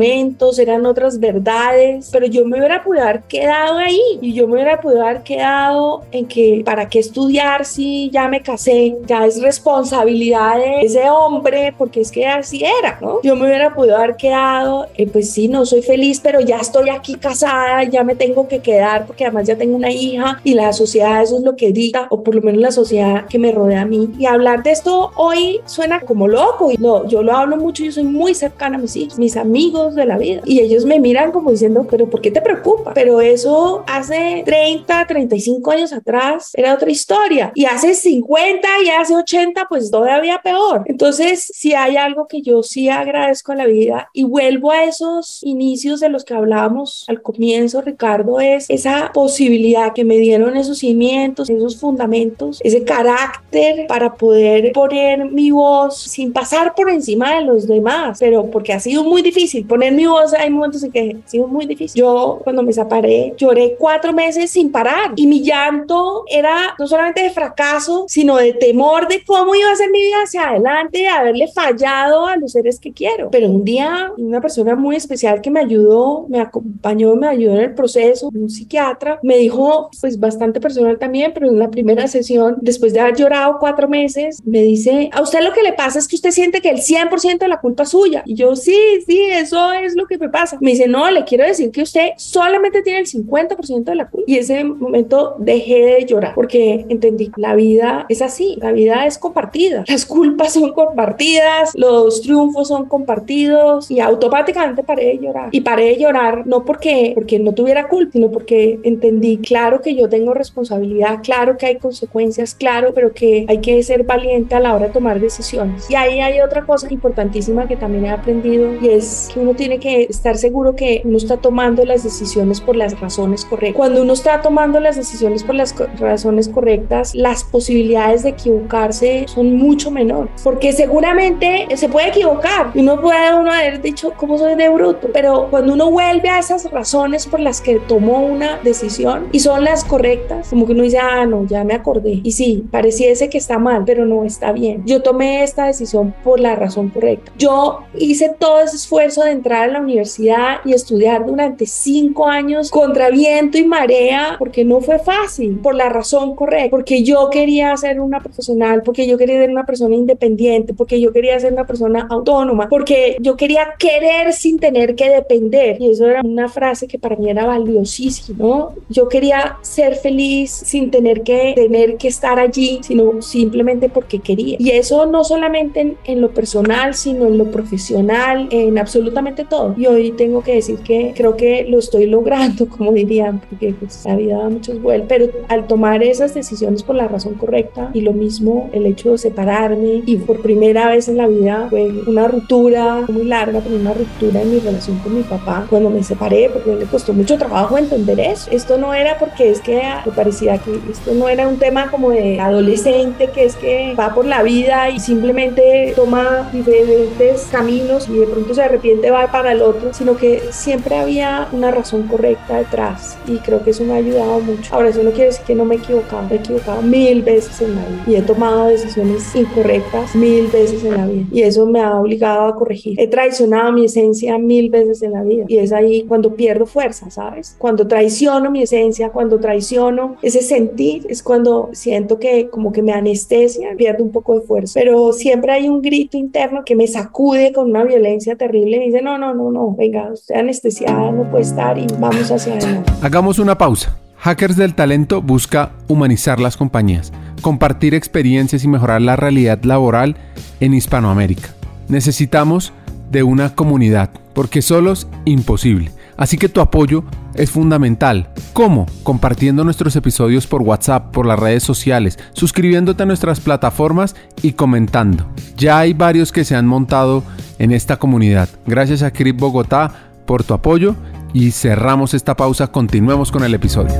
eran 0.58 0.86
otras 0.86 1.18
verdades, 1.20 2.08
pero 2.12 2.26
yo 2.26 2.44
me 2.44 2.58
hubiera 2.58 2.82
podido 2.82 3.04
haber 3.04 3.22
quedado 3.22 3.78
ahí 3.78 4.00
y 4.20 4.32
yo 4.32 4.46
me 4.46 4.54
hubiera 4.54 4.80
podido 4.80 5.02
haber 5.02 5.22
quedado 5.22 6.02
en 6.12 6.26
que 6.26 6.62
para 6.64 6.88
qué 6.88 6.98
estudiar 6.98 7.64
si 7.64 8.10
ya 8.10 8.28
me 8.28 8.42
casé, 8.42 8.96
ya 9.06 9.26
es 9.26 9.40
responsabilidad 9.40 10.56
de 10.56 10.80
ese 10.82 11.08
hombre, 11.10 11.74
porque 11.76 12.00
es 12.00 12.10
que 12.10 12.26
así 12.26 12.64
era, 12.64 12.98
¿no? 13.00 13.20
Yo 13.22 13.36
me 13.36 13.46
hubiera 13.46 13.74
podido 13.74 13.96
haber 13.96 14.16
quedado, 14.16 14.86
eh, 14.96 15.06
pues 15.06 15.30
sí, 15.30 15.48
no 15.48 15.66
soy 15.66 15.82
feliz, 15.82 16.20
pero 16.20 16.40
ya 16.40 16.58
estoy 16.58 16.90
aquí 16.90 17.14
casada, 17.14 17.84
ya 17.84 18.04
me 18.04 18.14
tengo 18.14 18.48
que 18.48 18.60
quedar 18.60 19.06
porque 19.06 19.24
además 19.24 19.46
ya 19.46 19.56
tengo 19.56 19.76
una 19.76 19.90
hija 19.90 20.40
y 20.44 20.54
la 20.54 20.72
sociedad 20.72 21.22
eso 21.22 21.38
es 21.38 21.42
lo 21.42 21.56
que 21.56 21.72
diga, 21.72 22.06
o 22.10 22.22
por 22.22 22.34
lo 22.34 22.42
menos 22.42 22.60
la 22.60 22.70
sociedad 22.70 23.26
que 23.26 23.38
me 23.38 23.52
rodea 23.52 23.82
a 23.82 23.86
mí. 23.86 24.10
Y 24.18 24.26
hablar 24.26 24.62
de 24.62 24.72
esto 24.72 25.12
hoy 25.16 25.60
suena 25.66 26.00
como 26.00 26.28
loco 26.28 26.70
y 26.70 26.76
no, 26.76 27.06
yo 27.06 27.22
lo 27.22 27.32
hablo 27.32 27.56
mucho, 27.56 27.84
yo 27.84 27.92
soy 27.92 28.04
muy 28.04 28.34
cercana 28.34 28.76
a 28.76 28.80
mis 28.80 28.96
hijos, 28.96 29.18
mis 29.18 29.36
amigos 29.36 29.85
de 29.94 30.06
la 30.06 30.18
vida 30.18 30.42
y 30.44 30.60
ellos 30.60 30.84
me 30.84 31.00
miran 31.00 31.32
como 31.32 31.50
diciendo, 31.50 31.86
pero 31.88 32.08
¿por 32.08 32.20
qué 32.20 32.30
te 32.30 32.40
preocupa? 32.40 32.92
Pero 32.94 33.20
eso 33.20 33.84
hace 33.86 34.42
30, 34.44 35.06
35 35.06 35.70
años 35.70 35.92
atrás 35.92 36.52
era 36.54 36.74
otra 36.74 36.90
historia 36.90 37.52
y 37.54 37.64
hace 37.64 37.94
50 37.94 38.68
y 38.84 38.88
hace 38.90 39.14
80 39.14 39.66
pues 39.68 39.90
todavía 39.90 40.40
peor. 40.42 40.84
Entonces, 40.86 41.50
si 41.54 41.74
hay 41.74 41.96
algo 41.96 42.26
que 42.26 42.42
yo 42.42 42.62
sí 42.62 42.88
agradezco 42.88 43.52
a 43.52 43.56
la 43.56 43.66
vida 43.66 44.08
y 44.12 44.24
vuelvo 44.24 44.70
a 44.70 44.84
esos 44.84 45.42
inicios 45.42 46.00
de 46.00 46.08
los 46.08 46.24
que 46.24 46.34
hablábamos 46.34 47.04
al 47.08 47.22
comienzo, 47.22 47.82
Ricardo, 47.82 48.40
es 48.40 48.66
esa 48.68 49.10
posibilidad 49.12 49.92
que 49.92 50.04
me 50.04 50.16
dieron 50.16 50.56
esos 50.56 50.78
cimientos, 50.78 51.50
esos 51.50 51.76
fundamentos, 51.76 52.60
ese 52.62 52.84
carácter 52.84 53.86
para 53.86 54.14
poder 54.14 54.72
poner 54.72 55.30
mi 55.30 55.50
voz 55.50 55.98
sin 55.98 56.32
pasar 56.32 56.74
por 56.74 56.90
encima 56.90 57.36
de 57.36 57.42
los 57.42 57.66
demás, 57.66 58.18
pero 58.20 58.50
porque 58.50 58.72
ha 58.72 58.80
sido 58.80 59.04
muy 59.04 59.22
difícil 59.22 59.66
poner 59.76 59.92
mi 59.92 60.06
voz, 60.06 60.32
hay 60.32 60.48
momentos 60.48 60.82
en 60.84 60.90
que 60.90 61.18
ha 61.22 61.28
sido 61.28 61.46
muy 61.48 61.66
difícil. 61.66 62.00
Yo 62.00 62.40
cuando 62.42 62.62
me 62.62 62.72
separé 62.72 63.34
lloré 63.36 63.76
cuatro 63.78 64.12
meses 64.14 64.50
sin 64.50 64.72
parar 64.72 65.12
y 65.16 65.26
mi 65.26 65.42
llanto 65.42 66.24
era 66.28 66.74
no 66.78 66.86
solamente 66.86 67.22
de 67.22 67.30
fracaso, 67.30 68.06
sino 68.08 68.36
de 68.36 68.54
temor 68.54 69.06
de 69.06 69.22
cómo 69.22 69.54
iba 69.54 69.70
a 69.70 69.76
ser 69.76 69.90
mi 69.90 70.00
vida 70.00 70.16
hacia 70.24 70.48
adelante, 70.48 70.98
de 71.00 71.08
haberle 71.08 71.48
fallado 71.48 72.26
a 72.26 72.36
los 72.36 72.52
seres 72.52 72.80
que 72.80 72.92
quiero. 72.92 73.30
Pero 73.30 73.48
un 73.48 73.64
día 73.64 74.12
una 74.16 74.40
persona 74.40 74.74
muy 74.76 74.96
especial 74.96 75.42
que 75.42 75.50
me 75.50 75.60
ayudó, 75.60 76.26
me 76.28 76.40
acompañó, 76.40 77.14
me 77.14 77.28
ayudó 77.28 77.52
en 77.56 77.60
el 77.60 77.74
proceso, 77.74 78.30
un 78.32 78.48
psiquiatra, 78.48 79.20
me 79.22 79.36
dijo, 79.36 79.90
pues 80.00 80.18
bastante 80.18 80.58
personal 80.58 80.98
también, 80.98 81.32
pero 81.34 81.48
en 81.48 81.58
la 81.58 81.70
primera 81.70 82.08
sesión, 82.08 82.56
después 82.62 82.94
de 82.94 83.00
haber 83.00 83.16
llorado 83.16 83.58
cuatro 83.60 83.88
meses, 83.88 84.40
me 84.44 84.62
dice, 84.62 85.10
a 85.12 85.20
usted 85.20 85.40
lo 85.42 85.52
que 85.52 85.62
le 85.62 85.74
pasa 85.74 85.98
es 85.98 86.08
que 86.08 86.16
usted 86.16 86.30
siente 86.30 86.62
que 86.62 86.70
el 86.70 86.78
100% 86.78 87.38
de 87.38 87.48
la 87.48 87.60
culpa 87.60 87.82
es 87.82 87.90
suya. 87.90 88.22
Y 88.24 88.34
yo, 88.34 88.56
sí, 88.56 88.78
sí, 89.06 89.20
eso 89.30 89.65
es 89.72 89.96
lo 89.96 90.06
que 90.06 90.18
me 90.18 90.28
pasa. 90.28 90.58
Me 90.60 90.70
dice, 90.70 90.88
no, 90.88 91.10
le 91.10 91.24
quiero 91.24 91.44
decir 91.44 91.70
que 91.70 91.82
usted 91.82 92.10
solamente 92.16 92.82
tiene 92.82 93.00
el 93.00 93.06
50% 93.06 93.84
de 93.84 93.94
la 93.94 94.08
culpa. 94.08 94.24
Y 94.30 94.38
ese 94.38 94.64
momento 94.64 95.36
dejé 95.38 95.82
de 95.82 96.04
llorar 96.06 96.34
porque 96.34 96.86
entendí, 96.88 97.30
la 97.36 97.54
vida 97.54 98.06
es 98.08 98.22
así, 98.22 98.56
la 98.60 98.72
vida 98.72 99.06
es 99.06 99.18
compartida, 99.18 99.84
las 99.86 100.06
culpas 100.06 100.54
son 100.54 100.72
compartidas, 100.72 101.72
los 101.74 102.22
triunfos 102.22 102.68
son 102.68 102.86
compartidos 102.86 103.90
y 103.90 104.00
automáticamente 104.00 104.82
paré 104.82 105.06
de 105.06 105.18
llorar. 105.18 105.48
Y 105.52 105.60
paré 105.60 105.84
de 105.86 105.98
llorar 105.98 106.46
no 106.46 106.64
porque, 106.64 107.12
porque 107.14 107.38
no 107.38 107.52
tuviera 107.52 107.88
culpa, 107.88 108.12
sino 108.12 108.30
porque 108.30 108.78
entendí, 108.82 109.38
claro 109.38 109.80
que 109.80 109.94
yo 109.94 110.08
tengo 110.08 110.34
responsabilidad, 110.34 111.20
claro 111.22 111.56
que 111.56 111.66
hay 111.66 111.76
consecuencias, 111.76 112.54
claro, 112.54 112.92
pero 112.94 113.12
que 113.12 113.46
hay 113.48 113.58
que 113.58 113.82
ser 113.82 114.04
valiente 114.04 114.54
a 114.54 114.60
la 114.60 114.74
hora 114.74 114.86
de 114.86 114.92
tomar 114.92 115.20
decisiones. 115.20 115.90
Y 115.90 115.94
ahí 115.94 116.20
hay 116.20 116.40
otra 116.40 116.64
cosa 116.64 116.92
importantísima 116.92 117.66
que 117.66 117.76
también 117.76 118.06
he 118.06 118.10
aprendido 118.10 118.74
y 118.80 118.88
es 118.88 119.30
que 119.32 119.40
uno 119.46 119.54
tiene 119.54 119.78
que 119.78 120.02
estar 120.02 120.36
seguro 120.36 120.74
que 120.74 121.02
uno 121.04 121.16
está 121.16 121.36
tomando 121.36 121.84
las 121.84 122.02
decisiones 122.02 122.60
por 122.60 122.74
las 122.74 122.98
razones 122.98 123.44
correctas. 123.44 123.76
Cuando 123.76 124.02
uno 124.02 124.12
está 124.12 124.42
tomando 124.42 124.80
las 124.80 124.96
decisiones 124.96 125.44
por 125.44 125.54
las 125.54 125.72
razones 126.00 126.48
correctas, 126.48 127.14
las 127.14 127.44
posibilidades 127.44 128.24
de 128.24 128.30
equivocarse 128.30 129.26
son 129.28 129.54
mucho 129.54 129.92
menores, 129.92 130.32
porque 130.42 130.72
seguramente 130.72 131.68
se 131.76 131.88
puede 131.88 132.08
equivocar 132.08 132.72
y 132.74 132.80
uno 132.80 133.00
puede 133.00 133.34
uno 133.38 133.52
haber 133.52 133.80
dicho 133.80 134.12
cómo 134.16 134.36
soy 134.36 134.56
de 134.56 134.68
bruto, 134.68 135.10
pero 135.12 135.46
cuando 135.48 135.74
uno 135.74 135.90
vuelve 135.90 136.28
a 136.28 136.40
esas 136.40 136.68
razones 136.72 137.26
por 137.26 137.38
las 137.38 137.60
que 137.60 137.78
tomó 137.78 138.26
una 138.26 138.58
decisión 138.64 139.28
y 139.30 139.38
son 139.38 139.62
las 139.62 139.84
correctas, 139.84 140.48
como 140.48 140.66
que 140.66 140.72
uno 140.72 140.82
dice, 140.82 140.98
ah, 140.98 141.24
no, 141.24 141.46
ya 141.46 141.62
me 141.62 141.74
acordé. 141.74 142.20
Y 142.24 142.32
sí, 142.32 142.64
pareciese 142.70 143.30
que 143.30 143.38
está 143.38 143.58
mal, 143.58 143.84
pero 143.86 144.06
no 144.06 144.24
está 144.24 144.50
bien. 144.50 144.82
Yo 144.86 145.02
tomé 145.02 145.44
esta 145.44 145.66
decisión 145.66 146.14
por 146.24 146.40
la 146.40 146.56
razón 146.56 146.88
correcta. 146.88 147.30
Yo 147.38 147.80
hice 147.94 148.34
todo 148.36 148.60
ese 148.60 148.76
esfuerzo 148.76 149.22
de 149.22 149.35
entrar 149.36 149.68
a 149.68 149.72
la 149.72 149.80
universidad 149.80 150.56
y 150.64 150.72
estudiar 150.72 151.26
durante 151.26 151.66
cinco 151.66 152.26
años 152.26 152.70
contra 152.70 153.10
viento 153.10 153.58
y 153.58 153.64
marea, 153.64 154.36
porque 154.38 154.64
no 154.64 154.80
fue 154.80 154.98
fácil, 154.98 155.58
por 155.58 155.74
la 155.74 155.88
razón 155.88 156.34
correcta, 156.34 156.70
porque 156.70 157.02
yo 157.02 157.28
quería 157.30 157.76
ser 157.76 158.00
una 158.00 158.20
profesional, 158.20 158.82
porque 158.82 159.06
yo 159.06 159.18
quería 159.18 159.40
ser 159.40 159.50
una 159.50 159.66
persona 159.66 159.94
independiente, 159.94 160.74
porque 160.74 161.00
yo 161.00 161.12
quería 161.12 161.38
ser 161.38 161.52
una 161.52 161.66
persona 161.66 162.06
autónoma, 162.10 162.68
porque 162.68 163.16
yo 163.20 163.36
quería 163.36 163.74
querer 163.78 164.32
sin 164.32 164.58
tener 164.58 164.94
que 164.94 165.10
depender. 165.10 165.76
Y 165.80 165.90
eso 165.90 166.06
era 166.06 166.22
una 166.22 166.48
frase 166.48 166.88
que 166.88 166.98
para 166.98 167.16
mí 167.16 167.30
era 167.30 167.46
valiosísima, 167.46 168.38
¿no? 168.38 168.72
Yo 168.88 169.08
quería 169.08 169.56
ser 169.62 169.96
feliz 169.96 170.50
sin 170.50 170.90
tener 170.90 171.22
que 171.22 171.52
tener 171.54 171.96
que 171.96 172.08
estar 172.08 172.38
allí, 172.38 172.80
sino 172.82 173.22
simplemente 173.22 173.88
porque 173.88 174.18
quería. 174.20 174.56
Y 174.58 174.70
eso 174.70 175.06
no 175.06 175.24
solamente 175.24 175.80
en, 175.80 175.96
en 176.04 176.20
lo 176.20 176.30
personal, 176.30 176.94
sino 176.94 177.26
en 177.26 177.38
lo 177.38 177.50
profesional, 177.50 178.48
en 178.50 178.78
absolutamente 178.78 179.25
todo. 179.32 179.74
Y 179.76 179.86
hoy 179.86 180.12
tengo 180.12 180.42
que 180.42 180.54
decir 180.54 180.78
que 180.78 181.12
creo 181.16 181.36
que 181.36 181.66
lo 181.68 181.78
estoy 181.78 182.06
logrando, 182.06 182.68
como 182.76 182.92
dirían, 182.92 183.40
porque 183.40 183.74
pues, 183.78 184.04
la 184.04 184.16
vida 184.16 184.38
da 184.38 184.48
muchos 184.48 184.80
vuelos, 184.80 185.06
pero 185.08 185.26
al 185.48 185.66
tomar 185.66 186.02
esas 186.02 186.34
decisiones 186.34 186.82
por 186.82 186.96
la 186.96 187.08
razón 187.08 187.34
correcta 187.34 187.90
y 187.92 188.00
lo 188.00 188.12
mismo 188.12 188.70
el 188.72 188.86
hecho 188.86 189.12
de 189.12 189.18
separarme 189.18 190.02
y 190.06 190.16
por 190.16 190.42
primera 190.42 190.88
vez 190.88 191.08
en 191.08 191.16
la 191.16 191.26
vida 191.26 191.66
fue 191.70 191.90
una 192.06 192.28
ruptura 192.28 193.04
muy 193.08 193.24
larga, 193.24 193.60
pero 193.60 193.76
una 193.76 193.94
ruptura 193.94 194.42
en 194.42 194.52
mi 194.52 194.58
relación 194.60 194.98
con 194.98 195.14
mi 195.14 195.22
papá 195.22 195.66
cuando 195.68 195.90
me 195.90 196.02
separé, 196.02 196.50
porque 196.52 196.76
le 196.76 196.84
costó 196.86 197.12
mucho 197.12 197.38
trabajo 197.38 197.78
entender 197.78 198.20
eso. 198.20 198.50
Esto 198.50 198.78
no 198.78 198.94
era 198.94 199.18
porque 199.18 199.50
es 199.50 199.60
que 199.60 199.82
me 200.04 200.12
parecía 200.12 200.58
que 200.58 200.78
esto 200.90 201.14
no 201.14 201.28
era 201.28 201.48
un 201.48 201.58
tema 201.58 201.90
como 201.90 202.10
de 202.10 202.40
adolescente 202.40 203.30
que 203.34 203.44
es 203.44 203.56
que 203.56 203.94
va 203.98 204.14
por 204.14 204.26
la 204.26 204.42
vida 204.42 204.90
y 204.90 205.00
simplemente 205.00 205.92
toma 205.96 206.48
diferentes 206.52 207.48
caminos 207.50 208.08
y 208.08 208.18
de 208.18 208.26
pronto 208.26 208.54
se 208.54 208.62
arrepiente 208.62 209.10
va 209.16 209.32
para 209.32 209.52
el 209.52 209.62
otro, 209.62 209.92
sino 209.92 210.16
que 210.16 210.42
siempre 210.50 210.96
había 210.96 211.48
una 211.52 211.70
razón 211.70 212.06
correcta 212.06 212.58
detrás 212.58 213.18
y 213.26 213.38
creo 213.38 213.62
que 213.62 213.70
eso 213.70 213.84
me 213.84 213.94
ha 213.94 213.96
ayudado 213.96 214.40
mucho. 214.40 214.74
Ahora 214.74 214.88
eso 214.88 215.02
no 215.02 215.10
quiere 215.10 215.26
decir 215.26 215.44
que 215.46 215.54
no 215.54 215.64
me 215.64 215.76
he 215.76 215.78
equivocado, 215.78 216.22
me 216.28 216.36
he 216.36 216.38
equivocado 216.38 216.82
mil 216.82 217.22
veces 217.22 217.60
en 217.60 217.74
la 217.74 217.84
vida 217.86 218.04
y 218.06 218.14
he 218.16 218.22
tomado 218.22 218.68
decisiones 218.68 219.34
incorrectas 219.34 220.14
mil 220.14 220.46
veces 220.48 220.84
en 220.84 220.96
la 220.96 221.06
vida 221.06 221.26
y 221.30 221.42
eso 221.42 221.66
me 221.66 221.80
ha 221.80 221.98
obligado 221.98 222.46
a 222.46 222.56
corregir. 222.56 222.98
He 223.00 223.08
traicionado 223.08 223.72
mi 223.72 223.84
esencia 223.84 224.38
mil 224.38 224.70
veces 224.70 225.02
en 225.02 225.12
la 225.12 225.22
vida 225.22 225.44
y 225.48 225.58
es 225.58 225.72
ahí 225.72 226.04
cuando 226.04 226.34
pierdo 226.34 226.66
fuerza, 226.66 227.10
¿sabes? 227.10 227.56
Cuando 227.58 227.86
traiciono 227.86 228.50
mi 228.50 228.62
esencia, 228.62 229.10
cuando 229.10 229.38
traiciono 229.38 230.16
ese 230.22 230.42
sentir, 230.42 231.06
es 231.08 231.22
cuando 231.22 231.70
siento 231.72 232.18
que 232.18 232.48
como 232.48 232.72
que 232.72 232.82
me 232.82 232.92
anestesia, 232.92 233.74
pierdo 233.76 234.04
un 234.04 234.12
poco 234.12 234.38
de 234.38 234.40
fuerza, 234.46 234.78
pero 234.78 235.12
siempre 235.12 235.52
hay 235.52 235.68
un 235.68 235.82
grito 235.82 236.16
interno 236.16 236.64
que 236.64 236.76
me 236.76 236.86
sacude 236.86 237.52
con 237.52 237.70
una 237.70 237.84
violencia 237.84 238.36
terrible 238.36 238.76
y 238.76 238.78
me 238.78 238.84
dice, 238.86 239.02
no, 239.06 239.18
no, 239.18 239.34
no, 239.34 239.52
no, 239.52 239.76
venga, 239.76 240.10
usted 240.12 240.34
anestesiada 240.34 241.12
no 241.12 241.30
puede 241.30 241.44
estar 241.44 241.78
y 241.78 241.86
vamos 242.00 242.28
hacia 242.32 242.54
adelante. 242.54 242.92
Hagamos 243.02 243.38
una 243.38 243.56
pausa. 243.56 243.96
Hackers 244.18 244.56
del 244.56 244.74
Talento 244.74 245.22
busca 245.22 245.70
humanizar 245.86 246.40
las 246.40 246.56
compañías, 246.56 247.12
compartir 247.40 247.94
experiencias 247.94 248.64
y 248.64 248.68
mejorar 248.68 249.00
la 249.02 249.14
realidad 249.14 249.62
laboral 249.62 250.16
en 250.58 250.74
Hispanoamérica. 250.74 251.50
Necesitamos 251.86 252.72
de 253.12 253.22
una 253.22 253.54
comunidad, 253.54 254.10
porque 254.34 254.60
solos 254.60 255.06
imposible. 255.24 255.92
Así 256.16 256.36
que 256.36 256.48
tu 256.48 256.60
apoyo 256.60 257.04
es 257.36 257.50
fundamental. 257.50 258.30
¿Cómo? 258.52 258.86
Compartiendo 259.02 259.64
nuestros 259.64 259.96
episodios 259.96 260.46
por 260.46 260.62
WhatsApp, 260.62 261.12
por 261.12 261.26
las 261.26 261.38
redes 261.38 261.62
sociales, 261.62 262.18
suscribiéndote 262.32 263.02
a 263.02 263.06
nuestras 263.06 263.40
plataformas 263.40 264.16
y 264.42 264.52
comentando. 264.52 265.26
Ya 265.56 265.78
hay 265.78 265.92
varios 265.92 266.32
que 266.32 266.44
se 266.44 266.56
han 266.56 266.66
montado 266.66 267.22
en 267.58 267.72
esta 267.72 267.98
comunidad. 267.98 268.48
Gracias 268.66 269.02
a 269.02 269.10
CRIP 269.10 269.38
Bogotá 269.38 270.10
por 270.26 270.44
tu 270.44 270.54
apoyo 270.54 270.96
y 271.32 271.50
cerramos 271.50 272.14
esta 272.14 272.36
pausa. 272.36 272.66
Continuemos 272.68 273.30
con 273.30 273.44
el 273.44 273.54
episodio. 273.54 273.94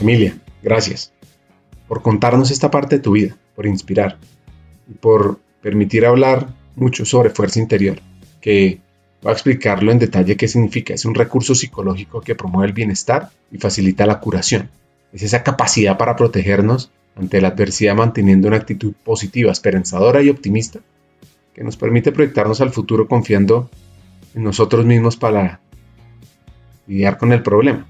Emilia, 0.00 0.36
gracias 0.62 1.12
por 1.88 2.02
contarnos 2.02 2.50
esta 2.50 2.70
parte 2.70 2.96
de 2.96 3.02
tu 3.02 3.12
vida, 3.12 3.36
por 3.54 3.66
inspirar 3.66 4.18
y 4.88 4.94
por 4.94 5.38
permitir 5.60 6.06
hablar 6.06 6.48
mucho 6.74 7.04
sobre 7.04 7.30
fuerza 7.30 7.60
interior, 7.60 8.00
que 8.40 8.80
va 9.24 9.30
a 9.30 9.34
explicarlo 9.34 9.92
en 9.92 9.98
detalle 9.98 10.36
qué 10.36 10.48
significa. 10.48 10.94
Es 10.94 11.04
un 11.04 11.14
recurso 11.14 11.54
psicológico 11.54 12.20
que 12.20 12.34
promueve 12.34 12.68
el 12.68 12.72
bienestar 12.72 13.30
y 13.50 13.58
facilita 13.58 14.06
la 14.06 14.20
curación. 14.20 14.70
Es 15.12 15.22
esa 15.22 15.42
capacidad 15.42 15.96
para 15.96 16.16
protegernos 16.16 16.90
ante 17.14 17.40
la 17.40 17.48
adversidad 17.48 17.94
manteniendo 17.94 18.48
una 18.48 18.56
actitud 18.56 18.94
positiva, 19.04 19.52
esperanzadora 19.52 20.22
y 20.22 20.30
optimista 20.30 20.80
que 21.54 21.62
nos 21.62 21.76
permite 21.76 22.12
proyectarnos 22.12 22.60
al 22.60 22.70
futuro 22.70 23.06
confiando 23.06 23.70
en 24.34 24.44
nosotros 24.44 24.86
mismos 24.86 25.16
para 25.16 25.60
lidiar 26.86 27.18
con 27.18 27.32
el 27.32 27.42
problema. 27.42 27.86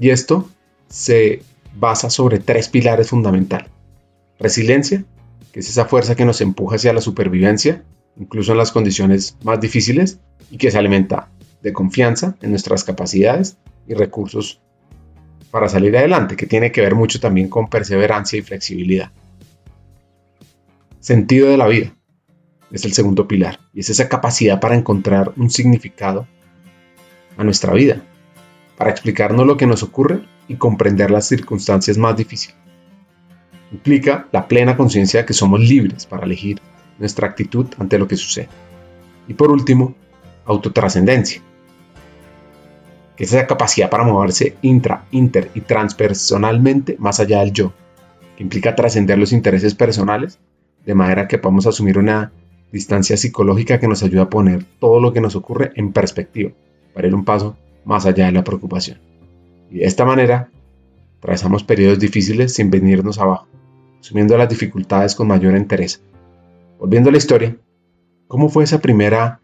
Y 0.00 0.10
esto 0.10 0.48
se 0.88 1.42
basa 1.74 2.10
sobre 2.10 2.38
tres 2.38 2.68
pilares 2.68 3.10
fundamentales. 3.10 3.70
Resiliencia, 4.38 5.04
que 5.52 5.60
es 5.60 5.68
esa 5.68 5.84
fuerza 5.84 6.14
que 6.14 6.24
nos 6.24 6.40
empuja 6.40 6.76
hacia 6.76 6.92
la 6.92 7.00
supervivencia, 7.00 7.82
incluso 8.16 8.52
en 8.52 8.58
las 8.58 8.72
condiciones 8.72 9.36
más 9.44 9.60
difíciles, 9.60 10.20
y 10.50 10.58
que 10.58 10.70
se 10.70 10.78
alimenta 10.78 11.30
de 11.62 11.72
confianza 11.72 12.36
en 12.42 12.50
nuestras 12.50 12.84
capacidades 12.84 13.58
y 13.86 13.94
recursos 13.94 14.60
para 15.50 15.68
salir 15.68 15.96
adelante, 15.96 16.36
que 16.36 16.46
tiene 16.46 16.72
que 16.72 16.80
ver 16.80 16.94
mucho 16.94 17.20
también 17.20 17.48
con 17.48 17.68
perseverancia 17.68 18.38
y 18.38 18.42
flexibilidad. 18.42 19.10
Sentido 21.00 21.48
de 21.48 21.56
la 21.56 21.66
vida 21.66 21.94
es 22.70 22.84
el 22.84 22.92
segundo 22.92 23.26
pilar, 23.26 23.58
y 23.72 23.80
es 23.80 23.90
esa 23.90 24.08
capacidad 24.08 24.60
para 24.60 24.76
encontrar 24.76 25.32
un 25.36 25.50
significado 25.50 26.26
a 27.36 27.44
nuestra 27.44 27.72
vida, 27.72 28.02
para 28.76 28.90
explicarnos 28.90 29.46
lo 29.46 29.56
que 29.56 29.66
nos 29.66 29.82
ocurre 29.82 30.24
y 30.46 30.54
comprender 30.54 31.10
las 31.10 31.26
circunstancias 31.26 31.98
más 31.98 32.16
difíciles. 32.16 32.56
Implica 33.72 34.28
la 34.32 34.48
plena 34.48 34.76
conciencia 34.76 35.20
de 35.20 35.26
que 35.26 35.32
somos 35.32 35.60
libres 35.60 36.06
para 36.06 36.26
elegir 36.26 36.60
nuestra 37.00 37.26
actitud 37.26 37.66
ante 37.78 37.98
lo 37.98 38.06
que 38.06 38.16
sucede. 38.16 38.48
Y 39.26 39.34
por 39.34 39.50
último, 39.50 39.94
autotrascendencia, 40.44 41.42
que 43.16 43.24
es 43.24 43.32
esa 43.32 43.46
capacidad 43.46 43.90
para 43.90 44.04
moverse 44.04 44.56
intra, 44.62 45.04
inter 45.10 45.50
y 45.54 45.62
transpersonalmente 45.62 46.96
más 46.98 47.18
allá 47.20 47.40
del 47.40 47.52
yo, 47.52 47.72
que 48.36 48.42
implica 48.42 48.76
trascender 48.76 49.18
los 49.18 49.32
intereses 49.32 49.74
personales 49.74 50.38
de 50.86 50.94
manera 50.94 51.28
que 51.28 51.38
podamos 51.38 51.66
asumir 51.66 51.98
una 51.98 52.32
distancia 52.72 53.16
psicológica 53.16 53.78
que 53.78 53.88
nos 53.88 54.02
ayuda 54.02 54.22
a 54.22 54.30
poner 54.30 54.64
todo 54.78 55.00
lo 55.00 55.12
que 55.12 55.20
nos 55.20 55.36
ocurre 55.36 55.72
en 55.74 55.92
perspectiva, 55.92 56.52
para 56.94 57.08
ir 57.08 57.14
un 57.14 57.24
paso 57.24 57.56
más 57.84 58.06
allá 58.06 58.26
de 58.26 58.32
la 58.32 58.44
preocupación. 58.44 58.98
Y 59.70 59.78
de 59.78 59.84
esta 59.84 60.04
manera, 60.04 60.48
atravesamos 61.18 61.64
periodos 61.64 61.98
difíciles 61.98 62.54
sin 62.54 62.70
venirnos 62.70 63.18
abajo, 63.18 63.46
asumiendo 64.00 64.36
las 64.36 64.48
dificultades 64.48 65.14
con 65.14 65.28
mayor 65.28 65.56
interés. 65.56 66.02
Volviendo 66.80 67.10
a 67.10 67.12
la 67.12 67.18
historia, 67.18 67.58
¿cómo 68.26 68.48
fue 68.48 68.64
esa 68.64 68.80
primera 68.80 69.42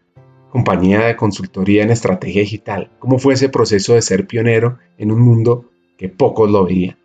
compañía 0.49 1.01
de 1.01 1.15
consultoría 1.15 1.83
en 1.83 1.91
estrategia 1.91 2.41
digital? 2.41 2.89
¿Cómo 2.97 3.19
fue 3.19 3.35
ese 3.35 3.47
proceso 3.47 3.93
de 3.93 4.01
ser 4.01 4.25
pionero 4.25 4.79
en 4.97 5.11
un 5.11 5.19
mundo 5.19 5.69
que 5.99 6.09
pocos 6.09 6.49
lo 6.49 6.65
veían? 6.65 6.97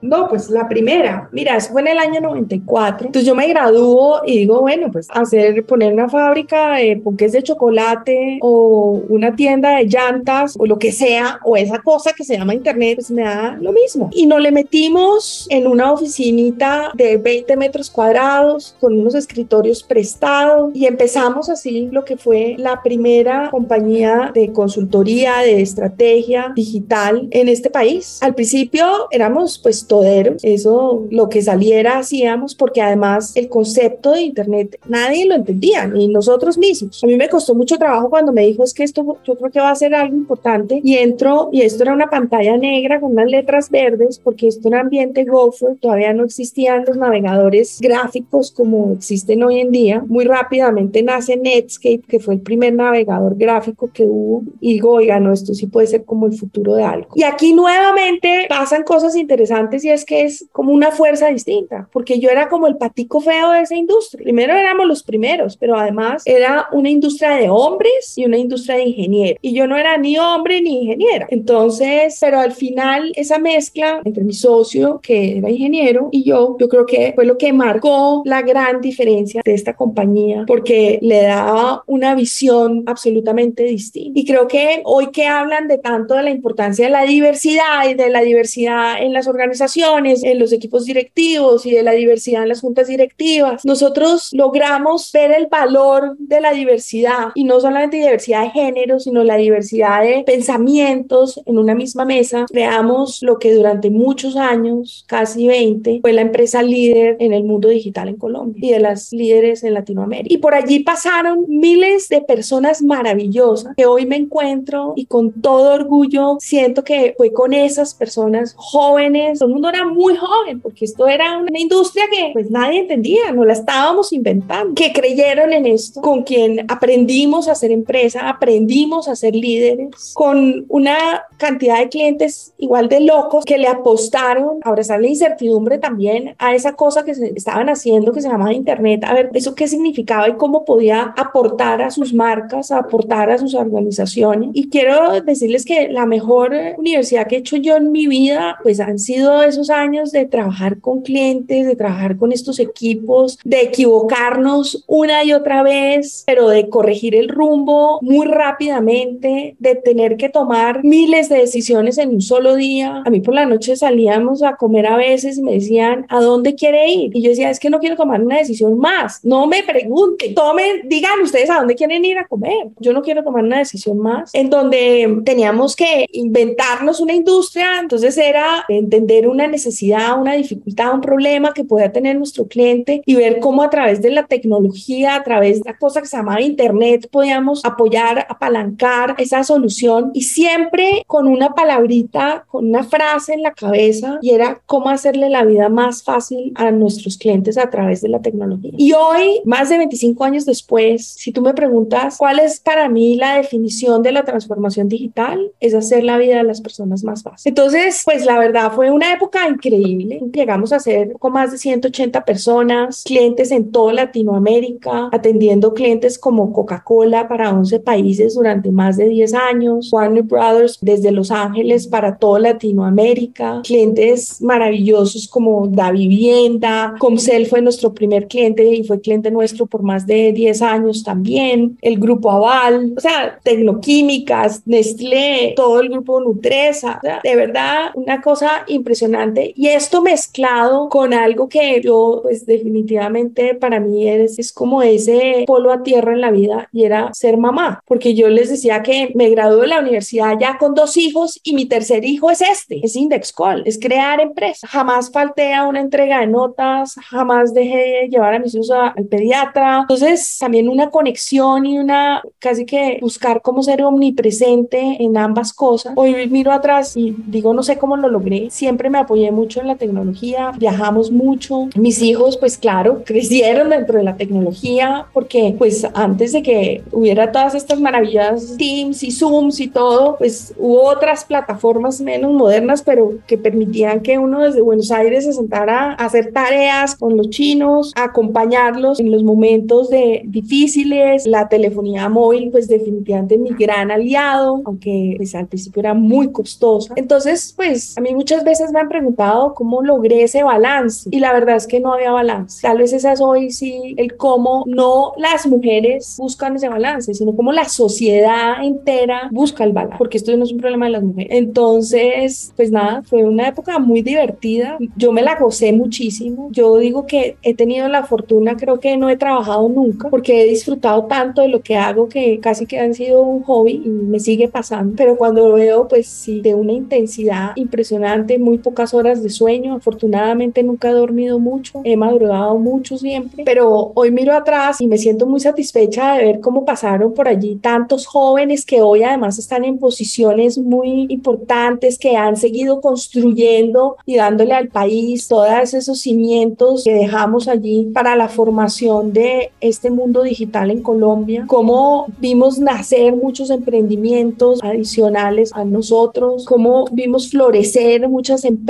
No, 0.00 0.28
pues 0.28 0.48
la 0.48 0.68
primera, 0.68 1.28
mira, 1.32 1.56
eso 1.56 1.72
fue 1.72 1.80
en 1.80 1.88
el 1.88 1.98
año 1.98 2.20
94. 2.20 3.06
Entonces 3.06 3.26
yo 3.26 3.34
me 3.34 3.48
gradúo 3.48 4.20
y 4.24 4.38
digo, 4.38 4.60
bueno, 4.60 4.90
pues 4.92 5.08
hacer, 5.10 5.64
poner 5.66 5.92
una 5.92 6.08
fábrica 6.08 6.74
de 6.74 6.96
ponques 7.02 7.32
de 7.32 7.42
chocolate 7.42 8.38
o 8.40 9.02
una 9.08 9.34
tienda 9.34 9.76
de 9.76 9.86
llantas 9.86 10.54
o 10.56 10.66
lo 10.66 10.78
que 10.78 10.92
sea, 10.92 11.40
o 11.44 11.56
esa 11.56 11.80
cosa 11.80 12.12
que 12.12 12.24
se 12.24 12.36
llama 12.36 12.54
internet, 12.54 12.96
pues 12.96 13.10
me 13.10 13.22
da 13.22 13.56
lo 13.60 13.72
mismo. 13.72 14.08
Y 14.12 14.26
nos 14.26 14.40
le 14.40 14.52
metimos 14.52 15.46
en 15.50 15.66
una 15.66 15.92
oficinita 15.92 16.92
de 16.94 17.16
20 17.16 17.56
metros 17.56 17.90
cuadrados 17.90 18.76
con 18.80 18.98
unos 18.98 19.16
escritorios 19.16 19.82
prestados 19.82 20.70
y 20.74 20.86
empezamos 20.86 21.48
así 21.48 21.88
lo 21.90 22.04
que 22.04 22.16
fue 22.16 22.54
la 22.56 22.82
primera 22.82 23.50
compañía 23.50 24.30
de 24.32 24.52
consultoría 24.52 25.38
de 25.38 25.60
estrategia 25.60 26.52
digital 26.54 27.26
en 27.32 27.48
este 27.48 27.68
país. 27.68 28.18
Al 28.22 28.34
principio 28.34 28.86
éramos 29.10 29.58
pues 29.58 29.87
toderos, 29.88 30.44
eso 30.44 31.06
lo 31.10 31.28
que 31.28 31.42
saliera 31.42 31.98
hacíamos 31.98 32.54
porque 32.54 32.80
además 32.80 33.32
el 33.36 33.48
concepto 33.48 34.12
de 34.12 34.22
internet 34.22 34.78
nadie 34.86 35.26
lo 35.26 35.34
entendía, 35.34 35.86
ni 35.86 36.08
nosotros 36.08 36.58
mismos. 36.58 37.02
A 37.02 37.06
mí 37.06 37.16
me 37.16 37.28
costó 37.28 37.54
mucho 37.54 37.78
trabajo 37.78 38.10
cuando 38.10 38.32
me 38.32 38.46
dijo 38.46 38.62
es 38.62 38.74
que 38.74 38.84
esto 38.84 39.18
yo 39.24 39.36
creo 39.36 39.50
que 39.50 39.60
va 39.60 39.70
a 39.70 39.74
ser 39.74 39.94
algo 39.94 40.14
importante 40.14 40.80
y 40.84 40.94
entro 40.94 41.48
y 41.52 41.62
esto 41.62 41.82
era 41.82 41.92
una 41.92 42.08
pantalla 42.08 42.56
negra 42.56 43.00
con 43.00 43.12
unas 43.12 43.30
letras 43.30 43.70
verdes 43.70 44.20
porque 44.22 44.48
esto 44.48 44.68
era 44.68 44.80
ambiente 44.80 45.24
gopher, 45.24 45.76
todavía 45.80 46.12
no 46.12 46.24
existían 46.24 46.84
los 46.86 46.96
navegadores 46.96 47.78
gráficos 47.80 48.52
como 48.52 48.92
existen 48.92 49.42
hoy 49.42 49.60
en 49.60 49.72
día. 49.72 50.04
Muy 50.06 50.24
rápidamente 50.24 51.02
nace 51.02 51.36
Netscape, 51.36 52.02
que 52.06 52.20
fue 52.20 52.34
el 52.34 52.40
primer 52.40 52.74
navegador 52.74 53.36
gráfico 53.36 53.90
que 53.92 54.04
hubo 54.04 54.42
y 54.60 54.74
digo, 54.74 54.98
no, 55.20 55.32
esto 55.32 55.54
sí 55.54 55.66
puede 55.66 55.86
ser 55.86 56.04
como 56.04 56.26
el 56.26 56.34
futuro 56.34 56.74
de 56.74 56.84
algo. 56.84 57.08
Y 57.14 57.22
aquí 57.22 57.54
nuevamente 57.54 58.46
pasan 58.48 58.82
cosas 58.82 59.16
interesantes 59.16 59.77
y 59.84 59.90
es 59.90 60.04
que 60.04 60.22
es 60.22 60.46
como 60.52 60.72
una 60.72 60.90
fuerza 60.90 61.28
distinta, 61.28 61.88
porque 61.92 62.18
yo 62.18 62.30
era 62.30 62.48
como 62.48 62.66
el 62.66 62.76
patico 62.76 63.20
feo 63.20 63.52
de 63.52 63.60
esa 63.60 63.76
industria. 63.76 64.24
Primero 64.24 64.54
éramos 64.54 64.86
los 64.86 65.02
primeros, 65.02 65.56
pero 65.56 65.76
además 65.76 66.22
era 66.26 66.68
una 66.72 66.90
industria 66.90 67.32
de 67.32 67.48
hombres 67.48 68.16
y 68.16 68.24
una 68.24 68.38
industria 68.38 68.76
de 68.76 68.84
ingenieros. 68.84 69.38
Y 69.42 69.52
yo 69.52 69.66
no 69.66 69.76
era 69.76 69.96
ni 69.96 70.18
hombre 70.18 70.60
ni 70.60 70.82
ingeniera. 70.82 71.26
Entonces, 71.30 72.18
pero 72.20 72.40
al 72.40 72.52
final 72.52 73.12
esa 73.16 73.38
mezcla 73.38 74.00
entre 74.04 74.24
mi 74.24 74.32
socio, 74.32 75.00
que 75.02 75.38
era 75.38 75.50
ingeniero, 75.50 76.08
y 76.12 76.24
yo, 76.24 76.56
yo 76.58 76.68
creo 76.68 76.86
que 76.86 77.12
fue 77.14 77.24
lo 77.24 77.38
que 77.38 77.52
marcó 77.52 78.22
la 78.24 78.42
gran 78.42 78.80
diferencia 78.80 79.42
de 79.44 79.54
esta 79.54 79.74
compañía, 79.74 80.44
porque 80.46 80.98
le 81.02 81.22
daba 81.22 81.82
una 81.86 82.14
visión 82.14 82.84
absolutamente 82.86 83.64
distinta. 83.64 84.18
Y 84.18 84.24
creo 84.24 84.48
que 84.48 84.82
hoy 84.84 85.08
que 85.10 85.26
hablan 85.26 85.68
de 85.68 85.78
tanto 85.78 86.14
de 86.14 86.22
la 86.22 86.30
importancia 86.30 86.86
de 86.86 86.90
la 86.90 87.02
diversidad 87.02 87.88
y 87.88 87.94
de 87.94 88.10
la 88.10 88.20
diversidad 88.20 89.02
en 89.02 89.12
las 89.12 89.26
organizaciones, 89.26 89.67
en 89.76 90.38
los 90.38 90.52
equipos 90.52 90.84
directivos 90.84 91.66
y 91.66 91.72
de 91.72 91.82
la 91.82 91.92
diversidad 91.92 92.42
en 92.42 92.48
las 92.48 92.60
juntas 92.60 92.88
directivas. 92.88 93.64
Nosotros 93.64 94.30
logramos 94.32 95.10
ver 95.12 95.32
el 95.32 95.46
valor 95.46 96.16
de 96.18 96.40
la 96.40 96.52
diversidad 96.52 97.28
y 97.34 97.44
no 97.44 97.60
solamente 97.60 97.96
diversidad 97.96 98.44
de 98.44 98.50
género, 98.50 98.98
sino 98.98 99.24
la 99.24 99.36
diversidad 99.36 100.02
de 100.02 100.24
pensamientos 100.24 101.40
en 101.46 101.58
una 101.58 101.74
misma 101.74 102.04
mesa. 102.04 102.46
Creamos 102.50 103.22
lo 103.22 103.38
que 103.38 103.54
durante 103.54 103.90
muchos 103.90 104.36
años, 104.36 105.04
casi 105.06 105.46
20, 105.46 106.00
fue 106.00 106.12
la 106.12 106.22
empresa 106.22 106.62
líder 106.62 107.16
en 107.20 107.32
el 107.32 107.44
mundo 107.44 107.68
digital 107.68 108.08
en 108.08 108.16
Colombia 108.16 108.60
y 108.62 108.70
de 108.70 108.80
las 108.80 109.12
líderes 109.12 109.62
en 109.64 109.74
Latinoamérica. 109.74 110.32
Y 110.32 110.38
por 110.38 110.54
allí 110.54 110.80
pasaron 110.80 111.44
miles 111.48 112.08
de 112.08 112.20
personas 112.20 112.82
maravillosas 112.82 113.74
que 113.76 113.86
hoy 113.86 114.06
me 114.06 114.16
encuentro 114.16 114.92
y 114.96 115.06
con 115.06 115.40
todo 115.40 115.74
orgullo 115.74 116.36
siento 116.40 116.84
que 116.84 117.14
fue 117.16 117.32
con 117.32 117.52
esas 117.52 117.94
personas 117.94 118.54
jóvenes, 118.56 119.38
son 119.38 119.52
mundo 119.58 119.68
era 119.68 119.84
muy 119.84 120.16
joven, 120.16 120.60
porque 120.60 120.84
esto 120.84 121.06
era 121.06 121.38
una 121.38 121.58
industria 121.58 122.04
que 122.10 122.30
pues 122.32 122.50
nadie 122.50 122.80
entendía, 122.80 123.32
no 123.32 123.44
la 123.44 123.52
estábamos 123.52 124.12
inventando, 124.12 124.74
que 124.74 124.92
creyeron 124.92 125.52
en 125.52 125.66
esto, 125.66 126.00
con 126.00 126.22
quien 126.22 126.64
aprendimos 126.68 127.48
a 127.48 127.54
ser 127.54 127.72
empresa, 127.72 128.28
aprendimos 128.28 129.08
a 129.08 129.16
ser 129.16 129.34
líderes, 129.34 130.12
con 130.14 130.64
una 130.68 131.24
cantidad 131.36 131.78
de 131.78 131.88
clientes 131.88 132.52
igual 132.58 132.88
de 132.88 133.00
locos 133.00 133.44
que 133.44 133.58
le 133.58 133.68
apostaron 133.68 134.58
a 134.62 134.68
abrazar 134.68 135.00
la 135.00 135.08
incertidumbre 135.08 135.78
también 135.78 136.34
a 136.38 136.54
esa 136.54 136.74
cosa 136.74 137.04
que 137.04 137.14
se 137.14 137.32
estaban 137.34 137.68
haciendo 137.68 138.12
que 138.12 138.20
se 138.20 138.28
llamaba 138.28 138.52
Internet, 138.52 139.04
a 139.04 139.14
ver 139.14 139.30
eso 139.34 139.54
qué 139.54 139.66
significaba 139.68 140.28
y 140.28 140.34
cómo 140.34 140.64
podía 140.64 141.14
aportar 141.16 141.82
a 141.82 141.90
sus 141.90 142.14
marcas, 142.14 142.70
aportar 142.70 143.30
a 143.30 143.38
sus 143.38 143.54
organizaciones. 143.54 144.50
Y 144.52 144.68
quiero 144.68 145.20
decirles 145.20 145.64
que 145.64 145.88
la 145.88 146.06
mejor 146.06 146.54
universidad 146.76 147.26
que 147.26 147.36
he 147.36 147.38
hecho 147.38 147.56
yo 147.56 147.76
en 147.76 147.92
mi 147.92 148.06
vida, 148.06 148.58
pues 148.62 148.80
han 148.80 148.98
sido 148.98 149.42
esos 149.48 149.70
años 149.70 150.12
de 150.12 150.26
trabajar 150.26 150.80
con 150.80 151.02
clientes, 151.02 151.66
de 151.66 151.76
trabajar 151.76 152.16
con 152.16 152.32
estos 152.32 152.58
equipos, 152.58 153.38
de 153.44 153.62
equivocarnos 153.62 154.84
una 154.86 155.24
y 155.24 155.32
otra 155.32 155.62
vez, 155.62 156.24
pero 156.26 156.48
de 156.48 156.68
corregir 156.68 157.14
el 157.14 157.28
rumbo 157.28 157.98
muy 158.02 158.26
rápidamente, 158.26 159.56
de 159.58 159.74
tener 159.74 160.16
que 160.16 160.28
tomar 160.28 160.84
miles 160.84 161.28
de 161.28 161.38
decisiones 161.38 161.98
en 161.98 162.10
un 162.10 162.20
solo 162.20 162.56
día. 162.56 163.02
A 163.04 163.10
mí 163.10 163.20
por 163.20 163.34
la 163.34 163.46
noche 163.46 163.76
salíamos 163.76 164.42
a 164.42 164.56
comer 164.56 164.86
a 164.86 164.96
veces 164.96 165.38
y 165.38 165.42
me 165.42 165.52
decían, 165.52 166.06
¿a 166.08 166.20
dónde 166.20 166.54
quiere 166.54 166.88
ir? 166.88 167.16
Y 167.16 167.22
yo 167.22 167.30
decía, 167.30 167.50
es 167.50 167.60
que 167.60 167.70
no 167.70 167.78
quiero 167.78 167.96
tomar 167.96 168.22
una 168.22 168.38
decisión 168.38 168.78
más. 168.78 169.24
No 169.24 169.46
me 169.46 169.62
pregunten, 169.62 170.34
tomen, 170.34 170.88
digan 170.88 171.20
ustedes 171.22 171.50
a 171.50 171.58
dónde 171.58 171.74
quieren 171.74 172.04
ir 172.04 172.18
a 172.18 172.26
comer. 172.26 172.68
Yo 172.78 172.92
no 172.92 173.02
quiero 173.02 173.22
tomar 173.24 173.44
una 173.44 173.58
decisión 173.58 173.98
más. 173.98 174.34
En 174.34 174.50
donde 174.50 175.22
teníamos 175.24 175.76
que 175.76 176.06
inventarnos 176.12 177.00
una 177.00 177.14
industria, 177.14 177.80
entonces 177.80 178.16
era 178.16 178.64
entender 178.68 179.28
un 179.28 179.37
una 179.38 179.46
necesidad, 179.46 180.20
una 180.20 180.34
dificultad, 180.34 180.92
un 180.92 181.00
problema 181.00 181.52
que 181.54 181.62
pueda 181.62 181.92
tener 181.92 182.16
nuestro 182.16 182.48
cliente 182.48 183.02
y 183.06 183.14
ver 183.14 183.38
cómo 183.38 183.62
a 183.62 183.70
través 183.70 184.02
de 184.02 184.10
la 184.10 184.26
tecnología, 184.26 185.14
a 185.14 185.22
través 185.22 185.62
de 185.62 185.70
la 185.70 185.78
cosa 185.78 186.00
que 186.00 186.08
se 186.08 186.16
llamaba 186.16 186.40
Internet, 186.40 187.08
podíamos 187.08 187.64
apoyar, 187.64 188.26
apalancar 188.28 189.14
esa 189.18 189.44
solución 189.44 190.10
y 190.12 190.22
siempre 190.22 191.04
con 191.06 191.28
una 191.28 191.50
palabrita, 191.50 192.46
con 192.48 192.68
una 192.68 192.82
frase 192.82 193.34
en 193.34 193.42
la 193.42 193.52
cabeza 193.52 194.18
y 194.22 194.30
era 194.30 194.60
cómo 194.66 194.90
hacerle 194.90 195.30
la 195.30 195.44
vida 195.44 195.68
más 195.68 196.02
fácil 196.02 196.52
a 196.56 196.72
nuestros 196.72 197.16
clientes 197.16 197.56
a 197.58 197.70
través 197.70 198.00
de 198.00 198.08
la 198.08 198.20
tecnología. 198.20 198.72
Y 198.76 198.92
hoy, 198.92 199.40
más 199.44 199.68
de 199.68 199.78
25 199.78 200.24
años 200.24 200.46
después, 200.46 201.06
si 201.06 201.30
tú 201.30 201.42
me 201.42 201.54
preguntas 201.54 202.16
cuál 202.18 202.40
es 202.40 202.58
para 202.58 202.88
mí 202.88 203.14
la 203.14 203.36
definición 203.36 204.02
de 204.02 204.10
la 204.10 204.24
transformación 204.24 204.88
digital, 204.88 205.52
es 205.60 205.74
hacer 205.74 206.02
la 206.02 206.18
vida 206.18 206.38
de 206.38 206.42
las 206.42 206.60
personas 206.60 207.04
más 207.04 207.22
fácil. 207.22 207.50
Entonces, 207.50 208.02
pues 208.04 208.26
la 208.26 208.36
verdad 208.38 208.72
fue 208.72 208.90
una 208.90 209.12
época 209.12 209.27
increíble. 209.48 210.20
Llegamos 210.32 210.72
a 210.72 210.80
ser 210.80 211.12
con 211.18 211.32
más 211.32 211.52
de 211.52 211.58
180 211.58 212.24
personas, 212.24 213.02
clientes 213.04 213.50
en 213.50 213.70
toda 213.70 213.92
Latinoamérica, 213.92 215.08
atendiendo 215.12 215.74
clientes 215.74 216.18
como 216.18 216.52
Coca-Cola 216.52 217.28
para 217.28 217.50
11 217.52 217.80
países 217.80 218.34
durante 218.34 218.70
más 218.70 218.96
de 218.96 219.08
10 219.08 219.34
años, 219.34 219.92
Warner 219.92 220.22
Brothers 220.22 220.78
desde 220.80 221.12
Los 221.12 221.30
Ángeles 221.30 221.86
para 221.86 222.18
toda 222.18 222.40
Latinoamérica, 222.40 223.60
clientes 223.64 224.40
maravillosos 224.40 225.28
como 225.28 225.66
Da 225.68 225.90
Vivienda, 225.90 226.94
Comcel 226.98 227.46
fue 227.46 227.62
nuestro 227.62 227.92
primer 227.92 228.28
cliente 228.28 228.64
y 228.64 228.84
fue 228.84 229.00
cliente 229.00 229.30
nuestro 229.30 229.66
por 229.66 229.82
más 229.82 230.06
de 230.06 230.32
10 230.32 230.62
años 230.62 231.02
también, 231.02 231.78
el 231.82 231.98
grupo 231.98 232.30
Aval, 232.30 232.94
o 232.96 233.00
sea, 233.00 233.38
Tecnoquímicas, 233.42 234.62
Nestlé, 234.66 235.52
todo 235.56 235.80
el 235.80 235.88
grupo 235.88 236.20
Nutresa, 236.20 237.00
de 237.22 237.36
verdad 237.36 237.90
una 237.94 238.20
cosa 238.20 238.64
impresionante 238.68 239.07
y 239.54 239.68
esto 239.68 240.02
mezclado 240.02 240.88
con 240.88 241.14
algo 241.14 241.48
que 241.48 241.80
yo 241.82 242.20
pues 242.22 242.46
definitivamente 242.46 243.54
para 243.54 243.80
mí 243.80 244.08
es, 244.08 244.38
es 244.38 244.52
como 244.52 244.82
ese 244.82 245.44
polo 245.46 245.72
a 245.72 245.82
tierra 245.82 246.12
en 246.12 246.20
la 246.20 246.30
vida 246.30 246.68
y 246.72 246.84
era 246.84 247.12
ser 247.12 247.36
mamá, 247.36 247.82
porque 247.86 248.14
yo 248.14 248.28
les 248.28 248.50
decía 248.50 248.82
que 248.82 249.12
me 249.14 249.30
gradué 249.30 249.62
de 249.62 249.66
la 249.68 249.80
universidad 249.80 250.38
ya 250.38 250.58
con 250.58 250.74
dos 250.74 250.96
hijos 250.96 251.40
y 251.42 251.54
mi 251.54 251.66
tercer 251.66 252.04
hijo 252.04 252.30
es 252.30 252.42
este, 252.42 252.80
es 252.84 252.96
Indexcol, 252.96 253.62
es 253.66 253.78
crear 253.78 254.20
empresa. 254.20 254.66
Jamás 254.66 255.10
falté 255.10 255.54
a 255.54 255.66
una 255.66 255.80
entrega 255.80 256.20
de 256.20 256.26
notas, 256.26 256.94
jamás 257.08 257.54
dejé 257.54 257.76
de 257.76 258.08
llevar 258.08 258.34
a 258.34 258.38
mis 258.38 258.54
hijos 258.54 258.70
al 258.70 259.06
pediatra. 259.06 259.80
Entonces, 259.80 260.36
también 260.38 260.68
una 260.68 260.90
conexión 260.90 261.66
y 261.66 261.78
una 261.78 262.22
casi 262.38 262.64
que 262.64 262.98
buscar 263.00 263.42
cómo 263.42 263.62
ser 263.62 263.82
omnipresente 263.82 264.96
en 265.00 265.16
ambas 265.16 265.52
cosas. 265.52 265.92
Hoy 265.96 266.28
miro 266.28 266.52
atrás 266.52 266.96
y 266.96 267.14
digo, 267.26 267.54
no 267.54 267.62
sé 267.62 267.78
cómo 267.78 267.96
lo 267.96 268.08
logré. 268.08 268.50
Siempre 268.50 268.90
me 268.90 268.97
apoyé 269.00 269.30
mucho 269.32 269.60
en 269.60 269.66
la 269.66 269.76
tecnología, 269.76 270.52
viajamos 270.58 271.10
mucho. 271.10 271.68
Mis 271.76 272.02
hijos, 272.02 272.36
pues 272.36 272.58
claro, 272.58 273.02
crecieron 273.06 273.70
dentro 273.70 273.98
de 273.98 274.04
la 274.04 274.16
tecnología 274.16 275.06
porque 275.12 275.54
pues 275.56 275.86
antes 275.94 276.32
de 276.32 276.42
que 276.42 276.82
hubiera 276.92 277.32
todas 277.32 277.54
estas 277.54 277.80
maravillas 277.80 278.56
Teams 278.58 279.02
y 279.02 279.10
Zooms 279.10 279.60
y 279.60 279.68
todo, 279.68 280.16
pues 280.18 280.54
hubo 280.58 280.84
otras 280.84 281.24
plataformas 281.24 282.00
menos 282.00 282.32
modernas, 282.32 282.82
pero 282.82 283.14
que 283.26 283.38
permitían 283.38 284.00
que 284.00 284.18
uno 284.18 284.42
desde 284.42 284.60
Buenos 284.60 284.90
Aires 284.90 285.24
se 285.24 285.32
sentara 285.32 285.92
a 285.92 286.04
hacer 286.04 286.32
tareas 286.32 286.94
con 286.96 287.16
los 287.16 287.30
chinos, 287.30 287.92
a 287.96 288.04
acompañarlos 288.04 289.00
en 289.00 289.10
los 289.10 289.22
momentos 289.22 289.90
de 289.90 290.22
difíciles. 290.24 291.26
La 291.26 291.48
telefonía 291.48 292.08
móvil, 292.08 292.50
pues 292.50 292.68
definitivamente 292.68 293.38
mi 293.38 293.50
gran 293.50 293.90
aliado, 293.90 294.62
aunque 294.64 295.14
pues, 295.16 295.34
al 295.34 295.46
principio 295.46 295.80
era 295.80 295.94
muy 295.94 296.32
costosa. 296.32 296.94
Entonces, 296.96 297.52
pues 297.56 297.96
a 297.96 298.00
mí 298.00 298.14
muchas 298.14 298.44
veces 298.44 298.72
me 298.72 298.80
han 298.80 298.87
preguntado 298.88 299.54
cómo 299.54 299.82
logré 299.82 300.22
ese 300.22 300.42
balance 300.42 301.08
y 301.10 301.20
la 301.20 301.32
verdad 301.32 301.56
es 301.56 301.66
que 301.66 301.80
no 301.80 301.92
había 301.92 302.12
balance. 302.12 302.60
Tal 302.62 302.78
vez 302.78 302.92
esa 302.92 303.12
es 303.12 303.20
hoy 303.20 303.50
sí 303.50 303.94
el 303.96 304.16
cómo 304.16 304.64
no 304.66 305.12
las 305.16 305.46
mujeres 305.46 306.16
buscan 306.18 306.56
ese 306.56 306.68
balance, 306.68 307.14
sino 307.14 307.34
cómo 307.34 307.52
la 307.52 307.66
sociedad 307.66 308.62
entera 308.62 309.28
busca 309.30 309.64
el 309.64 309.72
balance, 309.72 309.98
porque 309.98 310.18
esto 310.18 310.36
no 310.36 310.44
es 310.44 310.52
un 310.52 310.58
problema 310.58 310.86
de 310.86 310.92
las 310.92 311.02
mujeres. 311.02 311.32
Entonces, 311.32 312.52
pues 312.56 312.70
nada, 312.70 313.02
fue 313.02 313.24
una 313.24 313.48
época 313.48 313.78
muy 313.78 314.02
divertida. 314.02 314.78
Yo 314.96 315.12
me 315.12 315.22
la 315.22 315.38
gocé 315.38 315.72
muchísimo. 315.72 316.48
Yo 316.52 316.76
digo 316.76 317.06
que 317.06 317.36
he 317.42 317.54
tenido 317.54 317.88
la 317.88 318.04
fortuna, 318.04 318.56
creo 318.56 318.80
que 318.80 318.96
no 318.96 319.08
he 319.08 319.16
trabajado 319.16 319.68
nunca, 319.68 320.08
porque 320.08 320.42
he 320.42 320.44
disfrutado 320.44 321.04
tanto 321.04 321.42
de 321.42 321.48
lo 321.48 321.60
que 321.60 321.76
hago 321.76 322.08
que 322.08 322.40
casi 322.40 322.66
que 322.66 322.78
han 322.78 322.94
sido 322.94 323.22
un 323.22 323.42
hobby 323.42 323.82
y 323.84 323.88
me 323.88 324.20
sigue 324.20 324.48
pasando. 324.48 324.94
Pero 324.96 325.16
cuando 325.16 325.48
lo 325.48 325.54
veo, 325.54 325.88
pues 325.88 326.06
sí, 326.06 326.40
de 326.40 326.54
una 326.54 326.72
intensidad 326.72 327.52
impresionante, 327.56 328.38
muy 328.38 328.58
pocas 328.78 328.94
horas 328.94 329.24
de 329.24 329.30
sueño. 329.30 329.74
Afortunadamente 329.74 330.62
nunca 330.62 330.90
he 330.90 330.92
dormido 330.92 331.40
mucho, 331.40 331.80
he 331.82 331.96
madrugado 331.96 332.56
mucho 332.58 332.96
siempre, 332.96 333.42
pero 333.44 333.90
hoy 333.94 334.12
miro 334.12 334.32
atrás 334.32 334.80
y 334.80 334.86
me 334.86 334.98
siento 334.98 335.26
muy 335.26 335.40
satisfecha 335.40 336.14
de 336.14 336.24
ver 336.24 336.40
cómo 336.40 336.64
pasaron 336.64 337.12
por 337.12 337.26
allí 337.26 337.56
tantos 337.56 338.06
jóvenes 338.06 338.64
que 338.64 338.80
hoy 338.80 339.02
además 339.02 339.36
están 339.36 339.64
en 339.64 339.78
posiciones 339.78 340.58
muy 340.58 341.06
importantes, 341.08 341.98
que 341.98 342.16
han 342.16 342.36
seguido 342.36 342.80
construyendo 342.80 343.96
y 344.06 344.14
dándole 344.14 344.54
al 344.54 344.68
país 344.68 345.26
todos 345.26 345.74
esos 345.74 346.00
cimientos 346.00 346.84
que 346.84 346.94
dejamos 346.94 347.48
allí 347.48 347.90
para 347.92 348.14
la 348.14 348.28
formación 348.28 349.12
de 349.12 349.50
este 349.60 349.90
mundo 349.90 350.22
digital 350.22 350.70
en 350.70 350.82
Colombia, 350.82 351.46
cómo 351.48 352.06
vimos 352.20 352.60
nacer 352.60 353.16
muchos 353.16 353.50
emprendimientos 353.50 354.60
adicionales 354.62 355.50
a 355.52 355.64
nosotros, 355.64 356.44
cómo 356.44 356.84
vimos 356.92 357.30
florecer 357.30 358.08
muchas 358.08 358.44
empresas 358.44 358.67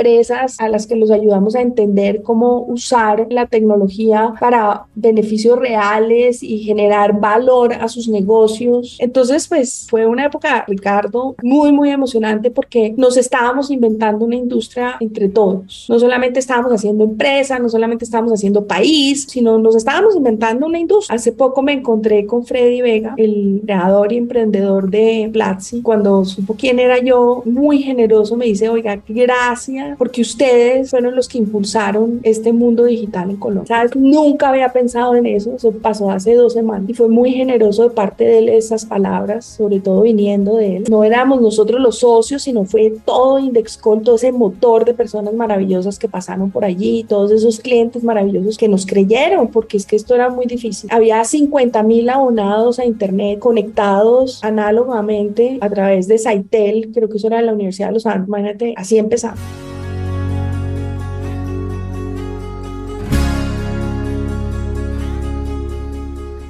a 0.59 0.69
las 0.69 0.87
que 0.87 0.95
los 0.95 1.11
ayudamos 1.11 1.55
a 1.55 1.61
entender 1.61 2.21
cómo 2.23 2.61
usar 2.61 3.27
la 3.29 3.47
tecnología 3.47 4.33
para 4.39 4.85
beneficios 4.95 5.59
reales 5.59 6.41
y 6.41 6.59
generar 6.59 7.19
valor 7.19 7.73
a 7.73 7.87
sus 7.89 8.07
negocios. 8.07 8.97
Entonces, 8.99 9.47
pues 9.47 9.87
fue 9.89 10.05
una 10.05 10.25
época, 10.25 10.63
Ricardo, 10.67 11.35
muy, 11.43 11.71
muy 11.71 11.89
emocionante 11.89 12.49
porque 12.49 12.93
nos 12.95 13.17
estábamos 13.17 13.71
inventando 13.71 14.25
una 14.25 14.35
industria 14.35 14.95
entre 15.01 15.27
todos. 15.27 15.85
No 15.89 15.99
solamente 15.99 16.39
estábamos 16.39 16.71
haciendo 16.71 17.03
empresa, 17.03 17.59
no 17.59 17.67
solamente 17.67 18.05
estábamos 18.05 18.33
haciendo 18.33 18.65
país, 18.65 19.25
sino 19.29 19.57
nos 19.57 19.75
estábamos 19.75 20.15
inventando 20.15 20.65
una 20.65 20.79
industria. 20.79 21.15
Hace 21.15 21.33
poco 21.33 21.61
me 21.61 21.73
encontré 21.73 22.25
con 22.25 22.45
Freddy 22.45 22.81
Vega, 22.81 23.15
el 23.17 23.61
creador 23.65 24.13
y 24.13 24.17
emprendedor 24.17 24.89
de 24.89 25.29
Platzi. 25.33 25.81
Cuando 25.81 26.23
supo 26.23 26.55
quién 26.57 26.79
era 26.79 26.99
yo, 26.99 27.43
muy 27.45 27.79
generoso, 27.79 28.35
me 28.35 28.45
dice, 28.45 28.69
oiga, 28.69 29.01
gracias, 29.07 29.88
porque 29.97 30.21
ustedes 30.21 30.89
fueron 30.89 31.15
los 31.15 31.27
que 31.27 31.37
impulsaron 31.37 32.19
este 32.23 32.53
mundo 32.53 32.85
digital 32.85 33.29
en 33.29 33.37
Colombia. 33.37 33.67
¿Sabes? 33.67 33.95
Nunca 33.95 34.49
había 34.49 34.69
pensado 34.69 35.15
en 35.15 35.25
eso. 35.25 35.53
Eso 35.55 35.71
pasó 35.71 36.11
hace 36.11 36.35
dos 36.35 36.53
semanas 36.53 36.89
y 36.89 36.93
fue 36.93 37.07
muy 37.07 37.31
generoso 37.31 37.83
de 37.83 37.89
parte 37.89 38.23
de 38.23 38.39
él 38.39 38.49
esas 38.49 38.85
palabras, 38.85 39.45
sobre 39.45 39.79
todo 39.79 40.01
viniendo 40.01 40.55
de 40.55 40.77
él. 40.77 40.83
No 40.89 41.03
éramos 41.03 41.41
nosotros 41.41 41.79
los 41.81 41.99
socios, 41.99 42.43
sino 42.43 42.65
fue 42.65 42.93
todo 43.05 43.39
Indexcol, 43.39 44.01
todo 44.01 44.15
ese 44.15 44.31
motor 44.31 44.85
de 44.85 44.93
personas 44.93 45.33
maravillosas 45.33 45.99
que 45.99 46.07
pasaron 46.07 46.51
por 46.51 46.65
allí, 46.65 47.05
todos 47.07 47.31
esos 47.31 47.59
clientes 47.59 48.03
maravillosos 48.03 48.57
que 48.57 48.67
nos 48.67 48.85
creyeron, 48.85 49.47
porque 49.47 49.77
es 49.77 49.85
que 49.85 49.95
esto 49.95 50.15
era 50.15 50.29
muy 50.29 50.45
difícil. 50.45 50.89
Había 50.91 51.23
50 51.23 51.83
mil 51.83 52.09
abonados 52.09 52.79
a 52.79 52.85
Internet 52.85 53.39
conectados 53.39 54.43
análogamente 54.43 55.57
a 55.61 55.69
través 55.69 56.07
de 56.07 56.17
Saitel, 56.17 56.91
creo 56.93 57.09
que 57.09 57.17
eso 57.17 57.27
era 57.27 57.41
la 57.41 57.53
Universidad 57.53 57.87
de 57.87 57.93
Los 57.93 58.05
Ángeles, 58.05 58.27
imagínate, 58.27 58.73
así 58.77 58.97
empezamos. 58.97 59.39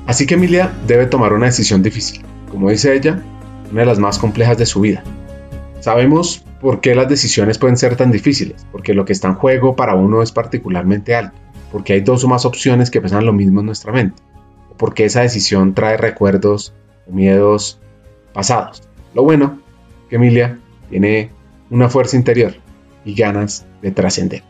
Así 0.09 0.25
que 0.25 0.33
Emilia 0.33 0.73
debe 0.87 1.05
tomar 1.05 1.33
una 1.33 1.45
decisión 1.45 1.83
difícil, 1.83 2.25
como 2.49 2.71
dice 2.71 2.95
ella, 2.95 3.21
una 3.71 3.81
de 3.81 3.85
las 3.85 3.99
más 3.99 4.17
complejas 4.17 4.57
de 4.57 4.65
su 4.65 4.81
vida. 4.81 5.03
Sabemos 5.81 6.43
por 6.59 6.81
qué 6.81 6.95
las 6.95 7.07
decisiones 7.07 7.59
pueden 7.59 7.77
ser 7.77 7.95
tan 7.95 8.11
difíciles, 8.11 8.65
porque 8.71 8.95
lo 8.95 9.05
que 9.05 9.13
está 9.13 9.27
en 9.27 9.35
juego 9.35 9.75
para 9.75 9.93
uno 9.93 10.23
es 10.23 10.31
particularmente 10.31 11.13
alto, 11.13 11.37
porque 11.71 11.93
hay 11.93 12.01
dos 12.01 12.23
o 12.23 12.27
más 12.27 12.43
opciones 12.45 12.89
que 12.89 13.01
pesan 13.01 13.23
lo 13.23 13.33
mismo 13.33 13.59
en 13.59 13.67
nuestra 13.67 13.91
mente, 13.91 14.19
o 14.71 14.77
porque 14.77 15.05
esa 15.05 15.21
decisión 15.21 15.75
trae 15.75 15.95
recuerdos 15.95 16.73
o 17.07 17.11
miedos 17.11 17.79
pasados. 18.33 18.81
Lo 19.13 19.21
bueno 19.21 19.59
que 20.09 20.15
Emilia 20.15 20.57
tiene 20.89 21.29
una 21.69 21.87
fuerza 21.87 22.17
interior 22.17 22.55
y 23.05 23.13
ganas 23.13 23.67
de 23.83 23.91
trascender. 23.91 24.41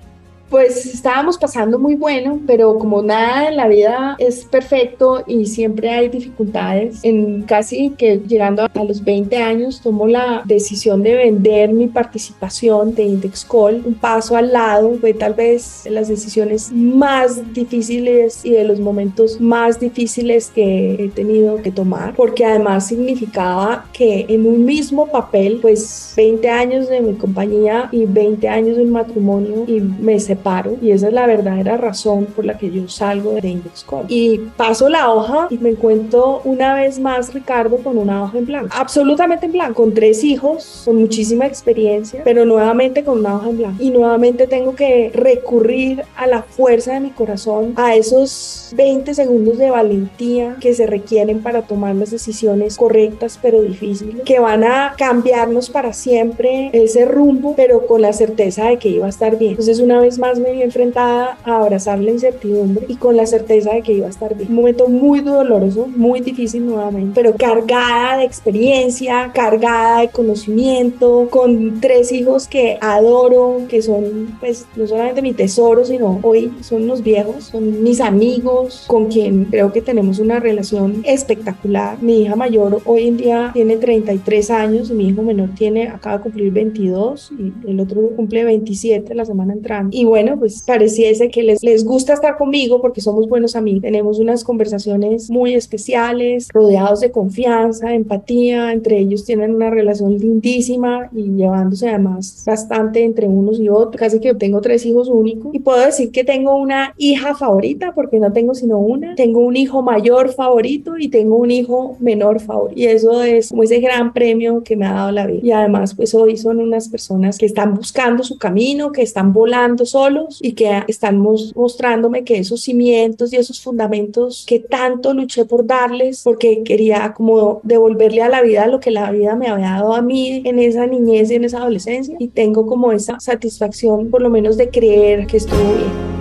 Pues 0.49 0.85
estábamos 0.87 1.37
pasando 1.37 1.77
muy 1.77 1.93
bueno, 1.93 2.39
pero 2.47 2.79
como 2.79 3.03
nada 3.03 3.49
en 3.49 3.57
la 3.57 3.67
vida 3.67 4.15
es 4.17 4.45
perfecto 4.45 5.23
y 5.27 5.45
siempre 5.45 5.91
hay 5.91 6.09
dificultades, 6.09 7.03
en 7.03 7.43
casi 7.43 7.91
que 7.91 8.17
llegando 8.17 8.63
a 8.63 8.83
los 8.83 9.03
20 9.03 9.37
años 9.37 9.79
tomo 9.81 10.07
la 10.07 10.41
decisión 10.45 11.03
de 11.03 11.15
vender 11.15 11.71
mi 11.71 11.87
participación 11.87 12.95
de 12.95 13.03
Indexcall. 13.03 13.83
Un 13.85 13.93
paso 13.93 14.35
al 14.35 14.51
lado 14.51 14.95
fue 14.99 15.13
tal 15.13 15.35
vez 15.35 15.85
las 15.87 16.07
decisiones 16.07 16.71
más 16.71 17.53
difíciles 17.53 18.43
y 18.43 18.51
de 18.51 18.63
los 18.63 18.79
momentos 18.79 19.39
más 19.39 19.79
difíciles 19.79 20.51
que 20.53 20.95
he 20.95 21.09
tenido 21.09 21.57
que 21.57 21.71
tomar, 21.71 22.15
porque 22.15 22.43
además 22.43 22.87
significaba 22.87 23.85
que 23.93 24.25
en 24.27 24.47
un 24.47 24.65
mismo 24.65 25.05
papel, 25.07 25.59
pues 25.61 26.13
20 26.17 26.49
años 26.49 26.89
de 26.89 27.01
mi 27.01 27.13
compañía 27.13 27.87
y 27.91 28.05
20 28.05 28.49
años 28.49 28.77
de 28.77 28.83
un 28.83 28.91
matrimonio 28.91 29.65
y 29.67 29.79
me 29.79 30.19
separo 30.39 30.77
y 30.81 30.91
esa 30.91 31.07
es 31.07 31.13
la 31.13 31.27
verdadera 31.27 31.77
razón 31.77 32.25
por 32.25 32.45
la 32.45 32.57
que 32.57 32.71
yo 32.71 32.87
salgo 32.87 33.33
de 33.33 33.49
Indexcall. 33.49 34.05
Y 34.07 34.39
paso 34.57 34.89
la 34.89 35.11
hoja 35.11 35.47
y 35.49 35.57
me 35.57 35.69
encuentro 35.69 36.41
una 36.43 36.75
vez 36.75 36.99
más, 36.99 37.33
Ricardo, 37.33 37.77
con 37.77 37.97
una 37.97 38.23
hoja 38.23 38.37
en 38.37 38.45
blanco, 38.45 38.75
absolutamente 38.77 39.45
en 39.45 39.53
blanco, 39.53 39.83
con 39.83 39.93
tres 39.93 40.23
hijos, 40.23 40.83
con 40.85 40.97
muchísima 40.97 41.45
experiencia, 41.45 42.21
pero 42.23 42.45
nuevamente 42.45 43.03
con 43.03 43.19
una 43.19 43.35
hoja 43.35 43.49
en 43.49 43.57
blanco. 43.57 43.83
Y 43.83 43.91
nuevamente 43.91 44.47
tengo 44.47 44.75
que 44.75 45.11
recurrir 45.13 46.03
a 46.15 46.27
la 46.27 46.43
fuerza 46.43 46.93
de 46.93 46.99
mi 46.99 47.09
corazón, 47.11 47.73
a 47.75 47.95
esos 47.95 48.73
20 48.75 49.13
segundos 49.13 49.57
de 49.57 49.71
valentía 49.71 50.57
que 50.59 50.73
se 50.73 50.85
requieren 50.85 51.41
para 51.41 51.63
tomar 51.63 51.95
las 51.95 52.11
decisiones 52.11 52.77
correctas 52.77 53.39
pero 53.41 53.61
difíciles, 53.61 54.23
que 54.23 54.39
van 54.39 54.63
a 54.63 54.93
cambiarnos 54.97 55.69
para 55.69 55.93
siempre 55.93 56.69
ese 56.73 57.05
rumbo, 57.05 57.53
pero 57.55 57.85
con 57.87 58.01
la 58.01 58.13
certeza 58.13 58.65
de 58.65 58.77
que 58.77 58.89
iba 58.89 59.05
a 59.05 59.09
estar 59.09 59.37
bien. 59.37 59.51
Entonces 59.51 59.79
una 59.79 59.99
vez 59.99 60.19
más 60.19 60.28
me 60.37 60.51
vi 60.51 60.61
enfrentada 60.61 61.37
a 61.43 61.57
abrazar 61.57 61.99
la 61.99 62.11
incertidumbre 62.11 62.85
y 62.87 62.95
con 62.95 63.15
la 63.15 63.25
certeza 63.25 63.73
de 63.73 63.81
que 63.81 63.93
iba 63.93 64.07
a 64.07 64.09
estar 64.09 64.35
bien. 64.35 64.49
Un 64.49 64.55
momento 64.55 64.87
muy 64.87 65.21
doloroso, 65.21 65.87
muy 65.87 66.19
difícil 66.19 66.65
nuevamente, 66.65 67.11
pero 67.15 67.35
cargada 67.35 68.17
de 68.17 68.25
experiencia, 68.25 69.31
cargada 69.33 70.01
de 70.01 70.09
conocimiento, 70.09 71.27
con 71.29 71.79
tres 71.79 72.11
hijos 72.11 72.47
que 72.47 72.77
adoro, 72.81 73.61
que 73.69 73.81
son 73.81 74.37
pues 74.39 74.67
no 74.75 74.85
solamente 74.87 75.21
mi 75.21 75.33
tesoro, 75.33 75.85
sino 75.85 76.19
hoy 76.23 76.51
son 76.61 76.87
los 76.87 77.01
viejos, 77.01 77.45
son 77.45 77.83
mis 77.83 78.01
amigos, 78.01 78.85
con 78.87 79.07
quien 79.07 79.45
creo 79.45 79.71
que 79.71 79.81
tenemos 79.81 80.19
una 80.19 80.39
relación 80.39 81.01
espectacular. 81.05 82.01
Mi 82.01 82.23
hija 82.23 82.35
mayor 82.35 82.81
hoy 82.85 83.07
en 83.07 83.17
día 83.17 83.51
tiene 83.53 83.77
33 83.77 84.51
años 84.51 84.89
y 84.89 84.93
mi 84.93 85.07
hijo 85.07 85.21
menor 85.21 85.49
tiene, 85.55 85.87
acaba 85.87 86.17
de 86.17 86.23
cumplir 86.23 86.51
22 86.51 87.31
y 87.37 87.69
el 87.69 87.79
otro 87.79 88.01
cumple 88.15 88.43
27 88.43 89.15
la 89.15 89.25
semana 89.25 89.53
entrante. 89.53 89.95
Y 89.95 90.05
bueno, 90.05 90.18
pues 90.37 90.63
pareciese 90.63 91.29
que 91.29 91.43
les, 91.43 91.63
les 91.63 91.85
gusta 91.85 92.13
estar 92.13 92.37
conmigo 92.37 92.81
porque 92.81 93.01
somos 93.01 93.27
buenos 93.27 93.55
amigos. 93.55 93.81
Tenemos 93.81 94.19
unas 94.19 94.43
conversaciones 94.43 95.29
muy 95.29 95.53
especiales, 95.53 96.47
rodeados 96.53 96.99
de 96.99 97.11
confianza, 97.11 97.93
empatía. 97.93 98.71
Entre 98.71 98.99
ellos 98.99 99.25
tienen 99.25 99.55
una 99.55 99.69
relación 99.69 100.17
lindísima 100.17 101.09
y 101.15 101.23
llevándose 101.35 101.89
además 101.89 102.43
bastante 102.45 103.03
entre 103.03 103.27
unos 103.27 103.59
y 103.59 103.69
otros. 103.69 103.97
Casi 103.97 104.19
que 104.19 104.33
tengo 104.33 104.61
tres 104.61 104.85
hijos 104.85 105.09
únicos 105.09 105.53
y 105.53 105.59
puedo 105.59 105.85
decir 105.85 106.11
que 106.11 106.23
tengo 106.23 106.55
una 106.55 106.93
hija 106.97 107.35
favorita 107.35 107.93
porque 107.93 108.19
no 108.19 108.31
tengo 108.31 108.53
sino 108.53 108.77
una. 108.77 109.15
Tengo 109.15 109.39
un 109.39 109.55
hijo 109.55 109.81
mayor 109.81 110.33
favorito 110.33 110.97
y 110.97 111.09
tengo 111.09 111.37
un 111.37 111.51
hijo 111.51 111.95
menor 111.99 112.39
favorito. 112.39 112.79
Y 112.79 112.85
eso 112.85 113.23
es 113.23 113.49
como 113.49 113.63
ese 113.63 113.79
gran 113.79 114.13
premio 114.13 114.63
que 114.63 114.75
me 114.75 114.85
ha 114.85 114.93
dado 114.93 115.11
la 115.11 115.27
vida. 115.27 115.39
Y 115.43 115.51
además, 115.51 115.95
pues 115.95 116.13
hoy 116.13 116.37
son 116.37 116.59
unas 116.59 116.89
personas 116.89 117.37
que 117.37 117.45
están 117.45 117.73
buscando 117.73 118.23
su 118.23 118.37
camino, 118.37 118.91
que 118.91 119.01
están 119.01 119.33
volando 119.33 119.85
solos 119.85 120.08
y 120.41 120.53
que 120.53 120.83
están 120.87 121.19
mostrándome 121.19 122.23
que 122.23 122.37
esos 122.37 122.61
cimientos 122.61 123.33
y 123.33 123.37
esos 123.37 123.61
fundamentos 123.61 124.45
que 124.47 124.59
tanto 124.59 125.13
luché 125.13 125.45
por 125.45 125.65
darles, 125.65 126.21
porque 126.23 126.63
quería 126.63 127.13
como 127.13 127.61
devolverle 127.63 128.21
a 128.21 128.29
la 128.29 128.41
vida 128.41 128.67
lo 128.67 128.79
que 128.79 128.91
la 128.91 129.11
vida 129.11 129.35
me 129.35 129.47
había 129.47 129.71
dado 129.71 129.93
a 129.93 130.01
mí 130.01 130.41
en 130.45 130.59
esa 130.59 130.85
niñez 130.87 131.31
y 131.31 131.35
en 131.35 131.43
esa 131.45 131.59
adolescencia. 131.59 132.15
Y 132.19 132.29
tengo 132.29 132.65
como 132.65 132.91
esa 132.91 133.19
satisfacción, 133.19 134.09
por 134.09 134.21
lo 134.21 134.29
menos, 134.29 134.57
de 134.57 134.69
creer 134.69 135.27
que 135.27 135.37
estuvo 135.37 135.73
bien. 135.73 136.19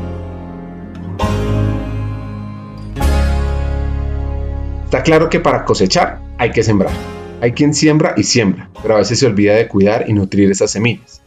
Está 4.85 5.03
claro 5.03 5.29
que 5.29 5.39
para 5.39 5.65
cosechar 5.67 6.19
hay 6.39 6.51
que 6.51 6.63
sembrar. 6.63 6.93
Hay 7.41 7.53
quien 7.53 7.75
siembra 7.75 8.15
y 8.17 8.23
siembra, 8.23 8.71
pero 8.83 8.95
a 8.95 8.99
veces 8.99 9.19
se 9.19 9.27
olvida 9.27 9.55
de 9.55 9.69
cuidar 9.69 10.09
y 10.09 10.13
nutrir 10.13 10.51
esas 10.51 10.71
semillas. 10.71 11.18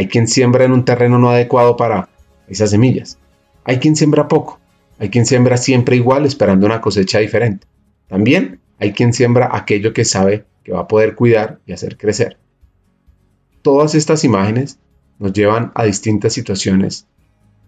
Hay 0.00 0.08
quien 0.08 0.28
siembra 0.28 0.64
en 0.64 0.72
un 0.72 0.86
terreno 0.86 1.18
no 1.18 1.28
adecuado 1.28 1.76
para 1.76 2.08
esas 2.48 2.70
semillas. 2.70 3.18
Hay 3.64 3.80
quien 3.80 3.96
siembra 3.96 4.28
poco. 4.28 4.58
Hay 4.98 5.10
quien 5.10 5.26
siembra 5.26 5.58
siempre 5.58 5.94
igual 5.94 6.24
esperando 6.24 6.64
una 6.64 6.80
cosecha 6.80 7.18
diferente. 7.18 7.66
También 8.08 8.60
hay 8.78 8.94
quien 8.94 9.12
siembra 9.12 9.50
aquello 9.52 9.92
que 9.92 10.06
sabe 10.06 10.46
que 10.64 10.72
va 10.72 10.80
a 10.80 10.88
poder 10.88 11.14
cuidar 11.14 11.60
y 11.66 11.74
hacer 11.74 11.98
crecer. 11.98 12.38
Todas 13.60 13.94
estas 13.94 14.24
imágenes 14.24 14.78
nos 15.18 15.34
llevan 15.34 15.70
a 15.74 15.84
distintas 15.84 16.32
situaciones 16.32 17.06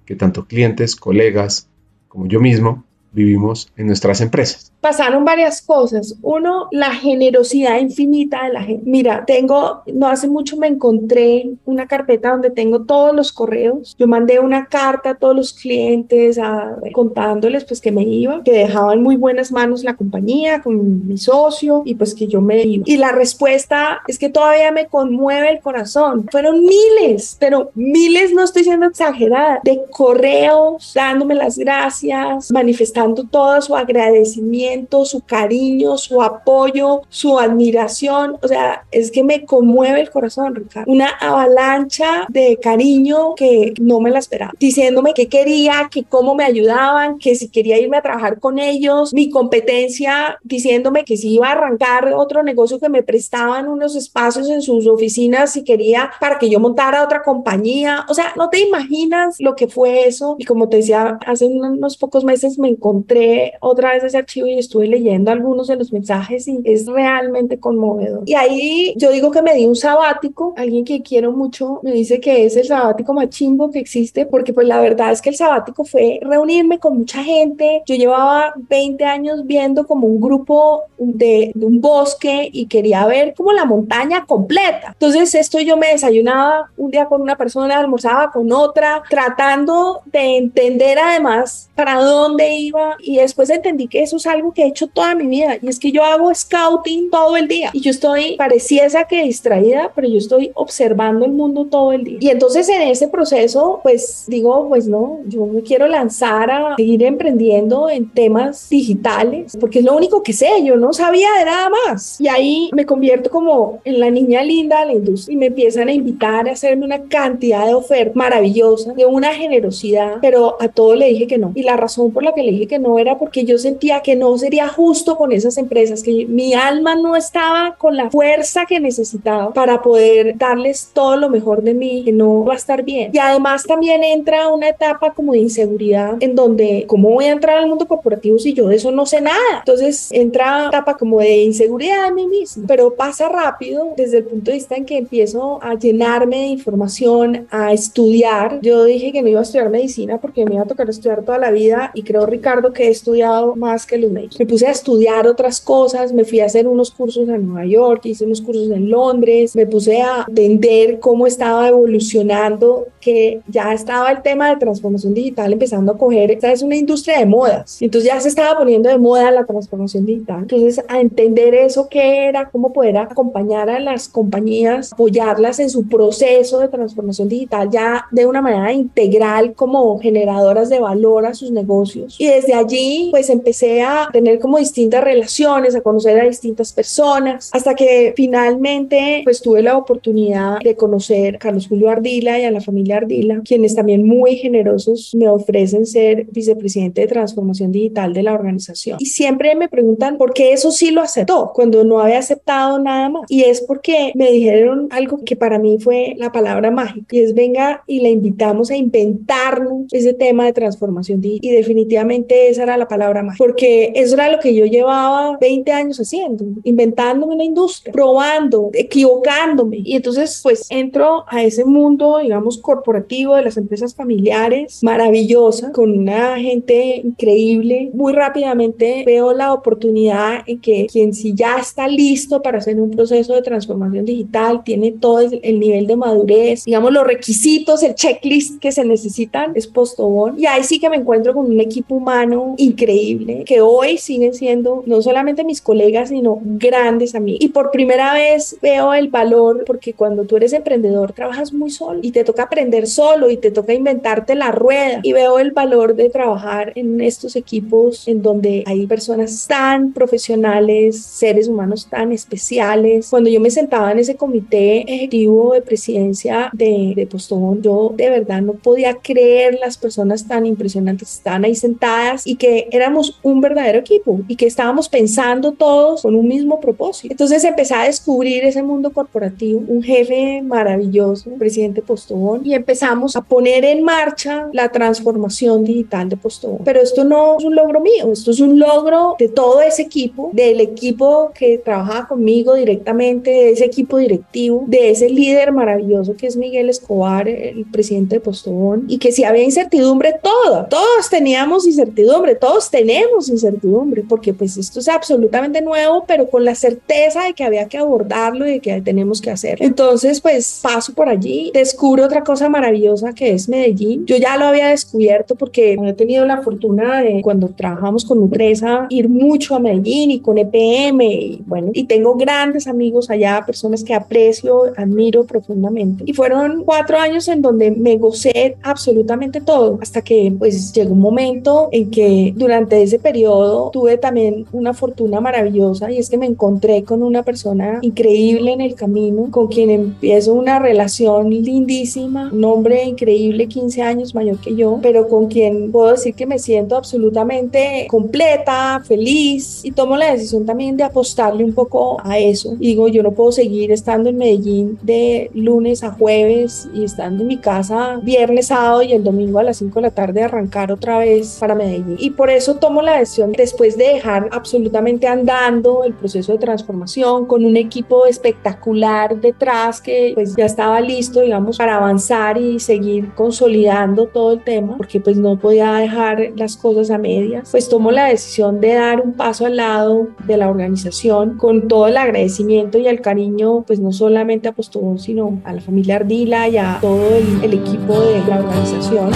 que 0.07 0.17
tanto 0.17 0.47
clientes, 0.47 0.97
colegas, 0.97 1.69
como 2.09 2.29
yo 2.29 2.41
mismo 2.41 2.87
vivimos 3.13 3.71
en 3.77 3.87
nuestras 3.87 4.21
empresas. 4.21 4.73
Pasaron 4.81 5.25
varias 5.25 5.63
cosas. 5.63 6.17
Uno, 6.23 6.69
la 6.73 6.93
generosidad 6.93 7.79
infinita 7.79 8.45
de 8.45 8.53
la 8.53 8.63
gente. 8.63 8.83
Mira, 8.85 9.25
tengo, 9.25 9.83
no 9.87 10.09
hace 10.09 10.27
mucho 10.27 10.57
me 10.57 10.67
encontré 10.67 11.51
una 11.65 11.87
carpeta 11.87 12.31
donde 12.31 12.51
tengo 12.51 12.83
todos 12.83 13.15
los 13.15 13.33
correos. 13.33 13.95
Yo 13.99 14.09
mandé 14.09 14.41
una 14.41 14.67
carta 14.67 15.11
a 15.11 15.15
todos 15.15 15.37
los 15.37 15.53
clientes 15.53 16.39
a, 16.39 16.77
contándoles 16.93 17.65
pues 17.65 17.81
que 17.81 17.93
me 17.93 18.03
iba, 18.03 18.43
que 18.43 18.53
dejaban 18.53 19.03
muy 19.03 19.17
buenas 19.17 19.53
manos 19.53 19.85
la 19.85 19.95
compañía 19.95 20.63
con 20.63 21.07
mi 21.07 21.17
socio 21.17 21.83
y 21.85 21.95
pues 21.95 22.15
que 22.15 22.27
yo 22.27 22.41
me 22.41 22.63
iba. 22.63 22.85
Y 22.87 22.97
la 22.97 23.13
respuesta 23.13 24.01
es 24.09 24.19
que 24.19 24.31
todavía 24.31 24.73
me 24.73 24.87
conmueve 24.87 25.51
el 25.51 25.61
corazón. 25.61 26.27
Fueron 26.31 26.61
miles, 26.61 27.37
pero 27.39 27.71
miles, 27.75 28.33
no 28.33 28.43
estoy 28.43 28.65
siendo 28.65 28.87
exagerada, 28.87 29.61
de 29.63 29.83
correos 29.91 30.93
dándome 30.95 31.35
las 31.35 31.57
gracias, 31.57 32.51
manifestando 32.51 33.02
todo 33.31 33.61
su 33.61 33.77
agradecimiento, 33.77 35.05
su 35.05 35.21
cariño, 35.21 35.97
su 35.97 36.23
apoyo, 36.23 37.03
su 37.09 37.39
admiración. 37.39 38.39
O 38.43 38.49
sea, 38.49 38.85
es 38.91 39.11
que 39.11 39.25
me 39.25 39.45
conmueve 39.45 40.01
el 40.01 40.11
corazón, 40.11 40.55
Ricardo. 40.55 40.91
Una 40.91 41.09
avalancha 41.09 42.27
de 42.29 42.59
cariño 42.61 43.35
que 43.35 43.75
no 43.81 44.01
me 44.01 44.11
la 44.11 44.19
esperaba. 44.19 44.53
Diciéndome 44.59 45.15
que 45.15 45.29
quería, 45.29 45.89
que 45.91 46.05
cómo 46.05 46.35
me 46.35 46.45
ayudaban, 46.45 47.19
que 47.19 47.35
si 47.35 47.49
quería 47.49 47.79
irme 47.79 47.97
a 47.97 48.03
trabajar 48.03 48.39
con 48.39 48.59
ellos, 48.59 49.13
mi 49.13 49.31
competencia, 49.31 50.39
diciéndome 50.43 51.05
que 51.05 51.17
si 51.17 51.35
iba 51.35 51.49
a 51.49 51.53
arrancar 51.53 52.13
otro 52.15 52.43
negocio 52.43 52.79
que 52.79 52.89
me 52.89 53.03
prestaban 53.03 53.69
unos 53.69 53.97
espacios 53.97 54.49
en 54.49 54.63
sus 54.63 54.87
oficinas, 54.87 55.53
si 55.53 55.65
quería 55.65 56.11
para 56.21 56.39
que 56.39 56.49
yo 56.49 56.61
montara 56.61 57.05
otra 57.05 57.23
compañía. 57.23 58.05
O 58.09 58.15
sea, 58.15 58.33
no 58.37 58.49
te 58.49 58.61
imaginas 58.61 59.37
lo 59.39 59.55
que 59.55 59.69
fue 59.69 60.07
eso. 60.07 60.37
Y 60.39 60.45
como 60.45 60.69
te 60.69 60.79
decía, 60.79 61.19
hace 61.27 61.47
unos 61.47 61.97
pocos 61.97 62.25
meses 62.25 62.59
me 62.59 62.69
encontré 62.69 62.92
encontré 62.93 63.55
otra 63.61 63.93
vez 63.93 64.05
ese 64.05 64.19
archivo 64.19 64.47
y 64.47 64.59
estuve 64.59 64.87
leyendo 64.87 65.31
algunos 65.31 65.67
de 65.67 65.77
los 65.77 65.93
mensajes 65.93 66.47
y 66.47 66.61
es 66.65 66.87
realmente 66.87 67.59
conmovedor. 67.59 68.23
Y 68.27 68.35
ahí 68.35 68.95
yo 68.97 69.11
digo 69.11 69.31
que 69.31 69.43
me 69.43 69.55
di 69.55 69.65
un 69.65 69.77
sabático, 69.77 70.53
alguien 70.57 70.85
que 70.85 71.03
quiero 71.03 71.33
mucho 71.33 71.81
me 71.83 71.93
dice 71.93 72.21
que 72.21 72.45
es 72.45 72.57
el 72.57 72.67
sabático 72.67 73.15
más 73.15 73.31
chimbo 73.31 73.71
que 73.71 73.79
existe, 73.79 74.27
porque 74.27 74.53
pues 74.53 74.67
la 74.67 74.81
verdad 74.81 75.13
es 75.13 75.23
que 75.23 75.31
el 75.31 75.37
sabático 75.37 75.85
fue 75.85 76.21
reunirme 76.23 76.79
con 76.79 76.99
mucha 76.99 77.23
gente. 77.23 77.83
Yo 77.87 77.95
llevaba 77.95 78.53
20 78.69 79.05
años 79.05 79.47
viendo 79.47 79.87
como 79.87 80.07
un 80.07 80.21
grupo 80.21 80.83
de, 80.99 81.53
de 81.55 81.67
un 81.67 81.81
bosque 81.81 82.49
y 82.53 82.67
quería 82.67 83.07
ver 83.07 83.35
como 83.35 83.53
la 83.53 83.65
montaña 83.65 84.27
completa. 84.27 84.91
Entonces 84.93 85.35
esto 85.35 85.61
yo 85.61 85.77
me 85.77 85.89
desayunaba 85.89 86.71
un 86.77 86.91
día 86.91 87.07
con 87.07 87.23
una 87.23 87.37
persona, 87.37 87.79
almorzaba 87.79 88.31
con 88.31 88.53
otra, 88.53 89.03
tratando 89.09 90.03
de 90.07 90.37
entender 90.37 90.99
además 90.99 91.71
para 91.75 91.97
dónde 91.97 92.55
iba 92.55 92.82
y 93.01 93.17
después 93.17 93.51
entendí 93.51 93.89
que 93.89 94.03
eso 94.03 94.17
es 94.17 94.27
algo 94.27 94.53
que 94.53 94.63
he 94.63 94.67
hecho 94.69 94.87
toda 94.87 95.15
mi 95.15 95.27
vida 95.27 95.57
y 95.61 95.69
es 95.69 95.79
que 95.79 95.93
yo 95.93 96.03
hago 96.05 96.35
scouting 96.35 97.11
todo 97.11 97.37
el 97.37 97.49
día 97.49 97.71
y 97.73 97.81
yo 97.81 97.91
estoy, 97.91 98.37
pareciesa 98.37 99.05
que 99.05 99.23
distraída, 99.23 99.93
pero 99.95 100.09
yo 100.09 100.19
estoy 100.19 100.51
observando 100.55 101.25
el 101.25 101.33
mundo 101.33 101.67
todo 101.67 101.93
el 101.93 102.05
día. 102.05 102.19
Y 102.21 102.29
entonces 102.31 102.69
en 102.69 102.83
ese 102.83 103.09
proceso, 103.09 103.81
pues 103.83 104.25
digo, 104.29 104.69
pues 104.69 104.87
no, 104.87 105.21
yo 105.27 105.47
me 105.47 105.63
quiero 105.63 105.87
lanzar 105.87 106.51
a 106.51 106.77
seguir 106.77 107.03
emprendiendo 107.03 107.89
en 107.89 108.11
temas 108.11 108.69
digitales 108.69 109.57
porque 109.59 109.81
es 109.81 109.85
lo 109.85 109.97
único 109.97 110.23
que 110.23 110.33
sé, 110.33 110.49
yo 110.65 110.77
no 110.77 110.93
sabía 110.93 111.29
de 111.39 111.45
nada 111.45 111.71
más. 111.87 112.21
Y 112.21 112.29
ahí 112.29 112.71
me 112.73 112.87
convierto 112.87 113.31
como 113.31 113.81
en 113.85 114.01
la 114.01 114.11
niña 114.11 114.43
linda 114.43 114.81
de 114.81 114.87
la 114.87 114.93
industria 114.93 115.35
y 115.35 115.37
me 115.37 115.47
empiezan 115.47 115.89
a 115.89 115.93
invitar 115.93 116.49
a 116.49 116.53
hacerme 116.53 116.85
una 116.85 117.03
cantidad 117.05 117.67
de 117.67 117.75
ofertas 117.75 118.17
maravillosas, 118.17 118.95
de 118.97 119.07
una 119.07 119.33
generosidad, 119.35 120.19
pero 120.21 120.57
a 120.61 120.69
todo 120.69 120.95
le 120.95 121.07
dije 121.07 121.27
que 121.27 121.39
no. 121.39 121.53
Y 121.55 121.63
la 121.63 121.77
razón 121.77 122.13
por 122.13 122.23
la 122.23 122.35
que 122.35 122.43
le 122.43 122.53
dije 122.53 122.67
no 122.79 122.99
era 122.99 123.19
porque 123.19 123.45
yo 123.45 123.59
sentía 123.59 124.01
que 124.01 124.17
no 124.17 124.37
sería 124.39 124.69
justo 124.69 125.17
con 125.17 125.33
esas 125.33 125.59
empresas, 125.59 126.03
que 126.03 126.27
mi 126.27 126.55
alma 126.55 126.95
no 126.95 127.17
estaba 127.17 127.77
con 127.77 127.97
la 127.97 128.11
fuerza 128.11 128.67
que 128.67 128.81
necesitaba 128.81 129.53
para 129.53 129.83
poder 129.83 130.37
darles 130.37 130.91
todo 130.93 131.17
lo 131.17 131.29
mejor 131.29 131.63
de 131.63 131.75
mí, 131.75 132.03
que 132.05 132.13
no 132.13 132.45
va 132.45 132.55
a 132.55 132.57
estar 132.57 132.83
bien. 132.83 133.11
Y 133.13 133.19
además 133.19 133.65
también 133.65 134.03
entra 134.05 134.49
una 134.49 134.69
etapa 134.69 135.13
como 135.13 135.33
de 135.33 135.39
inseguridad 135.39 136.17
en 136.21 136.35
donde, 136.35 136.85
¿cómo 136.87 137.11
voy 137.11 137.27
a 137.27 137.33
entrar 137.33 137.59
al 137.59 137.69
mundo 137.69 137.87
corporativo 137.87 138.39
si 138.39 138.53
yo 138.53 138.69
de 138.69 138.77
eso 138.77 138.91
no 138.91 139.07
sé 139.07 139.21
nada? 139.21 139.59
Entonces 139.59 140.11
entra 140.13 140.57
una 140.57 140.69
etapa 140.69 140.97
como 140.97 141.21
de 141.21 141.43
inseguridad 141.43 142.07
de 142.07 142.13
mí 142.13 142.27
mismo, 142.27 142.65
pero 142.67 142.95
pasa 142.95 143.29
rápido 143.29 143.93
desde 143.97 144.19
el 144.19 144.25
punto 144.25 144.51
de 144.51 144.57
vista 144.57 144.77
en 144.77 144.85
que 144.85 144.99
empiezo 144.99 145.59
a 145.63 145.75
llenarme 145.75 146.37
de 146.39 146.47
información, 146.47 147.47
a 147.51 147.73
estudiar. 147.73 148.61
Yo 148.63 148.85
dije 148.85 149.13
que 149.13 149.23
no 149.23 149.29
iba 149.29 149.41
a 149.41 149.43
estudiar 149.43 149.71
medicina 149.71 150.19
porque 150.19 150.45
me 150.45 150.55
iba 150.55 150.63
a 150.63 150.67
tocar 150.67 150.89
estudiar 150.89 151.23
toda 151.23 151.39
la 151.39 151.51
vida 151.51 151.91
y 151.95 152.03
creo, 152.03 152.27
Ricardo, 152.27 152.52
que 152.73 152.89
he 152.89 152.91
estudiado 152.91 153.57
más 153.57 153.87
que 153.87 153.99
los 153.99 154.11
médicos. 154.11 154.39
Me 154.39 154.47
puse 154.47 154.67
a 154.67 154.71
estudiar 154.71 155.27
otras 155.27 155.61
cosas, 155.61 156.13
me 156.13 156.25
fui 156.25 156.41
a 156.41 156.47
hacer 156.47 156.67
unos 156.67 156.91
cursos 156.91 157.29
en 157.29 157.47
Nueva 157.47 157.67
York, 157.67 158.03
hice 158.05 158.25
unos 158.25 158.41
cursos 158.41 158.71
en 158.71 158.91
Londres, 158.91 159.57
me 159.57 159.67
puse 159.67 160.03
a 160.03 160.27
entender 160.29 161.01
cómo 161.01 161.27
estaba 161.27 161.69
evolucionando, 161.69 162.87
que 163.01 163.41
ya 163.49 163.73
estaba 163.73 164.11
el 164.11 164.23
tema 164.23 164.51
de 164.51 164.57
transformación 164.57 165.15
digital 165.15 165.53
empezando 165.53 165.93
a 165.93 165.99
coger, 165.99 166.31
esta 166.31 166.53
es 166.53 166.63
una 166.63 166.77
industria 166.77 167.19
de 167.19 167.27
modas, 167.27 167.81
entonces 167.81 168.11
ya 168.11 168.21
se 168.21 168.29
estaba 168.29 168.59
poniendo 168.59 168.89
de 168.89 168.99
moda 168.99 169.31
la 169.31 169.45
transformación 169.45 170.05
digital. 170.07 170.41
Entonces, 170.43 170.85
a 170.89 171.01
entender 171.01 171.55
eso 171.55 171.89
qué 171.89 172.29
era, 172.29 172.49
cómo 172.51 172.73
poder 172.73 172.97
acompañar 172.97 173.71
a 173.71 173.81
las 173.81 174.09
compañías, 174.09 174.93
apoyarlas 174.93 175.59
en 175.59 175.71
su 175.71 175.89
proceso 175.89 176.59
de 176.59 176.69
transformación 176.69 177.29
digital 177.29 177.71
ya 177.71 178.07
de 178.11 178.27
una 178.27 178.41
manera 178.41 178.73
integral 178.73 179.55
como 179.55 179.99
generadoras 179.99 180.69
de 180.69 180.81
valor 180.81 181.27
a 181.27 181.35
sus 181.35 181.51
negocios. 181.51 182.17
Y 182.19 182.27
desde 182.43 182.55
allí, 182.55 183.09
pues 183.11 183.31
empecé 183.31 183.83
a 183.83 184.09
tener 184.13 184.39
como 184.39 184.59
distintas 184.59 185.03
relaciones, 185.03 185.75
a 185.75 185.81
conocer 185.81 186.21
a 186.21 186.25
distintas 186.25 186.73
personas, 186.73 187.51
hasta 187.53 187.75
que 187.75 188.13
finalmente, 188.17 189.23
pues 189.25 189.41
tuve 189.41 189.63
la 189.63 189.77
oportunidad 189.77 190.59
de 190.61 190.75
conocer 190.77 191.37
a 191.37 191.39
Carlos 191.39 191.69
Julio 191.69 191.91
Ardila 191.91 192.39
y 192.39 192.45
a 192.45 192.51
la 192.51 192.61
familia 192.61 192.99
Ardila, 192.99 193.41
quienes 193.45 193.75
también 193.75 194.07
muy 194.07 194.37
generosos 194.37 195.13
me 195.15 195.29
ofrecen 195.29 195.87
ser 195.87 196.27
vicepresidente 196.31 197.03
de 197.03 197.07
transformación 197.07 197.73
digital 197.73 198.13
de 198.13 198.23
la 198.23 198.35
organización. 198.35 198.99
Y 199.01 199.07
siempre 199.07 199.55
me 199.55 199.69
preguntan 199.69 200.19
por 200.19 200.33
qué 200.33 200.53
eso 200.53 200.71
sí 200.71 200.91
lo 200.91 201.01
aceptó 201.01 201.53
cuando 201.55 201.85
no 201.85 202.01
había 202.01 202.19
aceptado 202.19 202.79
nada 202.79 203.09
más. 203.09 203.23
Y 203.29 203.43
es 203.45 203.61
porque 203.61 204.13
me 204.15 204.31
dijeron 204.31 204.89
algo 204.91 205.21
que 205.25 205.37
para 205.37 205.59
mí 205.59 205.79
fue 205.79 206.15
la 206.17 206.33
palabra 206.33 206.71
mágica 206.71 207.17
y 207.17 207.21
es 207.21 207.35
venga 207.35 207.83
y 207.87 208.01
la 208.01 208.09
invitamos 208.09 208.71
a 208.71 208.77
inventarnos 208.77 209.87
ese 209.93 210.15
tema 210.15 210.47
de 210.47 210.53
transformación 210.53 211.21
digital. 211.21 211.51
Y 211.51 211.55
definitivamente 211.55 212.32
esa 212.33 212.65
era 212.65 212.77
la 212.77 212.89
palabra 212.89 213.23
mágica, 213.23 213.45
porque 213.45 213.93
eso 213.95 214.15
era 214.15 214.31
lo 214.31 214.39
que 214.39 214.55
yo 214.55 214.67
llevaba 214.67 215.37
20 215.41 215.73
años 215.73 215.99
haciendo, 215.99 216.45
inventándome 216.65 217.35
una 217.35 217.45
industria, 217.45 217.93
probando, 217.93 218.71
equivocándome. 218.73 219.79
Y 219.85 219.97
entonces 219.97 220.41
pues 220.43 220.67
entro 220.71 221.25
a 221.29 221.43
ese 221.43 221.65
mundo, 221.65 222.19
digamos, 222.19 222.59
corporativo 222.59 223.35
de 223.37 223.43
las 223.43 223.57
empresas 223.57 223.95
familiares, 223.95 224.81
maravillosa, 224.83 225.73
con 225.73 225.99
una 225.99 226.39
gente 226.39 227.03
increíble. 227.05 227.91
Muy 227.95 228.13
rápidamente 228.13 229.03
veo 229.07 229.33
la 229.33 229.53
oportunidad 229.53 230.43
en 230.47 230.61
que 230.61 230.87
quien 230.91 231.13
si 231.15 231.35
ya 231.35 231.57
está 231.59 231.89
listo 231.89 232.43
para 232.43 232.59
hacer 232.59 232.81
un 232.81 232.91
proceso 232.91 233.35
de 233.35 233.43
transformación 233.43 234.05
digital, 234.05 234.63
tiene 234.65 234.93
todo 234.93 235.21
el 235.21 235.61
nivel 235.61 235.87
de 235.87 235.97
madurez, 235.97 236.65
digamos, 236.65 236.93
los 236.93 237.07
requisitos, 237.07 237.83
el 237.83 237.95
checklist 237.95 238.61
que 238.61 238.73
se 238.73 238.85
necesitan, 238.85 239.53
es 239.55 239.67
Postobón. 239.67 240.39
Y 240.39 240.47
ahí 240.47 240.63
sí 240.63 240.79
que 240.79 240.89
me 240.89 240.97
encuentro 240.97 241.35
con 241.35 241.47
un 241.47 241.61
equipo 241.61 241.95
humano 241.95 242.22
increíble, 242.57 243.45
que 243.45 243.61
hoy 243.61 243.99
siguen 243.99 244.35
siendo 244.35 244.83
no 244.87 245.03
solamente 245.03 245.45
mis 245.45 245.61
colegas, 245.61 246.11
sino 246.11 246.41
grandes 246.43 247.15
amigos. 247.15 247.41
Y 247.43 247.49
por 247.49 247.71
primera 247.71 248.15
vez 248.15 248.57
veo 248.61 248.95
el 248.95 249.09
valor, 249.09 249.65
porque 249.67 249.95
cuando 249.95 250.25
tú 250.25 250.37
eres 250.37 250.53
emprendedor, 250.53 251.13
trabajas 251.13 251.53
muy 251.53 251.71
solo 251.71 252.01
y 252.03 252.13
te 252.13 252.25
toca 252.25 252.45
aprender 252.45 252.87
solo 252.87 253.31
y 253.31 253.37
te 253.37 253.51
toca 253.51 253.75
inventarte 253.75 254.35
la 254.35 254.53
rueda. 254.53 255.01
Y 255.03 255.13
veo 255.13 255.39
el 255.39 255.53
valor 255.53 255.95
de 255.95 256.11
trabajar 256.11 256.73
en 256.75 257.01
estos 257.01 257.37
equipos 257.37 258.07
en 258.09 258.23
donde 258.23 258.65
hay 258.67 258.87
personas 258.87 259.47
tan 259.47 259.93
profesionales, 259.93 261.03
seres 261.03 261.49
humanos 261.49 261.87
tan 261.89 262.13
especiales. 262.13 263.09
Cuando 263.11 263.31
yo 263.31 263.41
me 263.41 263.51
sentaba 263.51 263.93
en 263.93 263.99
ese 263.99 264.17
comité 264.17 264.81
ejecutivo 264.93 265.55
de 265.55 265.63
presidencia 265.63 266.51
de, 266.53 266.93
de 266.95 267.07
Postobón, 267.07 267.63
yo 267.63 267.93
de 267.97 268.11
verdad 268.11 268.43
no 268.43 268.55
podía 268.55 268.95
creer 268.95 269.59
las 269.61 269.79
personas 269.79 270.27
tan 270.27 270.47
impresionantes 270.47 271.09
que 271.09 271.15
estaban 271.17 271.45
ahí 271.45 271.55
sentadas 271.55 272.12
y 272.25 272.37
que 272.37 272.69
éramos 272.71 273.19
un 273.23 273.41
verdadero 273.41 273.79
equipo 273.79 274.21
y 274.29 274.37
que 274.37 274.47
estábamos 274.47 274.89
pensando 274.89 275.53
todos 275.53 276.03
con 276.03 276.15
un 276.15 276.27
mismo 276.29 276.61
propósito. 276.61 277.13
Entonces 277.13 277.45
empecé 277.45 277.75
a 277.75 277.85
descubrir 277.85 278.45
ese 278.45 278.63
mundo 278.63 278.91
corporativo, 278.93 279.63
un 279.67 279.83
jefe 279.83 280.43
maravilloso, 280.43 281.31
presidente 281.39 281.83
Postobón, 281.83 282.43
y 282.45 282.55
empezamos 282.55 283.17
a 283.17 283.23
poner 283.23 283.65
en 283.65 283.83
marcha 283.83 284.49
la 284.53 284.71
transformación 284.71 285.65
digital 285.65 286.09
de 286.09 286.17
Postobón. 286.17 286.61
Pero 286.65 286.81
esto 286.81 287.05
no 287.05 287.39
es 287.39 287.45
un 287.45 287.55
logro 287.55 287.81
mío, 287.81 288.13
esto 288.13 288.31
es 288.31 288.41
un 288.41 288.59
logro 288.59 289.17
de 289.19 289.29
todo 289.29 289.63
ese 289.63 289.83
equipo, 289.83 290.31
del 290.33 290.61
equipo 290.61 291.31
que 291.35 291.59
trabajaba 291.59 292.09
conmigo 292.09 292.55
directamente, 292.55 293.31
de 293.31 293.51
ese 293.51 293.65
equipo 293.65 293.99
directivo, 293.99 294.65
de 294.67 294.91
ese 294.91 295.09
líder 295.09 295.53
maravilloso 295.53 296.17
que 296.17 296.27
es 296.27 296.37
Miguel 296.37 296.69
Escobar, 296.69 297.29
el 297.29 297.65
presidente 297.67 298.17
de 298.17 298.21
Postobón, 298.21 298.85
y 298.89 298.99
que 298.99 299.13
si 299.13 299.25
había 299.25 299.43
incertidumbre, 299.43 300.15
todo, 300.23 300.67
todos 300.67 301.11
teníamos 301.11 301.67
incertidumbre, 301.67 302.02
todos 302.41 302.71
tenemos 302.71 303.29
incertidumbre, 303.29 304.03
porque 304.09 304.33
pues 304.35 304.57
esto 304.57 304.81
es 304.81 304.89
absolutamente 304.89 305.61
nuevo, 305.63 306.05
pero 306.07 306.29
con 306.29 306.45
la 306.45 306.55
certeza 306.55 307.25
de 307.25 307.35
que 307.35 307.45
había 307.45 307.69
que 307.69 307.79
abordarlo 307.79 308.47
y 308.47 308.53
de 308.53 308.61
que 308.61 308.81
tenemos 308.81 309.21
que 309.21 309.31
hacer. 309.31 309.63
Entonces, 309.63 310.21
pues 310.21 310.61
paso 310.63 310.93
por 310.95 311.09
allí, 311.09 311.51
descubro 311.55 312.05
otra 312.05 312.23
cosa 312.25 312.49
maravillosa 312.49 313.13
que 313.13 313.33
es 313.33 313.49
Medellín. 313.49 314.07
Yo 314.07 314.17
ya 314.17 314.37
lo 314.37 314.47
había 314.47 314.69
descubierto 314.69 315.35
porque 315.35 315.75
he 315.75 315.93
tenido 315.93 316.25
la 316.25 316.43
fortuna 316.43 317.03
de 317.03 317.21
cuando 317.23 317.49
trabajamos 317.49 318.05
con 318.05 318.21
Nutresa 318.21 318.87
ir 318.91 319.09
mucho 319.09 319.55
a 319.55 319.61
Medellín 319.61 320.11
y 320.11 320.21
con 320.21 320.39
EPM 320.39 321.03
y 321.03 321.43
bueno, 321.47 321.71
y 321.73 321.85
tengo 321.85 322.17
grandes 322.17 322.67
amigos 322.67 323.11
allá, 323.11 323.43
personas 323.45 323.85
que 323.85 323.95
aprecio, 323.95 324.73
admiro 324.77 325.25
profundamente. 325.25 326.05
Y 326.07 326.13
fueron 326.13 326.65
cuatro 326.65 326.99
años 326.99 327.29
en 327.29 327.43
donde 327.43 327.71
me 327.71 327.97
gocé 327.97 328.57
absolutamente 328.63 329.41
todo, 329.41 329.79
hasta 329.81 330.03
que 330.03 330.33
pues 330.39 330.73
llegó 330.73 330.93
un 330.93 331.01
momento 331.01 331.69
en 331.73 331.91
que 331.93 332.33
durante 332.35 332.83
ese 332.83 332.99
periodo 332.99 333.71
tuve 333.71 333.99
también 333.99 334.47
una 334.51 334.75
fortuna 334.75 335.21
maravillosa 335.21 335.93
y 335.93 335.99
es 335.99 336.11
que 336.11 336.19
me 336.19 336.27
encontré 336.27 336.83
con 336.83 337.05
una 337.05 337.23
persona 337.23 337.79
increíble 337.83 338.53
en 338.53 338.61
el 338.61 338.75
camino, 338.75 339.29
con 339.31 339.47
quien 339.47 339.71
empiezo 339.71 340.35
una 340.35 340.59
relación 340.59 341.31
lindísima, 341.31 342.31
un 342.33 342.45
hombre 342.45 342.85
increíble, 342.85 343.47
15 343.47 343.83
años 343.83 344.15
mayor 344.15 344.39
que 344.39 344.57
yo, 344.57 344.81
pero 344.83 345.07
con 345.09 345.29
quien 345.29 345.71
puedo 345.71 345.93
decir 345.93 346.15
que 346.15 346.27
me 346.27 346.39
siento 346.39 346.77
absolutamente 346.77 347.87
completa, 347.89 348.83
feliz 348.85 349.65
y 349.65 349.71
tomo 349.71 349.97
la 349.97 350.13
decisión 350.13 350.45
también 350.45 350.77
de 350.77 350.85
apostarle 350.85 351.45
un 351.45 351.53
poco 351.53 351.99
a 352.03 352.19
eso. 352.19 352.57
Y 352.59 352.69
digo, 352.69 352.89
yo 352.89 353.03
no 353.03 353.13
puedo 353.13 353.31
seguir 353.31 353.71
estando 353.71 354.09
en 354.09 354.17
Medellín 354.17 354.79
de 354.83 355.31
lunes 355.35 355.85
a 355.85 355.93
jueves 355.93 356.69
y 356.75 356.85
estando 356.85 357.23
en 357.23 357.29
mi 357.29 357.37
casa 357.37 358.01
viernes, 358.03 358.47
sábado 358.47 358.83
y 358.83 358.93
el 358.93 359.05
domingo 359.05 359.39
a 359.39 359.43
las 359.43 359.59
5 359.59 359.75
de 359.79 359.83
la 359.83 359.91
tarde 359.91 360.23
arrancar 360.23 360.73
otra 360.73 360.99
vez 360.99 361.37
para 361.39 361.55
Medellín. 361.55 361.82
Y 361.99 362.11
por 362.11 362.31
eso 362.31 362.57
tomo 362.57 362.83
la 362.83 362.99
decisión 362.99 363.33
después 363.33 363.77
de 363.77 363.89
dejar 363.89 364.29
absolutamente 364.33 365.07
andando 365.07 365.85
el 365.85 365.95
proceso 365.95 366.33
de 366.33 366.39
transformación 366.39 367.27
con 367.27 367.45
un 367.45 367.57
equipo 367.57 368.07
espectacular 368.07 369.21
detrás 369.21 369.81
que 369.81 370.13
pues 370.15 370.35
ya 370.37 370.45
estaba 370.45 370.81
listo, 370.81 371.21
digamos, 371.21 371.59
para 371.59 371.77
avanzar 371.77 372.39
y 372.39 372.61
seguir 372.61 373.15
consolidando 373.15 374.07
todo 374.07 374.33
el 374.33 374.43
tema, 374.43 374.77
porque 374.77 375.01
pues 375.01 375.17
no 375.17 375.39
podía 375.39 375.73
dejar 375.75 376.33
las 376.37 376.57
cosas 376.57 376.91
a 376.91 376.99
medias, 376.99 377.49
pues 377.51 377.69
tomo 377.69 377.91
la 377.91 378.07
decisión 378.07 378.61
de 378.61 378.75
dar 378.75 379.01
un 379.01 379.13
paso 379.15 379.47
al 379.47 379.57
lado 379.57 380.09
de 380.27 380.37
la 380.37 380.49
organización 380.49 381.37
con 381.37 381.69
todo 381.69 381.89
el 381.89 381.97
agradecimiento 381.97 382.79
y 382.79 382.87
el 382.87 383.01
cariño, 383.01 383.63
pues 383.67 383.81
no 383.81 383.93
solamente 383.93 384.49
a 384.49 384.53
Postobón, 384.53 384.99
sino 384.99 385.41
a 385.45 385.53
la 385.53 385.61
familia 385.61 385.97
Ardila 385.97 386.49
y 386.49 386.57
a 386.57 386.79
todo 386.81 387.17
el, 387.17 387.45
el 387.45 387.55
equipo 387.55 388.01
de 388.01 388.23
la 388.27 388.39
organización. 388.39 389.11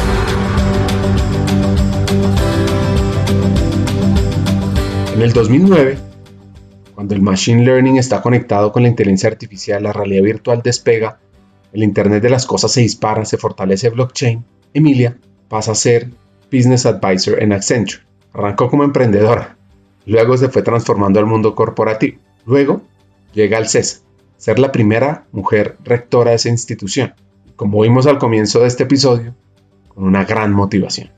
En 5.16 5.22
el 5.22 5.32
2009, 5.32 5.96
cuando 6.94 7.14
el 7.14 7.22
Machine 7.22 7.64
Learning 7.64 7.96
está 7.96 8.20
conectado 8.20 8.70
con 8.70 8.82
la 8.82 8.90
inteligencia 8.90 9.30
artificial, 9.30 9.82
la 9.82 9.94
realidad 9.94 10.22
virtual 10.22 10.60
despega, 10.62 11.20
el 11.72 11.82
Internet 11.84 12.22
de 12.22 12.28
las 12.28 12.44
cosas 12.44 12.72
se 12.72 12.82
dispara, 12.82 13.24
se 13.24 13.38
fortalece 13.38 13.88
blockchain, 13.88 14.44
Emilia 14.74 15.16
pasa 15.48 15.72
a 15.72 15.74
ser 15.74 16.10
Business 16.52 16.84
Advisor 16.84 17.42
en 17.42 17.54
Accenture. 17.54 18.02
Arrancó 18.34 18.68
como 18.68 18.84
emprendedora, 18.84 19.56
luego 20.04 20.36
se 20.36 20.50
fue 20.50 20.60
transformando 20.60 21.18
al 21.18 21.24
mundo 21.24 21.54
corporativo. 21.54 22.18
Luego 22.44 22.82
llega 23.32 23.56
al 23.56 23.70
CESA, 23.70 24.00
ser 24.36 24.58
la 24.58 24.70
primera 24.70 25.24
mujer 25.32 25.78
rectora 25.82 26.32
de 26.32 26.36
esa 26.36 26.50
institución. 26.50 27.14
Como 27.56 27.80
vimos 27.80 28.06
al 28.06 28.18
comienzo 28.18 28.60
de 28.60 28.66
este 28.66 28.82
episodio, 28.82 29.34
con 29.88 30.04
una 30.04 30.26
gran 30.26 30.52
motivación. 30.52 31.15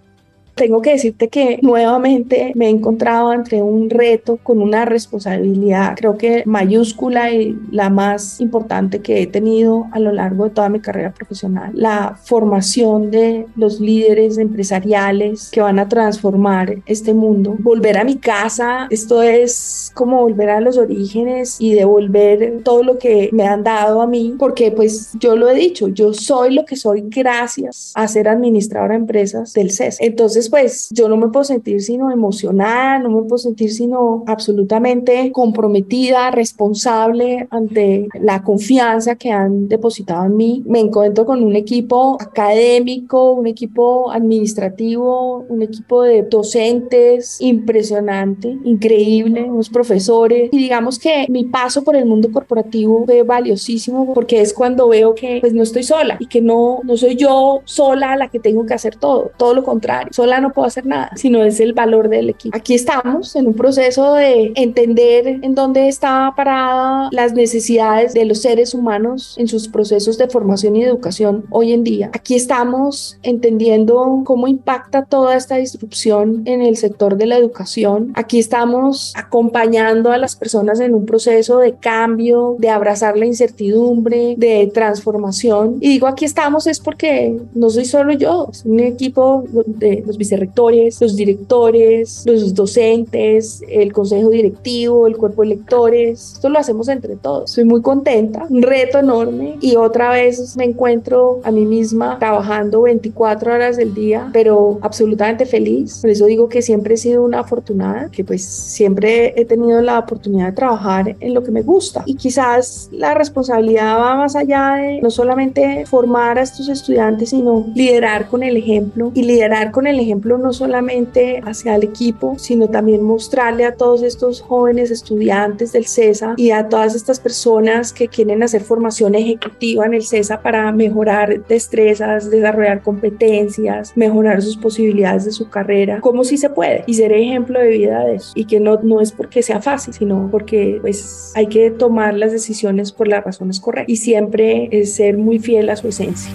Tengo 0.59 0.83
que 0.83 0.91
decirte 0.91 1.29
que 1.29 1.59
nuevamente 1.63 2.53
me 2.55 2.67
he 2.67 2.71
encontrado 2.71 3.33
entre 3.33 3.63
un 3.63 3.89
reto 3.89 4.39
con 4.43 4.61
una 4.61 4.85
responsabilidad, 4.85 5.95
creo 5.97 6.19
que 6.19 6.43
mayúscula 6.45 7.31
y 7.31 7.59
la 7.71 7.89
más 7.89 8.41
importante 8.41 9.01
que 9.01 9.23
he 9.23 9.27
tenido 9.27 9.87
a 9.93 9.99
lo 9.99 10.13
largo 10.13 10.45
de 10.45 10.51
toda 10.51 10.69
mi 10.69 10.81
carrera 10.81 11.13
profesional, 11.13 11.71
la 11.75 12.19
formación 12.23 13.11
de 13.11 13.47
los 13.57 13.81
líderes 13.81 14.37
empresariales 14.37 15.51
que 15.51 15.61
van 15.61 15.79
a 15.79 15.89
transformar 15.89 16.77
este 16.87 17.15
mundo. 17.15 17.55
Volver 17.59 17.99
a 17.99 18.05
mi 18.05 18.17
casa, 18.17 18.87
esto 18.91 19.23
es 19.23 19.91
como 19.95 20.21
volver 20.21 20.51
a 20.51 20.61
los 20.61 20.77
orígenes 20.77 21.57
y 21.61 21.75
devolver 21.75 22.63
todo 22.65 22.83
lo 22.83 22.99
que 22.99 23.31
me 23.33 23.47
han 23.47 23.63
dado 23.63 24.03
a 24.03 24.07
mí, 24.07 24.35
porque 24.39 24.73
pues 24.73 25.11
yo 25.21 25.37
lo 25.37 25.49
he 25.49 25.55
dicho, 25.55 25.89
yo 25.89 26.13
soy 26.13 26.55
lo 26.55 26.65
que 26.65 26.77
soy 26.77 27.05
gracias 27.07 27.93
a 27.95 28.09
ser 28.09 28.29
administradora 28.29 28.95
de 28.95 29.01
empresas 29.01 29.53
del 29.53 29.71
CES. 29.71 29.99
Entonces 30.01 30.48
pues 30.49 30.89
yo 30.91 31.09
no 31.09 31.17
me 31.17 31.29
puedo 31.29 31.45
sentir 31.45 31.83
sino 31.83 32.11
emocionada, 32.11 32.99
no 32.99 33.11
me 33.11 33.23
puedo 33.23 33.39
sentir 33.39 33.73
sino 33.73 34.25
absolutamente 34.27 35.31
comprometida, 35.33 36.31
responsable 36.31 37.47
ante 37.51 38.09
la 38.21 38.43
confianza 38.43 39.17
que 39.17 39.31
han 39.31 39.69
depositado 39.69 40.27
en 40.27 40.37
mí. 40.37 40.63
Me 40.67 40.81
encuentro 40.81 41.25
con 41.27 41.43
un 41.43 41.57
equipo 41.57 42.17
académico, 42.21 43.33
un 43.33 43.47
equipo 43.47 44.11
administrativo, 44.11 45.45
un 45.49 45.63
equipo 45.63 46.03
de 46.03 46.23
docentes 46.23 47.41
impresionante, 47.41 48.57
increíble, 48.65 49.45
unos 49.45 49.71
profesores. 49.71 50.51
Y 50.53 50.59
digamos 50.59 50.99
que 50.99 51.27
mi 51.29 51.45
paso 51.45 51.83
por 51.83 51.97
el 51.97 52.07
mundo 52.07 52.31
corporativo 52.33 53.05
fue 53.05 53.23
valiosísimo 53.23 54.13
porque 54.15 54.41
es 54.41 54.53
cuando 54.53 54.89
veo 54.89 55.15
que 55.15 55.39
pues 55.41 55.53
no 55.53 55.63
estoy 55.63 55.83
sola 55.83 56.17
y 56.19 56.27
que 56.27 56.41
no, 56.41 56.81
no 56.85 56.97
soy 56.97 57.17
yo 57.17 57.61
sola 57.65 58.17
la 58.17 58.29
que 58.29 58.39
tengo 58.39 58.67
que 58.67 58.75
hacer 58.75 58.97
todo, 58.97 59.31
todo 59.37 59.55
lo 59.55 59.65
contrario, 59.65 60.13
sola 60.13 60.38
no 60.41 60.53
puedo 60.53 60.67
hacer 60.67 60.87
nada, 60.87 61.11
sino 61.17 61.43
es 61.43 61.61
el 61.61 61.73
valor 61.73 62.09
del 62.09 62.31
equipo. 62.31 62.57
Aquí 62.57 62.75
estamos 62.75 63.35
en 63.37 63.47
un 63.47 63.55
proceso 63.55 64.15
de 64.15 64.53
entender 64.55 65.41
en 65.43 65.55
dónde 65.55 65.89
está 65.89 66.33
parada 66.37 67.09
las 67.13 67.33
necesidades 67.33 68.15
de 68.15 68.25
los 68.25 68.43
seres 68.43 68.75
humanos 68.75 69.37
en 69.39 69.49
sus 69.49 69.69
procesos 69.69 70.19
de 70.19 70.29
formación 70.29 70.77
y 70.77 70.85
educación 70.85 71.45
hoy 71.51 71.73
en 71.73 71.85
día. 71.85 72.11
Aquí 72.13 72.35
estamos 72.35 73.19
entendiendo 73.23 74.23
cómo 74.25 74.49
impacta 74.49 75.05
toda 75.05 75.37
esta 75.37 75.57
disrupción 75.57 76.43
en 76.45 76.63
el 76.63 76.77
sector 76.77 77.17
de 77.17 77.27
la 77.27 77.37
educación. 77.37 78.13
Aquí 78.15 78.39
estamos 78.39 79.13
acompañando 79.17 80.13
a 80.13 80.19
las 80.19 80.37
personas 80.37 80.81
en 80.81 80.95
un 80.95 81.07
proceso 81.07 81.59
de 81.59 81.75
cambio, 81.75 82.57
de 82.59 82.71
abrazar 82.71 83.17
la 83.17 83.27
incertidumbre, 83.27 84.35
de 84.37 84.71
transformación. 84.73 85.79
Y 85.81 85.89
digo 85.89 86.07
aquí 86.07 86.25
estamos 86.25 86.67
es 86.67 86.81
porque 86.81 87.39
no 87.55 87.71
soy 87.71 87.85
solo 87.85 88.13
yo, 88.13 88.49
es 88.51 88.65
un 88.65 88.81
equipo 88.81 89.45
de 89.67 90.03
los 90.07 90.19
vicerrectores, 90.29 91.01
los 91.01 91.17
directores, 91.17 92.25
los 92.27 92.55
docentes, 92.55 93.63
el 93.67 93.93
consejo 93.93 94.31
directivo, 94.31 95.07
el 95.07 95.17
cuerpo 95.17 95.43
de 95.43 95.49
lectores. 95.49 96.35
Esto 96.35 96.49
lo 96.51 96.59
hacemos 96.59 96.89
entre 96.89 97.17
todos. 97.17 97.51
Estoy 97.51 97.65
muy 97.65 97.81
contenta, 97.81 98.47
un 98.49 98.63
reto 98.63 98.99
enorme 98.99 99.57
y 99.61 99.77
otra 99.77 100.11
vez 100.11 100.57
me 100.57 100.65
encuentro 100.65 101.41
a 101.45 101.51
mí 101.51 101.65
misma 101.65 102.19
trabajando 102.19 102.83
24 102.83 103.55
horas 103.55 103.77
del 103.77 103.95
día, 103.95 104.29
pero 104.33 104.79
absolutamente 104.83 105.47
feliz. 105.47 105.99
Por 106.01 106.11
eso 106.11 106.27
digo 106.27 106.49
que 106.49 106.61
siempre 106.61 106.95
he 106.95 106.99
sido 106.99 107.25
una 107.25 107.41
afortunada, 107.41 108.11
que 108.11 108.25
pues 108.25 108.45
siempre 108.45 109.33
he 109.41 109.45
tenido 109.45 109.81
la 109.81 109.99
oportunidad 109.99 110.47
de 110.47 110.53
trabajar 110.53 111.17
en 111.21 111.35
lo 111.35 111.43
que 111.43 111.51
me 111.51 111.63
gusta. 111.63 112.03
Y 112.05 112.15
quizás 112.15 112.89
la 112.93 113.15
responsabilidad 113.15 113.99
va 113.99 114.17
más 114.17 114.37
allá 114.37 114.75
de 114.75 115.01
no 115.01 115.11
solamente 115.11 115.87
formar 115.87 116.39
a 116.39 116.43
estos 116.43 116.69
estudiantes, 116.69 117.31
sino 117.31 117.67
liderar 117.75 118.29
con 118.29 118.43
el 118.43 118.57
ejemplo. 118.57 119.11
Y 119.15 119.23
liderar 119.23 119.71
con 119.71 119.87
el 119.87 119.99
ejemplo 120.01 120.18
no 120.21 120.53
solamente 120.53 121.41
hacia 121.45 121.75
el 121.77 121.85
equipo, 121.85 122.35
sino 122.39 122.69
también 122.69 123.03
mostrarle 123.03 123.65
a 123.65 123.75
todos 123.75 124.03
estos 124.03 124.41
jóvenes 124.41 124.91
estudiantes 124.91 125.73
del 125.73 125.87
CESA 125.87 126.35
y 126.37 126.51
a 126.51 126.69
todas 126.69 126.95
estas 126.95 127.21
personas 127.21 127.93
que 127.93 128.09
quieren 128.09 128.43
hacer 128.43 128.63
formación 128.63 129.15
ejecutiva 129.15 129.87
en 129.87 129.95
el 129.95 130.05
CESA 130.05 130.41
para 130.41 130.71
mejorar 130.73 131.47
destrezas, 131.47 132.31
desarrollar 132.31 132.83
competencias, 132.83 133.93
mejorar 133.97 134.43
sus 134.43 134.57
posibilidades 134.57 135.25
de 135.25 135.33
su 135.33 135.49
carrera, 135.49 136.01
como 136.01 136.25
si 136.25 136.37
se 136.37 136.51
puede. 136.51 136.85
Y 136.87 136.95
ser 136.95 137.13
ejemplo 137.13 137.61
de 137.61 137.69
vida 137.69 138.05
de 138.05 138.17
eso. 138.17 138.33
Y 138.35 138.45
que 138.45 138.61
no, 138.61 138.79
no 138.83 139.01
es 139.01 139.13
porque 139.13 139.43
sea 139.43 139.61
fácil, 139.61 139.95
sino 139.95 140.29
porque 140.31 140.79
pues 140.81 141.33
hay 141.35 141.47
que 141.47 141.71
tomar 141.71 142.15
las 142.15 142.33
decisiones 142.33 142.93
por 142.93 143.09
las 143.09 143.25
razones 143.25 143.61
correctas. 143.61 143.91
Y 143.91 143.97
siempre 143.97 144.69
es 144.73 144.95
ser 144.95 145.19
muy 145.19 145.39
fiel 145.39 145.71
a 145.71 145.77
su 145.77 145.89
esencia. 145.89 146.33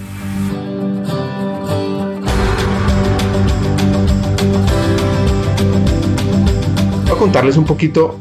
A 7.14 7.16
contarles 7.16 7.56
un 7.56 7.64
poquito 7.64 8.18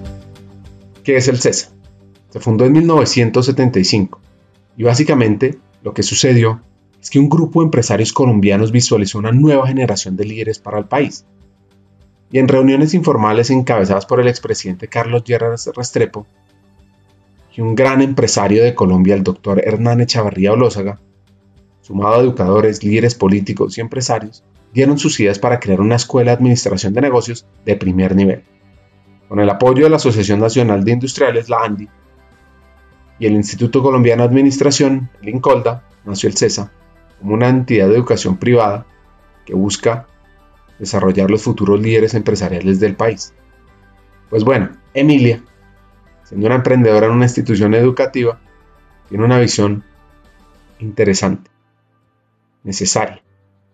qué 1.03 1.17
es 1.17 1.27
el 1.27 1.39
CESA. 1.39 1.71
Se 2.29 2.39
fundó 2.39 2.63
en 2.65 2.73
1975 2.73 4.21
y 4.77 4.83
básicamente 4.83 5.57
lo 5.81 5.95
que 5.95 6.03
sucedió 6.03 6.61
es 7.01 7.09
que 7.09 7.17
un 7.17 7.27
grupo 7.27 7.61
de 7.61 7.65
empresarios 7.65 8.13
colombianos 8.13 8.71
visualizó 8.71 9.17
una 9.17 9.31
nueva 9.31 9.65
generación 9.65 10.15
de 10.15 10.25
líderes 10.25 10.59
para 10.59 10.77
el 10.77 10.85
país. 10.85 11.25
Y 12.31 12.37
en 12.37 12.47
reuniones 12.47 12.93
informales 12.93 13.49
encabezadas 13.49 14.05
por 14.05 14.19
el 14.19 14.27
expresidente 14.27 14.87
Carlos 14.87 15.23
Gerard 15.25 15.57
Restrepo 15.75 16.27
y 17.55 17.61
un 17.61 17.73
gran 17.73 17.99
empresario 17.99 18.63
de 18.63 18.75
Colombia, 18.75 19.15
el 19.15 19.23
doctor 19.23 19.59
Hernán 19.67 20.01
Echavarría 20.01 20.53
Olózaga, 20.53 20.99
sumado 21.81 22.13
a 22.13 22.19
educadores, 22.21 22.83
líderes 22.83 23.15
políticos 23.15 23.75
y 23.75 23.81
empresarios, 23.81 24.43
dieron 24.71 24.99
sus 24.99 25.19
ideas 25.19 25.39
para 25.39 25.59
crear 25.59 25.81
una 25.81 25.95
escuela 25.95 26.29
de 26.29 26.37
administración 26.37 26.93
de 26.93 27.01
negocios 27.01 27.47
de 27.65 27.75
primer 27.75 28.15
nivel. 28.15 28.43
Con 29.27 29.39
el 29.39 29.49
apoyo 29.49 29.83
de 29.83 29.89
la 29.89 29.95
Asociación 29.95 30.39
Nacional 30.39 30.83
de 30.83 30.91
Industriales, 30.91 31.49
la 31.49 31.63
ANDI, 31.63 31.89
y 33.19 33.25
el 33.25 33.33
Instituto 33.33 33.81
Colombiano 33.81 34.23
de 34.23 34.29
Administración, 34.29 35.09
el 35.21 35.29
INCOLDA, 35.29 35.83
nació 36.05 36.29
el 36.29 36.37
CESA, 36.37 36.71
como 37.19 37.33
una 37.33 37.49
entidad 37.49 37.87
de 37.87 37.95
educación 37.95 38.37
privada 38.37 38.85
que 39.45 39.53
busca 39.53 40.07
desarrollar 40.79 41.31
los 41.31 41.41
futuros 41.41 41.79
líderes 41.79 42.13
empresariales 42.13 42.79
del 42.79 42.95
país. 42.95 43.33
Pues 44.29 44.43
bueno, 44.43 44.71
Emilia, 44.93 45.43
siendo 46.23 46.47
una 46.47 46.55
emprendedora 46.55 47.07
en 47.07 47.13
una 47.13 47.25
institución 47.25 47.73
educativa, 47.75 48.39
tiene 49.09 49.23
una 49.23 49.39
visión 49.39 49.83
interesante, 50.79 51.49
necesaria, 52.63 53.21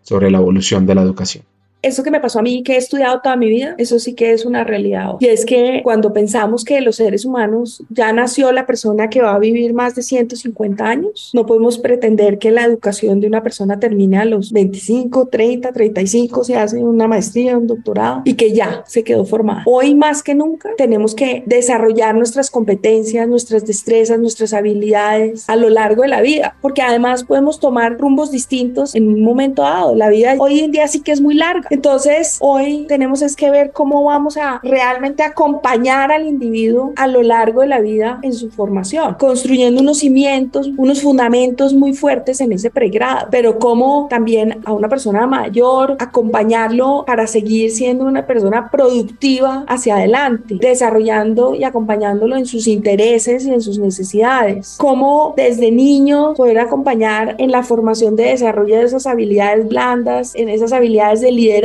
sobre 0.01 0.29
la 0.29 0.37
evolución 0.37 0.85
de 0.85 0.95
la 0.95 1.01
educación 1.01 1.43
eso 1.81 2.03
que 2.03 2.11
me 2.11 2.19
pasó 2.19 2.39
a 2.39 2.41
mí, 2.41 2.61
que 2.63 2.73
he 2.73 2.77
estudiado 2.77 3.21
toda 3.21 3.35
mi 3.35 3.47
vida, 3.47 3.75
eso 3.77 3.99
sí 3.99 4.13
que 4.13 4.33
es 4.33 4.45
una 4.45 4.63
realidad. 4.63 5.13
Y 5.19 5.27
es 5.27 5.45
que 5.45 5.81
cuando 5.83 6.11
pensamos 6.11 6.65
que 6.65 6.81
los 6.81 6.97
seres 6.97 7.23
humanos 7.25 7.83
ya 7.89 8.11
nació 8.11 8.51
la 8.51 8.65
persona 8.65 9.09
que 9.09 9.21
va 9.21 9.33
a 9.33 9.39
vivir 9.39 9.73
más 9.73 9.95
de 9.95 10.01
150 10.01 10.83
años, 10.83 11.31
no 11.33 11.45
podemos 11.45 11.77
pretender 11.77 12.37
que 12.37 12.51
la 12.51 12.65
educación 12.65 13.21
de 13.21 13.27
una 13.27 13.43
persona 13.43 13.79
termine 13.79 14.17
a 14.17 14.25
los 14.25 14.51
25, 14.51 15.27
30, 15.27 15.71
35, 15.71 16.43
se 16.43 16.55
hace 16.55 16.83
una 16.83 17.07
maestría, 17.07 17.57
un 17.57 17.67
doctorado 17.67 18.23
y 18.25 18.33
que 18.33 18.51
ya 18.51 18.83
se 18.85 19.03
quedó 19.03 19.23
formada. 19.25 19.63
Hoy 19.65 19.95
más 19.95 20.21
que 20.21 20.35
nunca 20.35 20.71
tenemos 20.77 21.15
que 21.15 21.43
desarrollar 21.45 22.15
nuestras 22.15 22.51
competencias, 22.51 23.27
nuestras 23.27 23.65
destrezas, 23.65 24.19
nuestras 24.19 24.53
habilidades 24.53 25.49
a 25.49 25.55
lo 25.55 25.69
largo 25.69 26.01
de 26.01 26.09
la 26.09 26.21
vida, 26.21 26.57
porque 26.61 26.81
además 26.81 27.23
podemos 27.23 27.59
tomar 27.59 27.97
rumbos 27.97 28.31
distintos 28.31 28.95
en 28.95 29.07
un 29.07 29.23
momento 29.23 29.61
dado. 29.61 29.95
La 29.95 30.09
vida 30.09 30.35
hoy 30.39 30.59
en 30.59 30.71
día 30.71 30.87
sí 30.87 31.01
que 31.01 31.11
es 31.13 31.21
muy 31.21 31.35
larga 31.35 31.68
entonces, 31.69 32.37
hoy 32.39 32.85
tenemos 32.87 33.21
es 33.21 33.35
que 33.35 33.51
ver 33.51 33.71
cómo 33.71 34.03
vamos 34.03 34.37
a 34.37 34.59
realmente 34.63 35.23
acompañar 35.23 36.11
al 36.11 36.25
individuo 36.25 36.93
a 36.95 37.07
lo 37.07 37.21
largo 37.21 37.61
de 37.61 37.67
la 37.67 37.79
vida 37.79 38.19
en 38.23 38.33
su 38.33 38.49
formación, 38.49 39.15
construyendo 39.19 39.81
unos 39.81 39.99
cimientos, 39.99 40.69
unos 40.77 41.01
fundamentos 41.01 41.73
muy 41.73 41.93
fuertes 41.93 42.41
en 42.41 42.51
ese 42.51 42.71
pregrado, 42.71 43.27
pero 43.29 43.59
cómo 43.59 44.07
también 44.09 44.59
a 44.65 44.73
una 44.73 44.89
persona 44.89 45.27
mayor 45.27 45.95
acompañarlo 45.99 47.03
para 47.05 47.27
seguir 47.27 47.71
siendo 47.71 48.05
una 48.05 48.25
persona 48.25 48.69
productiva 48.71 49.65
hacia 49.67 49.97
adelante, 49.97 50.55
desarrollando 50.59 51.55
y 51.55 51.63
acompañándolo 51.63 52.35
en 52.35 52.45
sus 52.45 52.67
intereses 52.67 53.45
y 53.45 53.53
en 53.53 53.61
sus 53.61 53.77
necesidades. 53.77 54.75
Cómo 54.79 55.33
desde 55.37 55.71
niño 55.71 56.33
poder 56.33 56.59
acompañar 56.59 57.35
en 57.37 57.51
la 57.51 57.63
formación 57.63 58.15
de 58.15 58.25
desarrollo 58.25 58.77
de 58.77 58.83
esas 58.83 59.05
habilidades 59.05 59.67
blandas, 59.67 60.35
en 60.35 60.49
esas 60.49 60.73
habilidades 60.73 61.21
de 61.21 61.31
liderazgo 61.31 61.58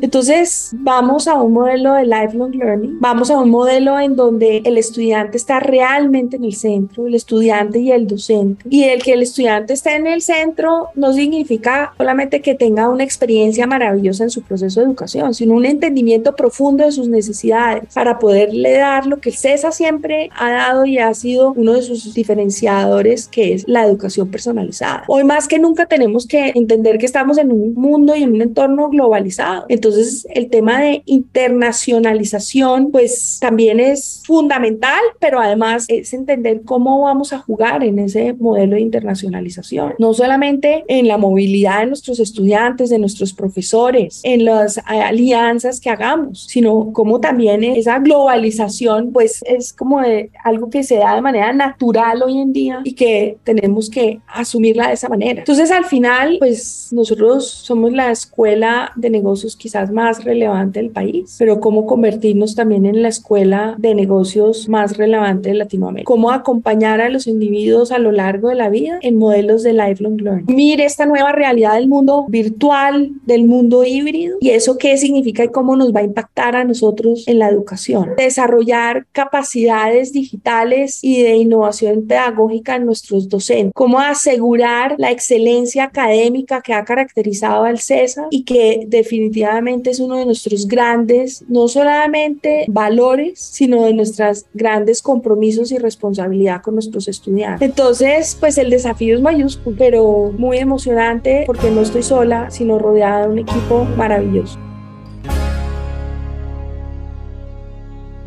entonces, 0.00 0.70
vamos 0.72 1.28
a 1.28 1.34
un 1.34 1.52
modelo 1.52 1.94
de 1.94 2.04
lifelong 2.04 2.54
learning, 2.54 2.98
vamos 3.00 3.30
a 3.30 3.38
un 3.38 3.50
modelo 3.50 3.98
en 3.98 4.16
donde 4.16 4.62
el 4.64 4.78
estudiante 4.78 5.36
está 5.36 5.60
realmente 5.60 6.36
en 6.36 6.44
el 6.44 6.54
centro, 6.54 7.06
el 7.06 7.14
estudiante 7.14 7.78
y 7.78 7.90
el 7.90 8.06
docente. 8.06 8.64
Y 8.68 8.84
el 8.84 9.02
que 9.02 9.12
el 9.12 9.22
estudiante 9.22 9.72
esté 9.72 9.96
en 9.96 10.06
el 10.06 10.22
centro 10.22 10.88
no 10.94 11.12
significa 11.12 11.92
solamente 11.96 12.40
que 12.40 12.54
tenga 12.54 12.88
una 12.88 13.04
experiencia 13.04 13.66
maravillosa 13.66 14.24
en 14.24 14.30
su 14.30 14.42
proceso 14.42 14.80
de 14.80 14.86
educación, 14.86 15.34
sino 15.34 15.54
un 15.54 15.64
entendimiento 15.64 16.34
profundo 16.34 16.84
de 16.84 16.92
sus 16.92 17.08
necesidades 17.08 17.92
para 17.94 18.18
poderle 18.18 18.72
dar 18.72 19.06
lo 19.06 19.18
que 19.18 19.30
el 19.30 19.36
CESA 19.36 19.72
siempre 19.72 20.30
ha 20.36 20.50
dado 20.50 20.86
y 20.86 20.98
ha 20.98 21.12
sido 21.14 21.52
uno 21.56 21.74
de 21.74 21.82
sus 21.82 22.14
diferenciadores, 22.14 23.28
que 23.28 23.54
es 23.54 23.64
la 23.68 23.86
educación 23.86 24.28
personalizada. 24.30 25.04
Hoy 25.08 25.24
más 25.24 25.48
que 25.48 25.58
nunca 25.58 25.86
tenemos 25.86 26.26
que 26.26 26.52
entender 26.54 26.98
que 26.98 27.06
estamos 27.06 27.38
en 27.38 27.52
un 27.52 27.74
mundo 27.74 28.16
y 28.16 28.22
en 28.22 28.34
un 28.34 28.42
entorno 28.42 28.88
global 28.88 29.13
globalizado. 29.14 29.66
Entonces, 29.68 30.26
el 30.30 30.50
tema 30.50 30.80
de 30.80 31.02
internacionalización, 31.06 32.90
pues 32.90 33.38
también 33.40 33.80
es 33.80 34.22
fundamental, 34.26 35.00
pero 35.20 35.40
además 35.40 35.84
es 35.88 36.12
entender 36.12 36.62
cómo 36.64 37.02
vamos 37.02 37.32
a 37.32 37.38
jugar 37.38 37.84
en 37.84 37.98
ese 37.98 38.32
modelo 38.34 38.76
de 38.76 38.82
internacionalización. 38.82 39.94
No 39.98 40.14
solamente 40.14 40.84
en 40.88 41.08
la 41.08 41.18
movilidad 41.18 41.80
de 41.80 41.86
nuestros 41.86 42.20
estudiantes, 42.20 42.90
de 42.90 42.98
nuestros 42.98 43.32
profesores, 43.32 44.20
en 44.24 44.44
las 44.44 44.80
alianzas 44.86 45.80
que 45.80 45.90
hagamos, 45.90 46.46
sino 46.48 46.90
cómo 46.92 47.20
también 47.20 47.62
esa 47.64 47.98
globalización, 47.98 49.12
pues 49.12 49.42
es 49.46 49.72
como 49.72 50.00
de 50.00 50.30
algo 50.42 50.70
que 50.70 50.82
se 50.82 50.96
da 50.96 51.14
de 51.14 51.20
manera 51.20 51.52
natural 51.52 52.22
hoy 52.22 52.38
en 52.38 52.52
día 52.52 52.80
y 52.84 52.94
que 52.94 53.38
tenemos 53.44 53.88
que 53.88 54.20
asumirla 54.26 54.88
de 54.88 54.94
esa 54.94 55.08
manera. 55.08 55.40
Entonces, 55.40 55.70
al 55.70 55.84
final, 55.84 56.36
pues 56.38 56.88
nosotros 56.92 57.48
somos 57.48 57.92
la 57.92 58.10
escuela 58.10 58.92
de 58.96 59.03
negocios 59.10 59.56
quizás 59.56 59.90
más 59.90 60.24
relevante 60.24 60.80
del 60.80 60.90
país, 60.90 61.36
pero 61.38 61.60
cómo 61.60 61.86
convertirnos 61.86 62.54
también 62.54 62.86
en 62.86 63.02
la 63.02 63.08
escuela 63.08 63.74
de 63.78 63.94
negocios 63.94 64.68
más 64.68 64.96
relevante 64.96 65.50
de 65.50 65.56
Latinoamérica. 65.56 66.06
Cómo 66.06 66.30
acompañar 66.30 67.00
a 67.00 67.08
los 67.08 67.26
individuos 67.26 67.92
a 67.92 67.98
lo 67.98 68.12
largo 68.12 68.48
de 68.48 68.54
la 68.54 68.68
vida 68.68 68.98
en 69.02 69.16
modelos 69.16 69.62
de 69.62 69.72
lifelong 69.72 70.20
learning. 70.20 70.54
Mire 70.54 70.84
esta 70.84 71.06
nueva 71.06 71.32
realidad 71.32 71.74
del 71.74 71.88
mundo 71.88 72.26
virtual, 72.28 73.10
del 73.26 73.44
mundo 73.44 73.84
híbrido 73.84 74.36
y 74.40 74.50
eso 74.50 74.78
qué 74.78 74.96
significa 74.96 75.44
y 75.44 75.48
cómo 75.48 75.76
nos 75.76 75.94
va 75.94 76.00
a 76.00 76.04
impactar 76.04 76.56
a 76.56 76.64
nosotros 76.64 77.24
en 77.26 77.38
la 77.38 77.48
educación. 77.48 78.10
Desarrollar 78.16 79.06
capacidades 79.12 80.12
digitales 80.12 81.00
y 81.02 81.22
de 81.22 81.36
innovación 81.36 82.06
pedagógica 82.06 82.76
en 82.76 82.86
nuestros 82.86 83.28
docentes. 83.28 83.72
Cómo 83.74 84.00
asegurar 84.00 84.94
la 84.98 85.10
excelencia 85.10 85.84
académica 85.84 86.60
que 86.62 86.74
ha 86.74 86.84
caracterizado 86.84 87.64
al 87.64 87.78
CESA 87.78 88.26
y 88.30 88.44
que 88.44 88.86
definitivamente 88.96 89.90
es 89.90 90.00
uno 90.00 90.16
de 90.16 90.24
nuestros 90.24 90.66
grandes, 90.66 91.44
no 91.48 91.68
solamente 91.68 92.64
valores, 92.68 93.38
sino 93.38 93.84
de 93.84 93.94
nuestros 93.94 94.46
grandes 94.54 95.02
compromisos 95.02 95.72
y 95.72 95.78
responsabilidad 95.78 96.62
con 96.62 96.74
nuestros 96.74 97.08
estudiantes. 97.08 97.68
Entonces, 97.68 98.36
pues 98.38 98.58
el 98.58 98.70
desafío 98.70 99.14
es 99.14 99.22
mayúsculo, 99.22 99.76
pero 99.78 100.32
muy 100.36 100.58
emocionante 100.58 101.44
porque 101.46 101.70
no 101.70 101.80
estoy 101.80 102.02
sola, 102.02 102.50
sino 102.50 102.78
rodeada 102.78 103.26
de 103.26 103.32
un 103.32 103.38
equipo 103.40 103.84
maravilloso. 103.96 104.58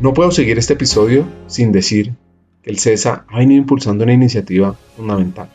No 0.00 0.12
puedo 0.14 0.30
seguir 0.30 0.58
este 0.58 0.74
episodio 0.74 1.26
sin 1.48 1.72
decir 1.72 2.14
que 2.62 2.70
el 2.70 2.78
CESA 2.78 3.24
ha 3.28 3.38
venido 3.38 3.60
impulsando 3.60 4.04
una 4.04 4.12
iniciativa 4.12 4.74
fundamental. 4.96 5.48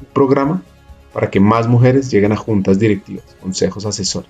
Un 0.00 0.06
programa 0.14 0.62
para 1.14 1.30
que 1.30 1.38
más 1.38 1.68
mujeres 1.68 2.10
lleguen 2.10 2.32
a 2.32 2.36
juntas 2.36 2.80
directivas, 2.80 3.36
consejos 3.40 3.86
asesores, 3.86 4.28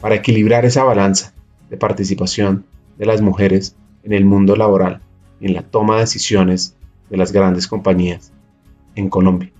para 0.00 0.16
equilibrar 0.16 0.64
esa 0.64 0.82
balanza 0.82 1.32
de 1.70 1.76
participación 1.76 2.66
de 2.98 3.06
las 3.06 3.22
mujeres 3.22 3.76
en 4.02 4.12
el 4.12 4.24
mundo 4.24 4.56
laboral 4.56 5.00
y 5.40 5.46
en 5.46 5.54
la 5.54 5.62
toma 5.62 5.94
de 5.94 6.00
decisiones 6.00 6.74
de 7.08 7.16
las 7.16 7.30
grandes 7.30 7.68
compañías 7.68 8.32
en 8.96 9.08
Colombia. 9.08 9.52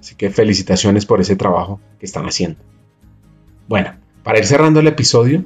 Así 0.00 0.14
que 0.14 0.30
felicitaciones 0.30 1.04
por 1.04 1.20
ese 1.20 1.36
trabajo 1.36 1.80
que 1.98 2.06
están 2.06 2.24
haciendo. 2.24 2.58
Bueno, 3.68 3.94
para 4.22 4.38
ir 4.38 4.46
cerrando 4.46 4.80
el 4.80 4.86
episodio, 4.86 5.44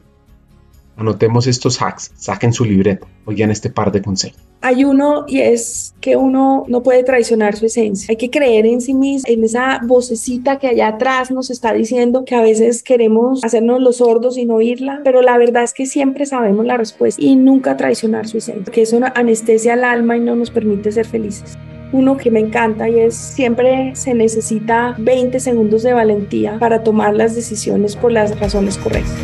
Anotemos 0.97 1.47
estos 1.47 1.81
hacks, 1.83 2.13
saquen 2.17 2.53
su 2.53 2.65
libreta, 2.65 3.07
oigan 3.25 3.51
este 3.51 3.69
par 3.69 3.91
de 3.91 4.01
consejos. 4.01 4.41
Hay 4.61 4.85
uno 4.85 5.25
y 5.27 5.41
es 5.41 5.95
que 6.01 6.17
uno 6.17 6.65
no 6.69 6.83
puede 6.83 7.03
traicionar 7.03 7.57
su 7.57 7.67
esencia. 7.67 8.07
Hay 8.11 8.17
que 8.17 8.31
creer 8.31 8.65
en 8.65 8.81
sí 8.81 8.95
mismo, 8.95 9.31
en 9.31 9.45
esa 9.45 9.81
vocecita 9.85 10.59
que 10.59 10.69
allá 10.69 10.89
atrás 10.89 11.31
nos 11.31 11.51
está 11.51 11.73
diciendo 11.73 12.25
que 12.25 12.35
a 12.35 12.43
veces 12.43 12.83
queremos 12.83 13.45
hacernos 13.45 13.83
los 13.83 13.97
sordos 13.97 14.39
y 14.39 14.45
no 14.45 14.55
oírla, 14.55 15.01
pero 15.05 15.21
la 15.21 15.37
verdad 15.37 15.65
es 15.65 15.75
que 15.75 15.87
siempre 15.87 16.27
sabemos 16.27 16.65
la 16.65 16.77
respuesta 16.77 17.21
y 17.21 17.37
nunca 17.37 17.77
traicionar 17.77 18.29
su 18.29 18.39
esencia, 18.39 18.73
que 18.73 18.83
eso 18.83 19.01
anestesia 19.15 19.75
al 19.75 19.85
alma 19.85 20.17
y 20.17 20.21
no 20.21 20.37
nos 20.37 20.51
permite 20.51 20.93
ser 20.93 21.07
felices 21.07 21.59
uno 21.95 22.17
que 22.17 22.29
me 22.29 22.41
encanta 22.41 22.89
y 22.89 22.99
es 22.99 23.15
siempre 23.15 23.95
se 23.95 24.15
necesita 24.15 24.97
20 24.99 25.39
segundos 25.39 25.85
de 25.85 25.93
valentía 25.93 26.59
para 26.59 26.83
tomar 26.83 27.15
las 27.15 27.37
decisiones 27.37 27.95
por 27.95 28.11
las 28.11 28.39
razones 28.41 28.77
correctas. 28.79 29.15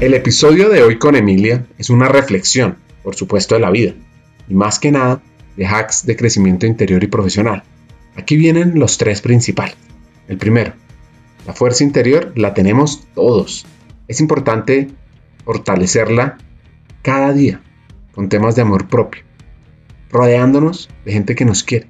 El 0.00 0.14
episodio 0.14 0.70
de 0.70 0.82
hoy 0.82 0.98
con 0.98 1.14
Emilia 1.14 1.66
es 1.76 1.90
una 1.90 2.08
reflexión, 2.08 2.78
por 3.02 3.16
supuesto, 3.16 3.54
de 3.54 3.60
la 3.60 3.70
vida, 3.70 3.92
y 4.48 4.54
más 4.54 4.78
que 4.78 4.90
nada 4.90 5.20
de 5.58 5.66
hacks 5.66 6.06
de 6.06 6.16
crecimiento 6.16 6.64
interior 6.64 7.04
y 7.04 7.06
profesional. 7.06 7.64
Aquí 8.16 8.38
vienen 8.38 8.78
los 8.78 8.96
tres 8.96 9.20
principales. 9.20 9.76
El 10.26 10.38
primero, 10.38 10.72
la 11.46 11.52
fuerza 11.52 11.84
interior 11.84 12.32
la 12.34 12.54
tenemos 12.54 13.06
todos. 13.14 13.66
Es 14.08 14.22
importante 14.22 14.88
fortalecerla 15.44 16.38
cada 17.02 17.34
día 17.34 17.60
con 18.12 18.30
temas 18.30 18.56
de 18.56 18.62
amor 18.62 18.88
propio, 18.88 19.22
rodeándonos 20.10 20.88
de 21.04 21.12
gente 21.12 21.34
que 21.34 21.44
nos 21.44 21.62
quiere 21.62 21.88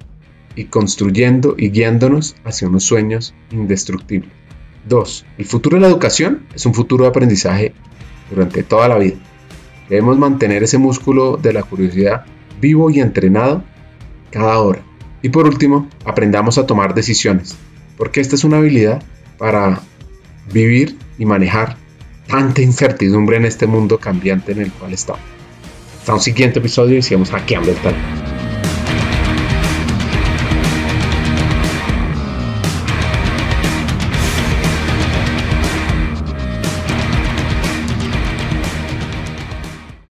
y 0.57 0.65
construyendo 0.65 1.55
y 1.57 1.69
guiándonos 1.69 2.35
hacia 2.43 2.67
unos 2.67 2.83
sueños 2.83 3.33
indestructibles. 3.51 4.33
2. 4.89 5.25
El 5.37 5.45
futuro 5.45 5.77
de 5.77 5.81
la 5.81 5.87
educación 5.87 6.45
es 6.53 6.65
un 6.65 6.73
futuro 6.73 7.05
de 7.05 7.09
aprendizaje 7.11 7.73
durante 8.31 8.63
toda 8.63 8.87
la 8.87 8.97
vida. 8.97 9.17
Debemos 9.89 10.17
mantener 10.17 10.63
ese 10.63 10.77
músculo 10.77 11.37
de 11.37 11.53
la 11.53 11.63
curiosidad 11.63 12.25
vivo 12.59 12.89
y 12.89 12.99
entrenado 12.99 13.63
cada 14.31 14.57
hora. 14.59 14.81
Y 15.21 15.29
por 15.29 15.45
último, 15.45 15.87
aprendamos 16.05 16.57
a 16.57 16.65
tomar 16.65 16.95
decisiones, 16.95 17.55
porque 17.97 18.21
esta 18.21 18.35
es 18.35 18.43
una 18.43 18.57
habilidad 18.57 19.03
para 19.37 19.81
vivir 20.51 20.97
y 21.19 21.25
manejar 21.25 21.77
tanta 22.27 22.61
incertidumbre 22.61 23.37
en 23.37 23.45
este 23.45 23.67
mundo 23.67 23.99
cambiante 23.99 24.53
en 24.53 24.61
el 24.61 24.71
cual 24.71 24.93
estamos. 24.93 25.21
Hasta 25.99 26.13
un 26.13 26.21
siguiente 26.21 26.59
episodio 26.59 26.97
y 26.97 27.01
sigamos 27.01 27.29
hackeando 27.29 27.71
el 27.71 27.77
talento. 27.77 28.21